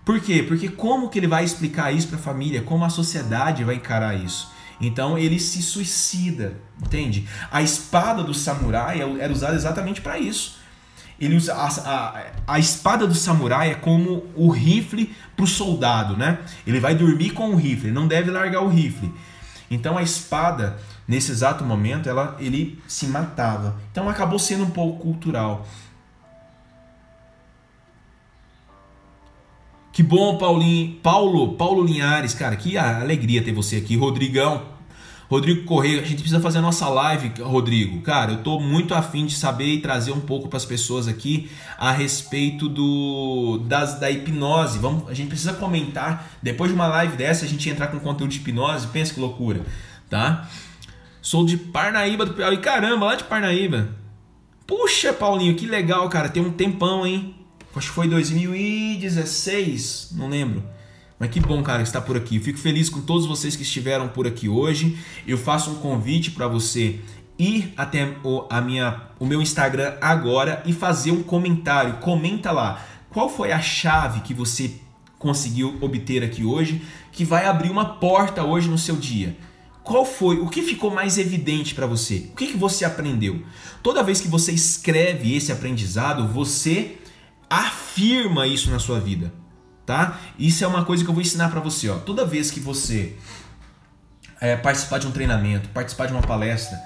Por 0.06 0.20
quê? 0.20 0.44
Porque 0.44 0.70
como 0.70 1.10
que 1.10 1.20
ele 1.20 1.28
vai 1.28 1.44
explicar 1.44 1.92
isso 1.92 2.08
para 2.08 2.18
a 2.18 2.22
família? 2.22 2.62
Como 2.62 2.84
a 2.84 2.90
sociedade 2.90 3.64
vai 3.64 3.76
encarar 3.76 4.16
isso? 4.16 4.52
Então 4.82 5.18
ele 5.18 5.40
se 5.40 5.62
suicida, 5.62 6.56
entende? 6.82 7.28
A 7.52 7.62
espada 7.62 8.24
do 8.24 8.34
samurai 8.34 9.02
é 9.02 9.24
era 9.24 9.32
usada 9.32 9.56
exatamente 9.56 10.02
para 10.02 10.18
isso. 10.18 10.58
Ele 11.20 11.36
usa 11.36 11.54
a, 11.54 11.68
a, 11.68 12.26
a, 12.48 12.60
espada 12.60 13.06
do 13.06 13.14
samurai 13.14 13.72
é 13.72 13.76
como 13.76 14.24
o 14.36 14.50
rifle 14.50 15.14
para 15.36 15.44
o 15.44 15.48
soldado, 15.48 16.16
né? 16.16 16.40
Ele 16.66 16.80
vai 16.80 16.96
dormir 16.96 17.32
com 17.32 17.50
o 17.50 17.56
rifle, 17.58 17.92
não 17.92 18.08
deve 18.08 18.32
largar 18.32 18.62
o 18.62 18.70
rifle. 18.70 19.14
Então 19.70 19.98
a 19.98 20.02
espada 20.02 20.80
nesse 21.06 21.32
exato 21.32 21.64
momento 21.66 22.08
ela, 22.08 22.38
ele 22.40 22.82
se 22.88 23.08
matava. 23.08 23.76
Então 23.92 24.08
acabou 24.08 24.40
sendo 24.40 24.64
um 24.64 24.70
pouco 24.70 25.02
cultural. 25.02 25.68
Que 30.00 30.04
bom, 30.04 30.38
Paulinho, 30.38 30.95
Paulo, 31.04 31.56
Paulo 31.56 31.84
Linhares, 31.84 32.34
cara, 32.34 32.56
que 32.56 32.78
alegria 32.78 33.43
ter 33.43 33.52
você 33.52 33.76
aqui, 33.76 33.97
Rodrigão. 33.97 34.62
Rodrigo 35.30 35.66
Correia, 35.66 36.00
a 36.00 36.06
gente 36.06 36.22
precisa 36.22 36.39
fazer 36.39 36.60
a 36.60 36.62
nossa 36.62 36.88
live, 36.88 37.34
Rodrigo. 37.41 38.00
Cara, 38.00 38.32
eu 38.32 38.38
tô 38.38 38.62
muito 38.62 38.95
afim 38.95 39.26
de 39.26 39.36
saber 39.36 39.66
e 39.66 39.82
trazer 39.82 40.14
um 40.14 40.22
pouco 40.22 40.47
para 40.47 40.56
as 40.56 40.64
pessoas 40.64 41.06
aqui 41.06 41.52
a 41.78 41.91
respeito 41.91 42.70
do 42.70 43.62
das, 43.68 44.00
da 44.00 44.10
hipnose. 44.10 44.80
Vamos, 44.80 45.10
a 45.10 45.14
gente 45.14 45.28
precisa 45.28 45.52
comentar 45.52 46.30
depois 46.41 46.72
de 46.72 46.76
uma 46.76 46.88
live 46.88 47.18
dessa, 47.18 47.43
a 47.43 47.47
gente 47.50 47.70
entrar 47.70 47.88
com 47.88 48.00
conteúdo 48.00 48.32
de 48.32 48.38
hipnose, 48.38 48.88
pensa 48.88 49.14
que 49.14 49.20
loucura, 49.20 49.66
tá? 50.10 50.47
Sou 51.22 51.45
de 51.45 51.58
Parnaíba 51.58 52.26
do 52.26 52.34
Piauí, 52.34 52.60
caramba, 52.60 53.08
lá 53.08 53.16
de 53.16 53.26
Parnaíba. 53.26 53.89
Puxa, 54.66 55.12
Paulinho, 55.12 55.56
que 55.56 55.66
legal, 55.66 56.08
cara, 56.08 56.30
tem 56.30 56.41
um 56.41 56.52
tempão, 56.52 57.06
hein? 57.06 57.36
Acho 57.76 57.90
que 57.90 57.94
foi 57.94 58.08
2016, 58.08 60.10
não 60.14 60.28
lembro. 60.28 60.64
Mas 61.20 61.30
que 61.30 61.40
bom, 61.40 61.62
cara, 61.62 61.84
que 61.84 61.90
está 61.90 62.02
por 62.02 62.18
aqui. 62.18 62.38
Eu 62.38 62.42
fico 62.42 62.58
feliz 62.58 62.90
com 62.90 63.02
todos 63.02 63.26
vocês 63.26 63.56
que 63.56 63.64
estiveram 63.64 64.08
por 64.08 64.26
aqui 64.26 64.50
hoje. 64.50 64.98
Eu 65.28 65.38
faço 65.38 65.72
um 65.72 65.76
convite 65.76 66.32
para 66.32 66.48
você 66.48 67.00
ir 67.38 67.74
até 67.78 68.16
o, 68.24 68.46
a 68.50 68.60
minha, 68.60 69.04
o 69.20 69.26
meu 69.26 69.42
Instagram 69.42 69.96
agora 70.02 70.64
e 70.66 70.74
fazer 70.74 71.12
um 71.12 71.22
comentário. 71.22 71.98
Comenta 71.98 72.52
lá 72.52 72.84
qual 73.10 73.30
foi 73.30 73.52
a 73.52 73.62
chave 73.62 74.22
que 74.22 74.34
você 74.34 74.72
conseguiu 75.18 75.78
obter 75.82 76.24
aqui 76.24 76.44
hoje 76.44 76.82
que 77.12 77.26
vai 77.26 77.46
abrir 77.46 77.70
uma 77.70 77.96
porta 77.96 78.44
hoje 78.44 78.70
no 78.70 78.78
seu 78.78 78.96
dia. 78.96 79.38
Qual 79.84 80.06
foi? 80.06 80.40
O 80.40 80.48
que 80.48 80.62
ficou 80.62 80.92
mais 80.92 81.18
evidente 81.18 81.76
para 81.76 81.86
você? 81.86 82.30
O 82.32 82.36
que, 82.36 82.48
que 82.48 82.58
você 82.58 82.86
aprendeu? 82.86 83.42
Toda 83.84 84.04
vez 84.04 84.22
que 84.22 84.28
você 84.28 84.52
escreve 84.52 85.36
esse 85.36 85.52
aprendizado, 85.52 86.28
você 86.28 86.98
afirma 87.50 88.45
isso 88.45 88.70
na 88.70 88.80
sua 88.80 89.00
vida, 89.00 89.34
tá? 89.86 90.20
Isso 90.38 90.64
é 90.64 90.68
uma 90.68 90.86
coisa 90.86 91.04
que 91.04 91.10
eu 91.10 91.14
vou 91.14 91.22
ensinar 91.22 91.50
para 91.50 91.60
você, 91.60 91.89
ó. 91.89 91.97
Toda 91.97 92.26
vez 92.26 92.52
que 92.52 92.60
você 92.60 93.16
é, 94.39 94.56
participar 94.56 95.00
de 95.00 95.08
um 95.08 95.12
treinamento, 95.12 95.70
participar 95.70 96.06
de 96.06 96.14
uma 96.14 96.22
palestra, 96.22 96.80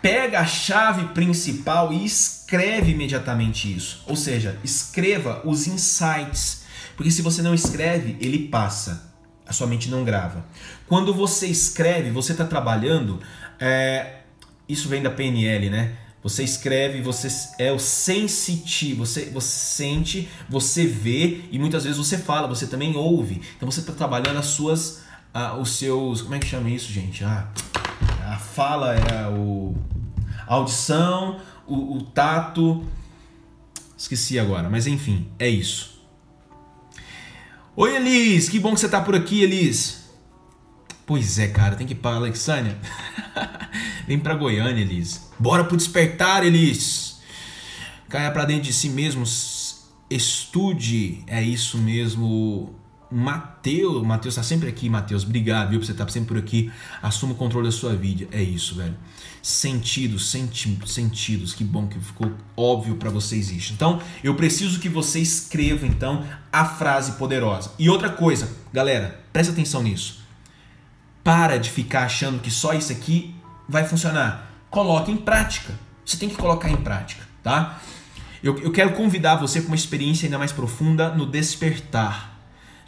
pega 0.00 0.40
a 0.40 0.46
chave 0.46 1.08
principal 1.08 1.92
e 1.92 2.04
escreve 2.04 2.92
imediatamente 2.92 3.74
isso. 3.74 4.02
Ou 4.06 4.16
seja, 4.16 4.58
escreva 4.62 5.42
os 5.44 5.66
insights, 5.66 6.64
porque 6.96 7.10
se 7.10 7.22
você 7.22 7.42
não 7.42 7.54
escreve, 7.54 8.16
ele 8.20 8.48
passa. 8.48 9.08
A 9.46 9.52
sua 9.52 9.66
mente 9.66 9.88
não 9.88 10.04
grava. 10.04 10.44
Quando 10.86 11.14
você 11.14 11.46
escreve, 11.46 12.10
você 12.10 12.32
está 12.32 12.44
trabalhando. 12.44 13.18
É, 13.58 14.18
isso 14.68 14.88
vem 14.88 15.02
da 15.02 15.10
PNL, 15.10 15.70
né? 15.70 15.96
Você 16.22 16.42
escreve, 16.42 17.00
você 17.00 17.28
é 17.58 17.70
o 17.70 17.78
sensitivo, 17.78 19.06
você, 19.06 19.26
você 19.26 19.48
sente, 19.48 20.28
você 20.48 20.84
vê 20.84 21.42
e 21.50 21.58
muitas 21.58 21.84
vezes 21.84 21.96
você 21.96 22.18
fala, 22.18 22.48
você 22.48 22.66
também 22.66 22.96
ouve. 22.96 23.40
Então 23.56 23.70
você 23.70 23.80
está 23.80 23.92
trabalhando 23.92 24.38
as 24.38 24.46
suas, 24.46 25.02
ah, 25.32 25.56
os 25.56 25.76
seus, 25.76 26.22
como 26.22 26.34
é 26.34 26.38
que 26.38 26.46
chama 26.46 26.68
isso, 26.70 26.92
gente? 26.92 27.22
Ah, 27.24 27.48
a 28.26 28.36
fala 28.36 28.94
é 28.94 29.28
o 29.28 29.76
a 30.46 30.54
audição, 30.54 31.40
o, 31.66 31.98
o 31.98 32.02
tato, 32.02 32.82
esqueci 33.96 34.38
agora, 34.38 34.70
mas 34.70 34.86
enfim, 34.86 35.28
é 35.38 35.46
isso. 35.46 36.02
Oi 37.76 37.94
Elis, 37.94 38.48
que 38.48 38.58
bom 38.58 38.74
que 38.74 38.80
você 38.80 38.86
está 38.86 39.00
por 39.00 39.14
aqui, 39.14 39.42
Elis. 39.42 40.08
Pois 41.06 41.38
é, 41.38 41.48
cara, 41.48 41.76
tem 41.76 41.86
que 41.86 41.92
ir 41.92 41.96
para 41.96 42.16
Alexânia. 42.16 42.76
Vem 44.08 44.18
para 44.18 44.34
Goiânia, 44.34 44.80
Elis. 44.80 45.27
Bora 45.38 45.64
pro 45.64 45.76
despertar, 45.76 46.44
Elis. 46.44 47.18
Caia 48.08 48.30
para 48.30 48.44
dentro 48.44 48.64
de 48.64 48.72
si 48.72 48.88
mesmo. 48.88 49.24
Estude. 50.10 51.22
É 51.26 51.42
isso 51.42 51.78
mesmo. 51.78 52.74
Mateus, 53.10 54.02
Mateus 54.02 54.34
tá 54.34 54.42
sempre 54.42 54.68
aqui, 54.68 54.88
Mateus. 54.88 55.24
Obrigado, 55.24 55.70
viu, 55.70 55.78
por 55.78 55.86
você 55.86 55.92
estar 55.92 56.04
tá 56.04 56.10
sempre 56.10 56.28
por 56.28 56.38
aqui. 56.38 56.70
Assuma 57.02 57.32
o 57.32 57.36
controle 57.36 57.66
da 57.66 57.72
sua 57.72 57.94
vida. 57.94 58.28
É 58.30 58.42
isso, 58.42 58.74
velho. 58.74 58.96
Sentidos, 59.42 60.30
senti 60.30 60.78
sentidos. 60.86 61.54
Que 61.54 61.64
bom 61.64 61.86
que 61.86 61.98
ficou 61.98 62.32
óbvio 62.56 62.96
para 62.96 63.08
vocês 63.08 63.50
isso. 63.50 63.72
Então, 63.72 64.02
eu 64.22 64.34
preciso 64.34 64.80
que 64.80 64.88
você 64.88 65.20
escreva 65.20 65.86
então 65.86 66.26
a 66.52 66.66
frase 66.66 67.12
poderosa. 67.12 67.72
E 67.78 67.88
outra 67.88 68.10
coisa, 68.10 68.50
galera, 68.72 69.24
presta 69.32 69.52
atenção 69.52 69.82
nisso. 69.82 70.20
Para 71.24 71.56
de 71.58 71.70
ficar 71.70 72.04
achando 72.04 72.40
que 72.40 72.50
só 72.50 72.74
isso 72.74 72.92
aqui 72.92 73.34
vai 73.68 73.86
funcionar? 73.86 74.47
Coloque 74.70 75.10
em 75.10 75.16
prática. 75.16 75.74
Você 76.04 76.16
tem 76.16 76.28
que 76.28 76.36
colocar 76.36 76.70
em 76.70 76.76
prática, 76.76 77.22
tá? 77.42 77.80
Eu, 78.42 78.58
eu 78.58 78.70
quero 78.70 78.92
convidar 78.92 79.36
você 79.36 79.60
para 79.60 79.68
uma 79.68 79.76
experiência 79.76 80.26
ainda 80.26 80.38
mais 80.38 80.52
profunda 80.52 81.10
no 81.10 81.26
Despertar. 81.26 82.38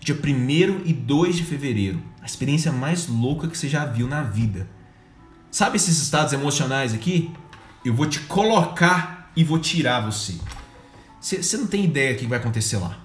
Dia 0.01 0.15
1 0.15 0.87
e 0.87 0.93
2 0.93 1.37
de 1.37 1.45
fevereiro. 1.45 2.03
A 2.23 2.27
experiência 2.27 2.73
mais 2.73 3.07
louca 3.09 3.49
que 3.49 3.59
você 3.59 3.69
já 3.69 3.85
viu 3.85 4.07
na 4.07 4.23
vida. 4.23 4.69
Sabe 5.51 5.77
esses 5.77 6.01
estados 6.01 6.33
emocionais 6.33 6.95
aqui? 6.95 7.31
Eu 7.85 7.95
vou 7.95 8.07
te 8.07 8.21
colocar 8.21 9.31
e 9.35 9.43
vou 9.43 9.59
tirar 9.59 10.01
você. 10.01 10.35
Você, 11.21 11.57
não 11.57 11.67
tem 11.67 11.85
ideia 11.85 12.15
do 12.15 12.21
que 12.21 12.27
vai 12.27 12.39
acontecer 12.39 12.77
lá. 12.77 12.99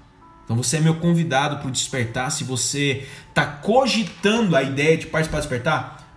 Então 0.43 0.55
você 0.55 0.78
é 0.78 0.80
meu 0.80 0.95
convidado 0.95 1.57
para 1.57 1.67
o 1.67 1.71
despertar. 1.71 2.30
Se 2.32 2.43
você 2.43 3.07
está 3.30 3.45
cogitando 3.45 4.55
a 4.55 4.61
ideia 4.61 4.97
de 4.97 5.07
participar 5.07 5.39
do 5.39 5.41
despertar, 5.41 6.07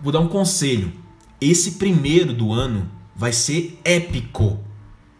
vou 0.00 0.12
dar 0.12 0.20
um 0.20 0.28
conselho. 0.28 0.92
Esse 1.40 1.72
primeiro 1.72 2.32
do 2.32 2.52
ano 2.52 2.90
vai 3.14 3.32
ser 3.32 3.78
épico. 3.84 4.62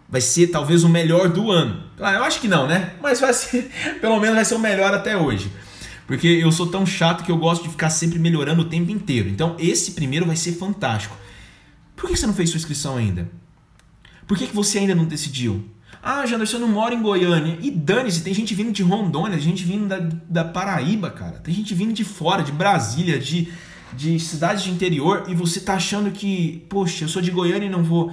Vai 0.08 0.20
ser 0.20 0.48
talvez 0.48 0.84
o 0.84 0.88
melhor 0.88 1.28
do 1.28 1.50
ano. 1.50 1.84
Ah, 1.98 2.14
eu 2.14 2.24
acho 2.24 2.40
que 2.40 2.48
não, 2.48 2.66
né? 2.66 2.94
Mas 3.00 3.20
vai 3.20 3.32
ser, 3.32 3.70
pelo 4.00 4.18
menos 4.18 4.36
vai 4.36 4.44
ser 4.44 4.54
o 4.54 4.58
melhor 4.58 4.92
até 4.92 5.16
hoje. 5.16 5.50
Porque 6.06 6.26
eu 6.26 6.50
sou 6.50 6.66
tão 6.66 6.84
chato 6.84 7.24
que 7.24 7.30
eu 7.30 7.36
gosto 7.36 7.62
de 7.62 7.68
ficar 7.68 7.90
sempre 7.90 8.18
melhorando 8.18 8.62
o 8.62 8.64
tempo 8.64 8.90
inteiro. 8.90 9.28
Então 9.28 9.54
esse 9.58 9.92
primeiro 9.92 10.26
vai 10.26 10.36
ser 10.36 10.52
fantástico. 10.52 11.16
Por 11.94 12.08
que 12.08 12.16
você 12.16 12.26
não 12.26 12.34
fez 12.34 12.50
sua 12.50 12.58
inscrição 12.58 12.96
ainda? 12.96 13.30
Por 14.26 14.38
que, 14.38 14.46
você 14.46 14.78
ainda 14.78 14.94
não 14.94 15.04
decidiu? 15.04 15.64
Ah, 16.00 16.24
Janderson, 16.24 16.58
eu 16.58 16.60
não 16.60 16.68
moro 16.68 16.94
em 16.94 17.02
Goiânia. 17.02 17.58
E 17.60 17.68
dane-se, 17.68 18.22
tem 18.22 18.32
gente 18.32 18.54
vindo 18.54 18.70
de 18.70 18.82
Rondônia, 18.82 19.36
tem 19.36 19.40
gente 19.40 19.64
vindo 19.64 19.88
da, 19.88 19.98
da 19.98 20.44
Paraíba, 20.44 21.10
cara. 21.10 21.40
Tem 21.40 21.52
gente 21.52 21.74
vindo 21.74 21.92
de 21.92 22.04
fora, 22.04 22.42
de 22.44 22.52
Brasília, 22.52 23.18
de, 23.18 23.52
de 23.92 24.18
cidades 24.18 24.62
de 24.62 24.70
interior 24.70 25.24
e 25.28 25.34
você 25.34 25.60
tá 25.60 25.74
achando 25.74 26.10
que, 26.10 26.64
poxa, 26.68 27.04
eu 27.04 27.08
sou 27.08 27.20
de 27.20 27.30
Goiânia 27.30 27.66
e 27.66 27.70
não 27.70 27.82
vou. 27.82 28.12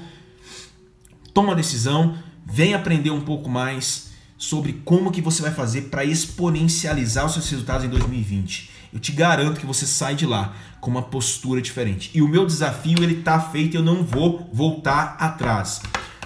Toma 1.33 1.53
a 1.53 1.55
decisão, 1.55 2.17
vem 2.45 2.73
aprender 2.73 3.11
um 3.11 3.21
pouco 3.21 3.49
mais 3.49 4.07
sobre 4.37 4.81
como 4.85 5.11
que 5.11 5.21
você 5.21 5.41
vai 5.41 5.51
fazer 5.51 5.83
para 5.83 6.05
exponencializar 6.05 7.25
os 7.25 7.33
seus 7.33 7.49
resultados 7.49 7.85
em 7.85 7.89
2020. 7.89 8.71
Eu 8.93 8.99
te 8.99 9.11
garanto 9.11 9.59
que 9.59 9.65
você 9.65 9.85
sai 9.85 10.15
de 10.15 10.25
lá 10.25 10.55
com 10.79 10.89
uma 10.89 11.01
postura 11.01 11.61
diferente. 11.61 12.11
E 12.13 12.21
o 12.21 12.27
meu 12.27 12.45
desafio 12.45 13.03
ele 13.03 13.21
tá 13.21 13.39
feito, 13.39 13.75
eu 13.75 13.83
não 13.83 14.03
vou 14.03 14.49
voltar 14.53 15.17
atrás. 15.19 15.81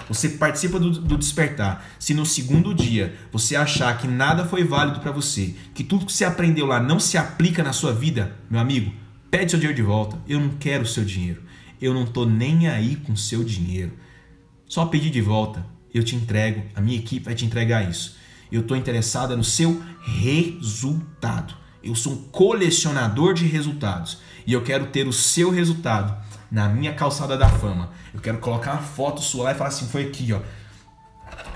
Você 0.08 0.28
participa 0.30 0.78
do, 0.78 0.90
do, 0.90 1.16
despertar. 1.16 1.86
Se 1.98 2.12
no 2.12 2.26
segundo 2.26 2.74
dia 2.74 3.14
você 3.32 3.56
achar 3.56 3.96
que 3.96 4.06
nada 4.06 4.44
foi 4.44 4.62
válido 4.62 5.00
para 5.00 5.10
você, 5.10 5.54
que 5.74 5.82
tudo 5.82 6.06
que 6.06 6.12
você 6.12 6.24
aprendeu 6.24 6.66
lá 6.66 6.80
não 6.80 7.00
se 7.00 7.16
aplica 7.16 7.62
na 7.62 7.72
sua 7.72 7.92
vida, 7.92 8.36
meu 8.50 8.60
amigo, 8.60 8.92
Pede 9.32 9.50
seu 9.50 9.58
dinheiro 9.58 9.74
de 9.74 9.82
volta. 9.82 10.18
Eu 10.28 10.38
não 10.38 10.50
quero 10.50 10.82
o 10.82 10.86
seu 10.86 11.02
dinheiro. 11.06 11.42
Eu 11.80 11.94
não 11.94 12.04
tô 12.04 12.26
nem 12.26 12.68
aí 12.68 12.96
com 12.96 13.16
seu 13.16 13.42
dinheiro. 13.42 13.92
Só 14.68 14.84
pedir 14.84 15.08
de 15.08 15.22
volta. 15.22 15.64
Eu 15.92 16.04
te 16.04 16.14
entrego. 16.14 16.62
A 16.76 16.82
minha 16.82 16.98
equipe 16.98 17.24
vai 17.24 17.34
te 17.34 17.46
entregar 17.46 17.88
isso. 17.88 18.14
Eu 18.52 18.60
estou 18.60 18.76
interessado 18.76 19.34
no 19.34 19.42
seu 19.42 19.82
resultado. 20.02 21.54
Eu 21.82 21.94
sou 21.94 22.12
um 22.12 22.16
colecionador 22.24 23.32
de 23.32 23.46
resultados 23.46 24.18
e 24.46 24.52
eu 24.52 24.62
quero 24.62 24.88
ter 24.88 25.08
o 25.08 25.12
seu 25.14 25.50
resultado 25.50 26.14
na 26.50 26.68
minha 26.68 26.92
calçada 26.92 27.34
da 27.34 27.48
fama. 27.48 27.88
Eu 28.12 28.20
quero 28.20 28.36
colocar 28.36 28.72
uma 28.72 28.82
foto 28.82 29.22
sua 29.22 29.44
lá 29.44 29.52
e 29.52 29.54
falar 29.54 29.68
assim: 29.68 29.88
foi 29.88 30.02
aqui, 30.02 30.30
ó. 30.34 30.42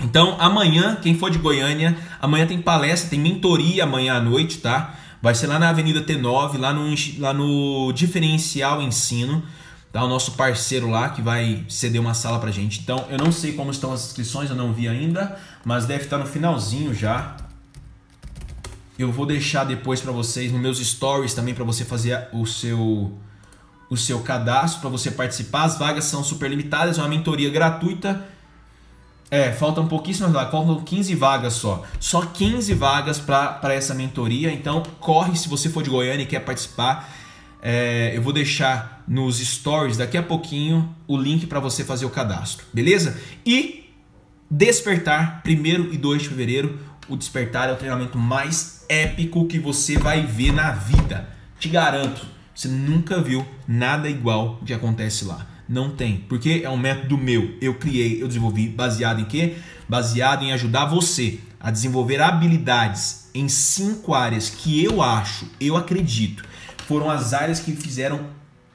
Então, 0.01 0.35
amanhã, 0.39 0.95
quem 0.95 1.15
for 1.15 1.29
de 1.29 1.37
Goiânia, 1.37 1.95
amanhã 2.19 2.47
tem 2.47 2.59
palestra, 2.59 3.11
tem 3.11 3.19
mentoria 3.19 3.83
amanhã 3.83 4.15
à 4.15 4.19
noite, 4.19 4.57
tá? 4.57 4.95
Vai 5.27 5.35
ser 5.35 5.47
lá 5.47 5.59
na 5.59 5.67
Avenida 5.67 6.01
T9, 6.01 6.57
lá 6.57 6.73
no, 6.73 6.85
lá 7.19 7.33
no 7.33 7.91
Diferencial 7.91 8.81
Ensino. 8.81 9.43
Tá? 9.91 10.01
O 10.01 10.07
nosso 10.07 10.37
parceiro 10.37 10.89
lá 10.89 11.09
que 11.09 11.21
vai 11.21 11.65
ceder 11.67 11.99
uma 11.99 12.13
sala 12.13 12.39
pra 12.39 12.49
gente. 12.49 12.79
Então, 12.79 13.05
eu 13.09 13.17
não 13.17 13.29
sei 13.29 13.51
como 13.51 13.69
estão 13.69 13.91
as 13.91 14.05
inscrições, 14.05 14.49
eu 14.49 14.55
não 14.55 14.71
vi 14.71 14.87
ainda, 14.87 15.37
mas 15.65 15.85
deve 15.85 16.05
estar 16.05 16.17
no 16.17 16.25
finalzinho 16.25 16.93
já. 16.93 17.35
Eu 18.97 19.11
vou 19.11 19.25
deixar 19.25 19.65
depois 19.65 19.99
para 19.99 20.13
vocês 20.13 20.49
nos 20.49 20.61
meus 20.61 20.79
stories 20.79 21.33
também 21.33 21.53
para 21.53 21.65
você 21.65 21.83
fazer 21.83 22.29
o 22.31 22.45
seu 22.45 23.11
o 23.89 23.97
seu 23.97 24.21
cadastro 24.21 24.79
para 24.79 24.89
você 24.89 25.11
participar. 25.11 25.63
As 25.63 25.77
vagas 25.77 26.05
são 26.05 26.23
super 26.23 26.49
limitadas, 26.49 26.97
é 26.97 27.01
uma 27.01 27.09
mentoria 27.09 27.49
gratuita. 27.49 28.25
É, 29.29 29.51
faltam 29.51 29.87
pouquíssimas 29.87 30.31
vagas, 30.31 30.51
faltam 30.51 30.81
15 30.81 31.15
vagas 31.15 31.53
só. 31.53 31.83
Só 31.99 32.21
15 32.21 32.73
vagas 32.73 33.19
para 33.19 33.73
essa 33.73 33.93
mentoria. 33.93 34.51
Então, 34.51 34.83
corre 34.99 35.35
se 35.35 35.49
você 35.49 35.69
for 35.69 35.83
de 35.83 35.89
Goiânia 35.89 36.23
e 36.23 36.27
quer 36.27 36.39
participar. 36.39 37.09
É, 37.61 38.13
eu 38.15 38.21
vou 38.21 38.31
deixar 38.31 39.03
nos 39.07 39.39
stories 39.39 39.97
daqui 39.97 40.17
a 40.17 40.23
pouquinho 40.23 40.95
o 41.07 41.17
link 41.17 41.47
para 41.47 41.59
você 41.59 41.83
fazer 41.83 42.05
o 42.05 42.09
cadastro, 42.09 42.65
beleza? 42.71 43.19
E 43.45 43.87
Despertar, 44.49 45.43
1 45.45 45.93
e 45.93 45.97
2 45.97 46.21
de 46.21 46.29
fevereiro. 46.29 46.79
O 47.09 47.17
Despertar 47.17 47.67
é 47.69 47.73
o 47.73 47.75
treinamento 47.75 48.17
mais 48.17 48.85
épico 48.87 49.45
que 49.45 49.59
você 49.59 49.97
vai 49.97 50.25
ver 50.25 50.53
na 50.53 50.71
vida. 50.71 51.27
Te 51.59 51.67
garanto, 51.67 52.25
você 52.55 52.69
nunca 52.69 53.21
viu 53.21 53.45
nada 53.67 54.09
igual 54.09 54.61
que 54.65 54.73
acontece 54.73 55.25
lá. 55.25 55.45
Não 55.67 55.89
tem, 55.89 56.17
porque 56.29 56.61
é 56.63 56.69
um 56.69 56.77
método 56.77 57.17
meu. 57.17 57.57
Eu 57.61 57.75
criei, 57.75 58.21
eu 58.21 58.27
desenvolvi 58.27 58.69
baseado 58.69 59.19
em 59.19 59.25
quê? 59.25 59.57
Baseado 59.87 60.43
em 60.43 60.53
ajudar 60.53 60.85
você 60.85 61.39
a 61.59 61.71
desenvolver 61.71 62.21
habilidades 62.21 63.29
em 63.33 63.49
cinco 63.49 64.13
áreas 64.13 64.49
que 64.49 64.83
eu 64.83 65.01
acho, 65.01 65.47
eu 65.59 65.75
acredito, 65.75 66.43
foram 66.87 67.09
as 67.09 67.33
áreas 67.33 67.59
que 67.59 67.71
fizeram 67.71 68.27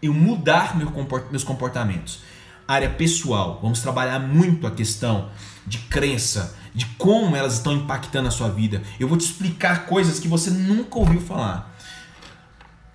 eu 0.03 0.13
mudar 0.13 0.77
meus 0.77 1.45
comportamentos. 1.45 2.21
Área 2.67 2.91
pessoal, 2.91 3.59
vamos 3.63 3.81
trabalhar 3.81 4.19
muito 4.19 4.67
a 4.67 4.71
questão 4.71 5.31
de 5.67 5.79
crença, 5.79 6.57
de 6.75 6.87
como 6.99 7.37
elas 7.37 7.55
estão 7.55 7.73
impactando 7.73 8.29
a 8.29 8.31
sua 8.31 8.49
vida. 8.49 8.83
Eu 8.99 9.09
vou 9.09 9.17
te 9.17 9.25
explicar 9.25 9.87
coisas 9.87 10.19
que 10.19 10.29
você 10.29 10.51
nunca 10.51 10.99
ouviu 10.99 11.21
falar. 11.21 11.72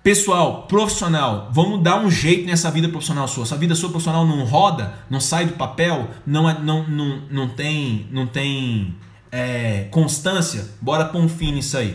Pessoal, 0.08 0.62
profissional, 0.62 1.50
vamos 1.52 1.82
dar 1.82 2.00
um 2.00 2.10
jeito 2.10 2.46
nessa 2.46 2.70
vida 2.70 2.88
profissional 2.88 3.28
sua. 3.28 3.42
Essa 3.42 3.58
vida 3.58 3.74
sua 3.74 3.90
profissional 3.90 4.26
não 4.26 4.42
roda, 4.42 4.94
não 5.10 5.20
sai 5.20 5.44
do 5.44 5.52
papel, 5.52 6.08
não, 6.26 6.48
é, 6.48 6.58
não, 6.58 6.88
não, 6.88 7.22
não 7.30 7.48
tem, 7.50 8.06
não 8.10 8.26
tem 8.26 8.96
é, 9.30 9.86
constância. 9.90 10.66
Bora 10.80 11.04
pôr 11.04 11.20
um 11.20 11.28
fim 11.28 11.52
nisso 11.52 11.76
aí. 11.76 11.94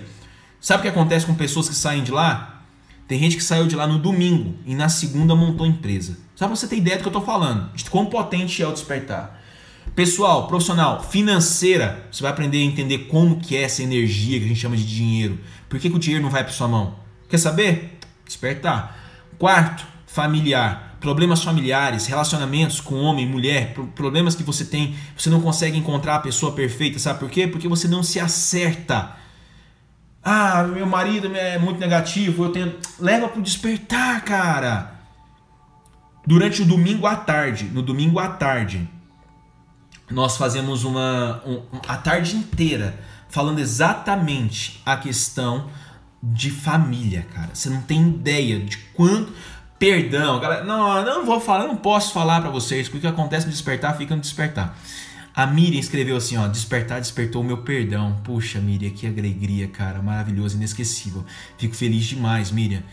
Sabe 0.61 0.81
o 0.81 0.83
que 0.83 0.89
acontece 0.89 1.25
com 1.25 1.33
pessoas 1.33 1.67
que 1.67 1.73
saem 1.73 2.03
de 2.03 2.11
lá? 2.11 2.63
Tem 3.07 3.17
gente 3.17 3.35
que 3.35 3.43
saiu 3.43 3.65
de 3.65 3.75
lá 3.75 3.87
no 3.87 3.97
domingo 3.97 4.53
e 4.63 4.75
na 4.75 4.89
segunda 4.89 5.35
montou 5.35 5.65
empresa. 5.65 6.19
Só 6.35 6.45
pra 6.45 6.55
você 6.55 6.67
ter 6.67 6.77
ideia 6.77 6.97
do 6.97 7.01
que 7.01 7.07
eu 7.07 7.13
tô 7.13 7.21
falando, 7.21 7.73
de 7.73 7.83
quão 7.85 8.05
potente 8.05 8.61
é 8.61 8.67
o 8.67 8.73
despertar. 8.73 9.41
Pessoal, 9.95 10.45
profissional, 10.45 11.01
financeira, 11.01 12.05
você 12.11 12.21
vai 12.21 12.31
aprender 12.31 12.59
a 12.59 12.63
entender 12.63 12.99
como 13.07 13.39
que 13.39 13.57
é 13.57 13.63
essa 13.63 13.81
energia 13.81 14.37
que 14.37 14.45
a 14.45 14.49
gente 14.49 14.59
chama 14.59 14.77
de 14.77 14.85
dinheiro. 14.85 15.39
Por 15.67 15.79
que, 15.79 15.89
que 15.89 15.95
o 15.95 15.99
dinheiro 15.99 16.23
não 16.23 16.29
vai 16.29 16.43
para 16.43 16.53
sua 16.53 16.67
mão? 16.67 17.01
Quer 17.33 17.39
saber? 17.39 17.92
Despertar. 18.25 18.97
Quarto, 19.37 19.85
familiar. 20.07 20.97
Problemas 20.99 21.43
familiares, 21.43 22.05
relacionamentos 22.05 22.79
com 22.79 22.95
homem 22.95 23.27
mulher, 23.27 23.73
problemas 23.93 24.35
que 24.35 24.43
você 24.43 24.63
tem, 24.63 24.95
você 25.17 25.29
não 25.29 25.41
consegue 25.41 25.77
encontrar 25.77 26.15
a 26.15 26.19
pessoa 26.19 26.53
perfeita, 26.53 26.97
sabe 26.97 27.19
por 27.19 27.29
quê? 27.29 27.45
Porque 27.45 27.67
você 27.67 27.89
não 27.89 28.01
se 28.01 28.21
acerta. 28.21 29.13
Ah, 30.23 30.63
meu 30.63 30.85
marido 30.85 31.35
é 31.35 31.57
muito 31.57 31.77
negativo, 31.77 32.45
eu 32.45 32.51
tenho. 32.53 32.75
Leva 32.97 33.27
pro 33.27 33.41
despertar, 33.41 34.23
cara. 34.23 34.93
Durante 36.25 36.61
o 36.61 36.65
domingo 36.65 37.05
à 37.05 37.17
tarde, 37.17 37.65
no 37.65 37.81
domingo 37.81 38.17
à 38.17 38.29
tarde, 38.29 38.87
nós 40.09 40.37
fazemos 40.37 40.85
uma 40.85 41.43
um, 41.45 41.63
a 41.85 41.97
tarde 41.97 42.37
inteira 42.37 42.97
falando 43.27 43.59
exatamente 43.59 44.81
a 44.85 44.95
questão 44.95 45.67
de 46.25 46.49
família, 46.49 47.27
cara. 47.33 47.49
Você 47.53 47.69
não 47.69 47.81
tem 47.81 48.01
ideia 48.07 48.57
de 48.57 48.77
quanto 48.93 49.33
perdão, 49.77 50.39
galera. 50.39 50.63
Não, 50.63 50.97
eu 50.97 51.05
não 51.05 51.25
vou 51.25 51.41
falar, 51.41 51.67
não 51.67 51.75
posso 51.75 52.13
falar 52.13 52.39
para 52.39 52.49
vocês 52.49 52.87
o 52.87 52.91
que 52.91 53.05
acontece 53.05 53.45
no 53.45 53.51
despertar 53.51 53.97
fica 53.97 54.15
no 54.15 54.21
despertar. 54.21 54.77
A 55.35 55.45
Miriam 55.45 55.79
escreveu 55.79 56.15
assim, 56.15 56.37
ó, 56.37 56.47
despertar 56.47 57.01
despertou 57.01 57.41
o 57.41 57.45
meu 57.45 57.57
perdão. 57.57 58.21
Puxa, 58.23 58.59
Miriam, 58.59 58.91
que 58.91 59.05
alegria, 59.05 59.67
cara, 59.67 60.01
maravilhoso, 60.01 60.55
inesquecível. 60.55 61.25
Fico 61.57 61.75
feliz 61.75 62.05
demais, 62.05 62.51
Miriam. 62.51 62.83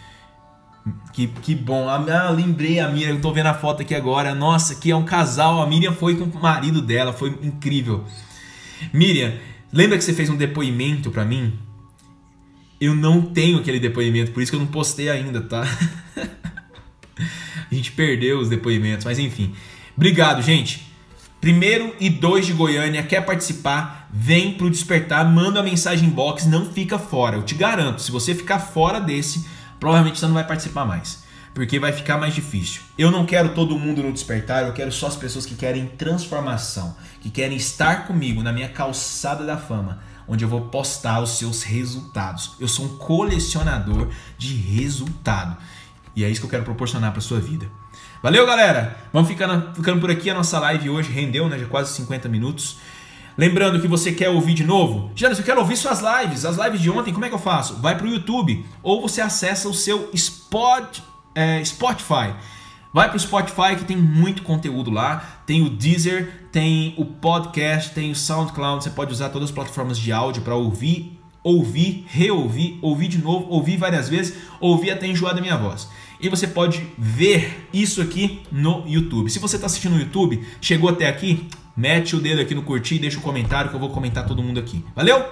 Que, 1.13 1.29
que 1.29 1.55
bom. 1.55 1.89
Ah, 1.89 2.31
lembrei 2.31 2.81
a 2.81 2.89
Miriam, 2.89 3.11
eu 3.11 3.21
tô 3.21 3.33
vendo 3.33 3.47
a 3.47 3.55
foto 3.55 3.83
aqui 3.83 3.95
agora. 3.95 4.35
Nossa, 4.35 4.75
que 4.75 4.91
é 4.91 4.97
um 4.97 5.05
casal. 5.05 5.63
A 5.63 5.67
Miriam 5.67 5.93
foi 5.93 6.17
com 6.17 6.25
o 6.25 6.43
marido 6.43 6.83
dela, 6.83 7.13
foi 7.13 7.29
incrível. 7.43 8.05
Miriam, 8.93 9.35
lembra 9.73 9.97
que 9.99 10.03
você 10.03 10.15
fez 10.15 10.29
um 10.29 10.37
depoimento 10.37 11.11
para 11.11 11.25
mim? 11.25 11.70
Eu 12.81 12.95
não 12.95 13.21
tenho 13.21 13.59
aquele 13.59 13.79
depoimento, 13.79 14.33
por 14.33 14.43
isso 14.43 14.51
que 14.51 14.57
eu 14.57 14.61
não 14.61 14.67
postei 14.67 15.11
ainda, 15.11 15.43
tá? 15.43 15.65
a 17.71 17.75
gente 17.75 17.93
perdeu 17.93 18.39
os 18.39 18.49
depoimentos, 18.49 19.05
mas 19.05 19.19
enfim. 19.19 19.55
Obrigado, 19.95 20.41
gente. 20.41 20.91
Primeiro 21.43 21.95
e 22.01 22.09
dois 22.09 22.47
de 22.47 22.55
Goiânia, 22.55 23.03
quer 23.03 23.21
participar? 23.21 24.09
Vem 24.11 24.55
pro 24.55 24.71
Despertar, 24.71 25.31
manda 25.31 25.61
a 25.61 25.63
mensagem 25.63 26.09
box, 26.09 26.47
não 26.47 26.73
fica 26.73 26.99
fora. 26.99 27.37
Eu 27.37 27.43
te 27.43 27.55
garanto, 27.55 28.01
se 28.01 28.11
você 28.11 28.35
ficar 28.35 28.59
fora 28.59 28.99
desse, 28.99 29.47
provavelmente 29.79 30.19
você 30.19 30.27
não 30.27 30.35
vai 30.35 30.47
participar 30.47 30.87
mais. 30.87 31.23
Porque 31.55 31.79
vai 31.79 31.93
ficar 31.93 32.17
mais 32.17 32.35
difícil. 32.35 32.81
Eu 32.97 33.11
não 33.11 33.27
quero 33.27 33.51
todo 33.51 33.79
mundo 33.79 34.03
no 34.03 34.13
despertar, 34.13 34.65
eu 34.65 34.73
quero 34.73 34.91
só 34.91 35.09
as 35.09 35.17
pessoas 35.17 35.45
que 35.45 35.55
querem 35.55 35.87
transformação, 35.87 36.97
que 37.21 37.29
querem 37.29 37.59
estar 37.59 38.07
comigo 38.07 38.43
na 38.43 38.53
minha 38.53 38.69
calçada 38.69 39.45
da 39.45 39.59
fama 39.59 40.01
onde 40.31 40.45
eu 40.45 40.49
vou 40.49 40.61
postar 40.61 41.21
os 41.21 41.31
seus 41.31 41.65
resultados. 41.65 42.53
Eu 42.61 42.69
sou 42.69 42.85
um 42.85 42.97
colecionador 42.97 44.09
de 44.39 44.55
resultado. 44.55 45.57
E 46.15 46.23
é 46.23 46.31
isso 46.31 46.41
que 46.41 46.47
eu 46.47 46.51
quero 46.51 46.63
proporcionar 46.63 47.11
para 47.11 47.21
sua 47.21 47.41
vida. 47.41 47.67
Valeu, 48.23 48.47
galera! 48.47 48.97
Vamos 49.13 49.29
ficando, 49.29 49.75
ficando 49.75 50.01
por 50.01 50.09
aqui. 50.09 50.31
A 50.31 50.35
nossa 50.35 50.61
live 50.61 50.89
hoje 50.89 51.11
rendeu, 51.11 51.49
né? 51.49 51.59
Já 51.59 51.67
quase 51.67 51.93
50 51.95 52.29
minutos. 52.29 52.79
Lembrando 53.37 53.81
que 53.81 53.89
você 53.89 54.13
quer 54.13 54.29
ouvir 54.29 54.55
de 54.55 54.63
novo? 54.63 55.11
Já, 55.17 55.31
eu 55.31 55.43
quero 55.43 55.61
ouvir 55.61 55.77
suas 55.77 56.01
lives. 56.01 56.45
As 56.45 56.57
lives 56.57 56.81
de 56.81 56.91
ontem, 56.91 57.13
como 57.13 57.25
é 57.25 57.29
que 57.29 57.35
eu 57.35 57.39
faço? 57.39 57.75
Vai 57.77 57.97
para 57.97 58.07
o 58.07 58.11
YouTube 58.11 58.65
ou 58.85 59.03
você 59.03 59.21
acessa 59.21 59.69
o 59.69 59.75
seu 59.75 60.11
Spot, 60.13 61.01
é, 61.35 61.65
Spotify. 61.65 62.35
Vai 62.93 63.09
para 63.09 63.17
o 63.17 63.21
Spotify 63.21 63.77
que 63.79 63.85
tem 63.85 63.97
muito 63.97 64.43
conteúdo 64.43 64.91
lá. 64.91 65.43
Tem 65.47 65.63
o 65.63 65.71
Deezer, 65.71 66.49
tem 66.51 66.95
o 66.97 67.05
podcast, 67.05 67.95
tem 67.95 68.11
o 68.11 68.17
SoundCloud. 68.17 68.83
Você 68.83 68.91
pode 68.91 69.13
usar 69.13 69.29
todas 69.29 69.49
as 69.49 69.55
plataformas 69.55 69.99
de 69.99 70.11
áudio 70.11 70.43
para 70.43 70.57
ouvir, 70.57 71.21
ouvir, 71.43 72.05
reouvir, 72.09 72.79
ouvir 72.83 73.09
de 73.09 73.19
novo, 73.19 73.47
ouvir 73.49 73.77
várias 73.77 74.09
vezes, 74.09 74.37
ouvir 74.61 74.91
até 74.91 75.07
enjoar 75.07 75.35
da 75.35 75.41
minha 75.41 75.57
voz. 75.57 75.89
E 76.21 76.29
você 76.29 76.47
pode 76.47 76.87
ver 76.99 77.69
isso 77.73 78.03
aqui 78.03 78.43
no 78.51 78.85
YouTube. 78.87 79.31
Se 79.31 79.39
você 79.39 79.57
está 79.57 79.67
assistindo 79.67 79.93
no 79.93 80.01
YouTube, 80.01 80.45
chegou 80.61 80.91
até 80.91 81.09
aqui, 81.09 81.49
mete 81.77 82.15
o 82.15 82.21
dedo 82.21 82.41
aqui 82.41 82.55
no 82.55 82.63
curtir 82.63 82.97
e 82.97 82.99
deixa 82.99 83.19
um 83.19 83.23
comentário 83.23 83.71
que 83.71 83.77
eu 83.77 83.81
vou 83.81 83.91
comentar 83.91 84.27
todo 84.27 84.43
mundo 84.43 84.61
aqui. 84.61 84.85
Valeu? 84.95 85.25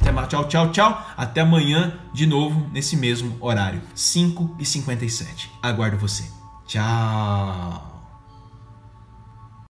Até 0.00 0.10
mais, 0.10 0.26
tchau, 0.26 0.48
tchau, 0.48 0.72
tchau. 0.72 1.06
Até 1.16 1.42
amanhã 1.42 1.92
de 2.12 2.26
novo 2.26 2.68
nesse 2.72 2.96
mesmo 2.96 3.36
horário, 3.40 3.80
5h57. 3.94 5.48
Aguardo 5.62 5.96
você. 5.98 6.41
Tchau. 6.66 7.91